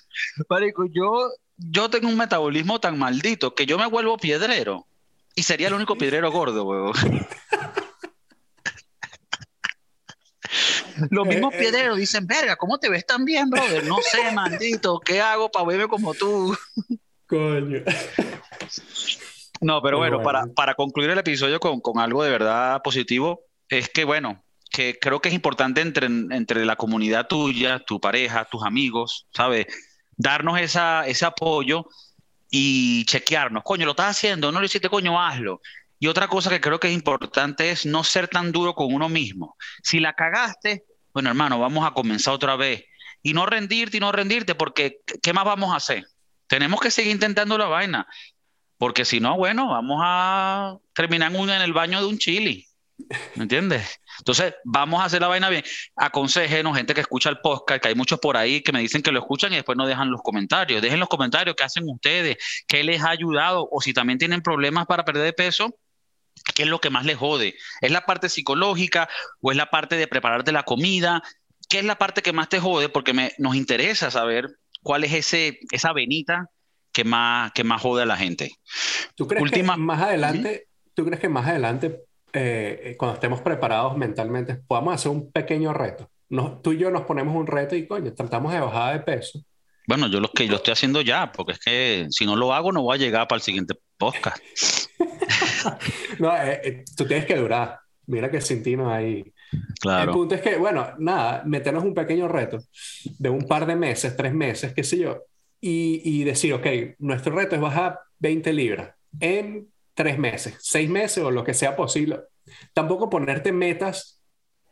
Marico, 0.49 0.86
yo, 0.89 1.30
yo 1.57 1.89
tengo 1.89 2.07
un 2.07 2.17
metabolismo 2.17 2.80
tan 2.80 2.97
maldito 2.97 3.53
que 3.53 3.65
yo 3.65 3.78
me 3.78 3.88
vuelvo 3.88 4.17
piedrero. 4.17 4.88
Y 5.36 5.43
sería 5.43 5.67
el 5.67 5.75
único 5.75 5.97
piedrero 5.97 6.32
gordo, 6.32 6.63
huevo. 6.63 6.93
Los 11.10 11.28
mismos 11.28 11.54
eh, 11.54 11.58
eh, 11.58 11.60
piedreros 11.60 11.98
dicen, 11.98 12.26
verga, 12.28 12.56
¿cómo 12.56 12.80
te 12.80 12.89
ves 12.89 13.06
tan 13.06 13.26
bien, 13.26 13.50
brother? 13.50 13.86
No 13.86 13.98
sé, 14.02 14.32
maldito, 14.34 15.00
¿qué 15.00 15.22
hago 15.22 15.50
para 15.50 15.66
verme 15.66 15.88
como 15.88 16.14
tú? 16.14 16.56
Coño. 17.28 17.82
No, 19.62 19.82
pero 19.82 19.98
bueno, 19.98 20.22
Para, 20.22 20.45
para 20.48 20.76
concluir 20.76 21.10
el 21.10 21.18
episodio 21.18 21.60
con, 21.60 21.82
con, 21.82 22.00
algo 22.00 22.24
de 22.24 22.30
verdad 22.30 22.82
positivo, 22.84 23.41
es 23.70 23.89
que 23.89 24.04
bueno, 24.04 24.43
que 24.70 24.98
creo 25.00 25.20
que 25.20 25.30
es 25.30 25.36
importante 25.36 25.82
entre, 25.82 26.06
entre 26.06 26.66
la 26.66 26.76
comunidad 26.76 27.28
tuya, 27.28 27.80
tu 27.80 28.00
pareja, 28.00 28.45
tus 28.45 28.64
amigos, 28.64 29.28
¿sabes? 29.34 29.66
Darnos 30.16 30.60
esa, 30.60 31.08
ese 31.08 31.26
apoyo 31.26 31.88
y 32.50 33.06
chequearnos. 33.06 33.64
Coño, 33.64 33.86
lo 33.86 33.91
estás 33.91 34.18
haciendo, 34.18 34.52
no 34.52 34.60
lo 34.60 34.66
hiciste, 34.66 34.89
coño, 34.89 35.20
hazlo. 35.20 35.62
Y 36.00 36.08
otra 36.08 36.28
cosa 36.28 36.50
que 36.50 36.62
creo 36.62 36.80
que 36.80 36.89
es 36.89 36.93
importante 36.93 37.72
es 37.72 37.86
no 37.86 38.04
ser 38.04 38.28
tan 38.28 38.52
duro 38.52 38.76
con 38.76 38.93
uno 38.93 39.10
mismo. 39.10 39.56
Si 39.82 40.00
la 40.00 40.14
cagaste, 40.14 40.84
bueno, 41.14 41.30
hermano, 41.30 41.60
vamos 41.60 41.86
a 41.88 41.91
comenzar 41.91 42.34
otra 42.34 42.56
vez. 42.56 42.86
Y 43.24 43.34
no 43.34 43.45
rendirte 43.45 43.98
y 43.98 44.00
no 44.00 44.12
rendirte, 44.12 44.54
porque 44.54 45.00
¿qué 45.22 45.34
más 45.34 45.43
vamos 45.43 45.74
a 45.74 45.78
hacer? 45.78 46.06
Tenemos 46.48 46.80
que 46.80 46.91
seguir 46.91 47.12
intentando 47.12 47.58
la 47.58 47.66
vaina, 47.66 48.08
porque 48.78 49.04
si 49.04 49.20
no, 49.20 49.36
bueno, 49.36 49.70
vamos 49.70 50.00
a 50.04 50.78
terminar 50.93 51.34
en 51.34 51.50
el 51.50 51.74
baño 51.74 52.00
de 52.00 52.06
un 52.06 52.20
chili. 52.20 52.68
¿Me 53.36 53.43
entiendes? 53.43 54.00
Entonces, 54.20 54.56
vamos 54.64 55.02
a 55.02 55.06
hacer 55.06 55.22
la 55.22 55.28
vaina 55.28 55.50
bien. 55.50 55.64
Aconsejenos, 55.95 56.76
gente 56.76 56.93
que 56.93 57.02
escucha 57.02 57.30
el 57.30 57.39
podcast, 57.39 57.82
que 57.82 57.89
hay 57.89 57.95
muchos 57.95 58.20
por 58.20 58.38
ahí 58.38 58.62
que 58.62 58.72
me 58.72 58.80
dicen 58.80 59.02
que 59.02 59.12
lo 59.12 59.20
escuchan 59.20 59.54
y 59.54 59.56
después 59.56 59.78
no 59.78 59.86
dejan 59.86 60.10
los 60.10 60.22
comentarios. 60.22 60.82
Dejen 60.82 61.00
los 61.00 61.10
comentarios 61.10 61.56
qué 61.56 61.64
hacen 61.64 61.84
ustedes, 61.88 62.38
qué 62.68 62.84
les 62.84 63.02
ha 63.04 63.10
ayudado 63.10 63.68
o 63.72 63.82
si 63.82 63.93
también 63.93 64.18
tienen 64.18 64.41
problemas 64.41 64.88
para 64.88 65.06
perder 65.06 65.24
de 65.24 65.34
peso, 65.34 65.76
¿Qué 66.55 66.63
es 66.63 66.69
lo 66.69 66.79
que 66.79 66.89
más 66.89 67.05
le 67.05 67.15
jode? 67.15 67.55
¿Es 67.81 67.91
la 67.91 68.05
parte 68.05 68.29
psicológica 68.29 69.09
o 69.41 69.51
es 69.51 69.57
la 69.57 69.69
parte 69.69 69.95
de 69.95 70.07
prepararte 70.07 70.51
la 70.51 70.63
comida? 70.63 71.23
¿Qué 71.69 71.79
es 71.79 71.85
la 71.85 71.97
parte 71.97 72.21
que 72.21 72.33
más 72.33 72.49
te 72.49 72.59
jode? 72.59 72.89
Porque 72.89 73.13
me, 73.13 73.33
nos 73.38 73.55
interesa 73.55 74.11
saber 74.11 74.57
cuál 74.81 75.03
es 75.03 75.13
ese, 75.13 75.59
esa 75.71 75.93
venita 75.93 76.49
que 76.91 77.03
más, 77.03 77.51
que 77.51 77.63
más 77.63 77.81
jode 77.81 78.03
a 78.03 78.05
la 78.05 78.17
gente. 78.17 78.51
¿Tú 79.15 79.27
crees 79.27 79.51
que 79.51 79.63
más 79.63 80.01
adelante, 80.01 80.67
¿tú 80.93 81.05
crees 81.05 81.19
que 81.19 81.29
más 81.29 81.47
adelante 81.47 82.07
eh, 82.33 82.95
cuando 82.97 83.15
estemos 83.15 83.41
preparados 83.41 83.97
mentalmente, 83.97 84.55
podamos 84.55 84.93
hacer 84.93 85.11
un 85.11 85.31
pequeño 85.31 85.73
reto. 85.73 86.09
Nos, 86.29 86.61
tú 86.61 86.73
y 86.73 86.77
yo 86.77 86.91
nos 86.91 87.03
ponemos 87.03 87.35
un 87.35 87.47
reto 87.47 87.75
y 87.75 87.88
coño, 87.88 88.13
tratamos 88.13 88.53
de 88.53 88.59
bajar 88.59 88.93
de 88.93 88.99
peso. 89.03 89.39
Bueno, 89.88 90.07
yo 90.07 90.19
lo 90.19 90.29
que 90.29 90.45
yo 90.47 90.57
estoy 90.57 90.73
haciendo 90.73 90.99
ya, 90.99 91.31
porque 91.31 91.53
es 91.53 91.59
que 91.59 92.07
si 92.09 92.25
no 92.25 92.35
lo 92.35 92.53
hago 92.53 92.73
no 92.73 92.83
voy 92.83 92.95
a 92.95 92.99
llegar 92.99 93.25
para 93.25 93.38
el 93.38 93.41
siguiente 93.41 93.73
podcast. 93.97 94.43
no, 96.19 96.35
eh, 96.35 96.61
eh, 96.61 96.85
tú 96.95 97.05
tienes 97.05 97.25
que 97.25 97.38
durar. 97.38 97.79
Mira 98.05 98.29
que 98.29 98.41
sin 98.41 98.61
ti 98.61 98.75
no 98.75 98.91
hay. 98.91 99.33
Claro. 99.79 100.11
El 100.11 100.17
punto 100.17 100.35
es 100.35 100.41
que, 100.41 100.57
bueno, 100.57 100.93
nada, 100.99 101.43
meternos 101.45 101.85
un 101.85 101.93
pequeño 101.93 102.27
reto 102.27 102.59
de 103.17 103.29
un 103.29 103.47
par 103.47 103.65
de 103.65 103.77
meses, 103.77 104.15
tres 104.17 104.33
meses, 104.33 104.73
qué 104.73 104.83
sé 104.83 104.97
yo, 104.99 105.23
y, 105.61 106.01
y 106.03 106.25
decir, 106.25 106.53
ok, 106.53 106.67
nuestro 106.99 107.33
reto 107.33 107.55
es 107.55 107.61
bajar 107.61 107.99
20 108.19 108.51
libras 108.51 108.93
en 109.21 109.69
tres 109.93 110.19
meses, 110.19 110.57
seis 110.59 110.89
meses 110.89 111.23
o 111.23 111.31
lo 111.31 111.45
que 111.45 111.53
sea 111.53 111.77
posible. 111.77 112.19
Tampoco 112.73 113.09
ponerte 113.09 113.53
metas 113.53 114.21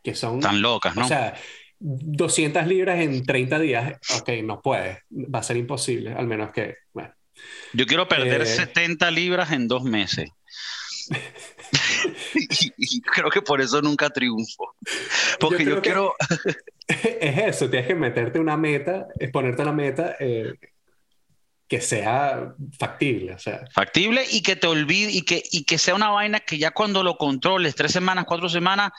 que 0.03 0.13
son... 0.13 0.41
Tan 0.41 0.61
locas, 0.61 0.95
¿no? 0.95 1.05
O 1.05 1.07
sea, 1.07 1.35
200 1.79 2.65
libras 2.67 2.99
en 2.99 3.23
30 3.23 3.59
días, 3.59 3.99
ok, 4.19 4.29
no 4.43 4.61
puedes, 4.61 4.99
va 5.11 5.39
a 5.39 5.43
ser 5.43 5.57
imposible, 5.57 6.13
al 6.13 6.27
menos 6.27 6.51
que, 6.51 6.77
bueno. 6.93 7.13
Yo 7.73 7.85
quiero 7.85 8.07
perder 8.07 8.45
70 8.45 9.07
eh, 9.07 9.11
libras 9.11 9.51
en 9.51 9.67
dos 9.67 9.83
meses. 9.83 10.29
y, 12.77 13.01
creo 13.01 13.29
que 13.29 13.41
por 13.41 13.61
eso 13.61 13.81
nunca 13.81 14.09
triunfo. 14.09 14.75
Porque 15.39 15.65
yo, 15.65 15.81
quiero... 15.81 16.13
es 16.87 17.37
eso, 17.37 17.69
tienes 17.69 17.87
que 17.87 17.95
meterte 17.95 18.39
una 18.39 18.57
meta, 18.57 19.07
es 19.19 19.29
ponerte 19.31 19.61
una 19.61 19.73
meta 19.73 20.15
eh, 20.19 20.53
que 21.67 21.81
sea 21.81 22.53
factible, 22.77 23.33
o 23.33 23.39
sea. 23.39 23.65
Factible 23.73 24.23
y 24.31 24.41
que 24.41 24.55
te 24.55 24.67
olvide 24.67 25.11
y 25.11 25.23
que, 25.23 25.43
y 25.51 25.65
que 25.65 25.77
sea 25.77 25.95
una 25.95 26.09
vaina 26.09 26.39
que 26.39 26.57
ya 26.57 26.71
cuando 26.71 27.03
lo 27.03 27.17
controles, 27.17 27.75
tres 27.75 27.91
semanas, 27.91 28.25
cuatro 28.27 28.49
semanas, 28.49 28.91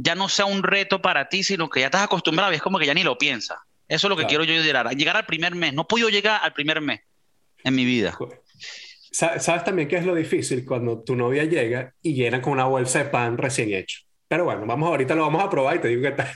ya 0.00 0.14
no 0.14 0.28
sea 0.28 0.46
un 0.46 0.62
reto 0.62 1.02
para 1.02 1.28
ti, 1.28 1.42
sino 1.42 1.68
que 1.68 1.80
ya 1.80 1.86
estás 1.86 2.02
acostumbrado 2.02 2.52
y 2.52 2.56
es 2.56 2.62
como 2.62 2.78
que 2.78 2.86
ya 2.86 2.94
ni 2.94 3.02
lo 3.02 3.18
piensas. 3.18 3.58
Eso 3.88 4.06
es 4.06 4.10
lo 4.10 4.16
que 4.16 4.26
quiero 4.26 4.44
yo 4.44 4.54
llegar, 4.54 4.88
llegar 4.94 5.16
al 5.16 5.26
primer 5.26 5.54
mes. 5.54 5.74
No 5.74 5.88
puedo 5.88 6.08
llegar 6.08 6.40
al 6.42 6.52
primer 6.52 6.80
mes 6.80 7.00
en 7.64 7.74
mi 7.74 7.84
vida. 7.84 8.16
¿Sabes 9.10 9.64
también 9.64 9.88
qué 9.88 9.96
es 9.96 10.06
lo 10.06 10.14
difícil? 10.14 10.64
Cuando 10.64 11.02
tu 11.02 11.16
novia 11.16 11.44
llega 11.44 11.94
y 12.00 12.14
llena 12.14 12.40
con 12.40 12.52
una 12.52 12.66
bolsa 12.66 13.00
de 13.00 13.06
pan 13.06 13.38
recién 13.38 13.72
hecho. 13.72 14.02
Pero 14.28 14.44
bueno, 14.44 14.66
vamos 14.66 14.88
ahorita 14.88 15.16
lo 15.16 15.22
vamos 15.22 15.42
a 15.42 15.50
probar 15.50 15.76
y 15.76 15.80
te 15.80 15.88
digo 15.88 16.02
qué 16.02 16.12
tal. 16.12 16.28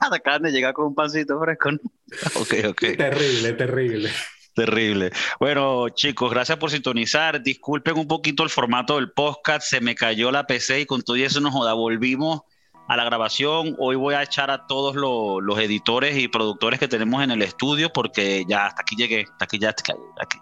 Acaban 0.12 0.42
de 0.42 0.52
llegar 0.52 0.72
con 0.72 0.86
un 0.86 0.94
pancito 0.94 1.40
fresco. 1.40 1.70
ok, 2.36 2.54
ok. 2.68 2.80
Terrible, 2.96 3.52
terrible. 3.54 4.10
Terrible. 4.54 5.10
Bueno, 5.40 5.88
chicos, 5.88 6.30
gracias 6.30 6.58
por 6.58 6.70
sintonizar. 6.70 7.42
Disculpen 7.42 7.98
un 7.98 8.06
poquito 8.06 8.44
el 8.44 8.50
formato 8.50 8.96
del 8.96 9.10
podcast. 9.10 9.66
Se 9.66 9.80
me 9.80 9.94
cayó 9.96 10.30
la 10.30 10.46
PC 10.46 10.82
y 10.82 10.86
con 10.86 11.02
todo 11.02 11.16
eso 11.16 11.40
nos 11.40 11.52
joda. 11.52 11.72
Volvimos 11.72 12.42
a 12.88 12.96
la 12.96 13.04
grabación. 13.04 13.76
Hoy 13.78 13.96
voy 13.96 14.14
a 14.14 14.22
echar 14.22 14.50
a 14.50 14.66
todos 14.66 14.94
los, 14.96 15.58
editores 15.58 16.16
y 16.18 16.28
productores 16.28 16.80
que 16.80 16.88
tenemos 16.88 17.22
en 17.22 17.30
el 17.30 17.42
estudio 17.42 17.92
porque 17.92 18.44
ya 18.48 18.66
hasta 18.66 18.82
aquí 18.82 18.96
llegué. 18.96 19.26
Hasta 19.30 19.44
aquí 19.44 19.58
ya 19.58 19.74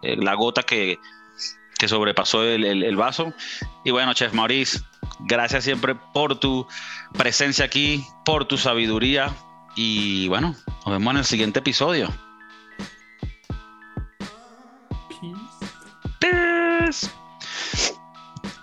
la 0.02 0.34
gota 0.34 0.62
que, 0.62 0.98
que 1.78 1.88
sobrepasó 1.88 2.44
el, 2.44 2.64
el, 2.64 2.96
vaso. 2.96 3.32
Y 3.84 3.90
bueno, 3.90 4.14
Chef 4.14 4.32
Maurice, 4.32 4.80
gracias 5.20 5.64
siempre 5.64 5.94
por 6.12 6.38
tu 6.38 6.66
presencia 7.16 7.64
aquí, 7.64 8.04
por 8.24 8.44
tu 8.46 8.56
sabiduría. 8.56 9.30
Y 9.76 10.28
bueno, 10.28 10.54
nos 10.84 10.92
vemos 10.92 11.12
en 11.12 11.18
el 11.18 11.24
siguiente 11.24 11.60
episodio. 11.60 12.08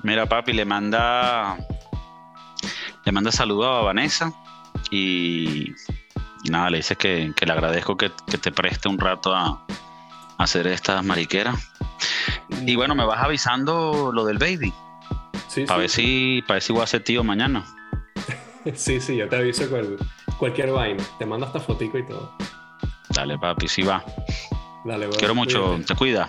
Mira, 0.04 0.26
papi, 0.26 0.54
le 0.54 0.64
manda. 0.64 1.58
Le 3.08 3.14
manda 3.14 3.32
saludos 3.32 3.68
a 3.68 3.84
Vanessa 3.84 4.34
y, 4.92 5.74
nada, 6.50 6.70
le 6.70 6.80
dice 6.80 6.98
que, 6.98 7.34
le 7.40 7.52
agradezco 7.54 7.96
que, 7.96 8.10
te 8.10 8.52
preste 8.52 8.90
un 8.90 9.00
rato 9.00 9.34
a, 9.34 9.66
hacer 10.38 10.68
estas 10.68 11.06
mariqueras. 11.06 11.56
Y 12.66 12.76
bueno, 12.76 12.96
me 12.96 13.06
vas 13.06 13.24
avisando 13.24 14.12
lo 14.14 14.26
del 14.26 14.40
baby. 14.40 14.74
Sí, 15.48 15.64
para, 15.64 15.80
Ver 15.80 15.90
si, 15.90 16.44
para 16.46 16.56
ver 16.56 16.64
si 16.64 16.74
voy 16.74 16.82
a 16.82 16.88
ser 16.88 17.02
tío 17.02 17.24
mañana. 17.24 17.64
sí, 18.76 19.00
sí, 19.00 19.16
yo 19.16 19.30
te 19.30 19.38
aviso 19.38 19.70
con 19.70 19.96
cualquier 20.38 20.74
vaina. 20.74 21.02
Te 21.18 21.26
mando 21.26 21.46
hasta 21.46 21.62
fotico 21.62 21.98
y 21.98 22.06
todo. 22.06 22.36
Dale, 23.12 23.38
papi, 23.40 23.70
sí 23.70 23.84
va. 23.84 24.04
Dale, 24.84 25.08
Quiero 25.18 25.34
mucho. 25.34 25.80
Te 25.88 25.96
cuida. 25.96 26.28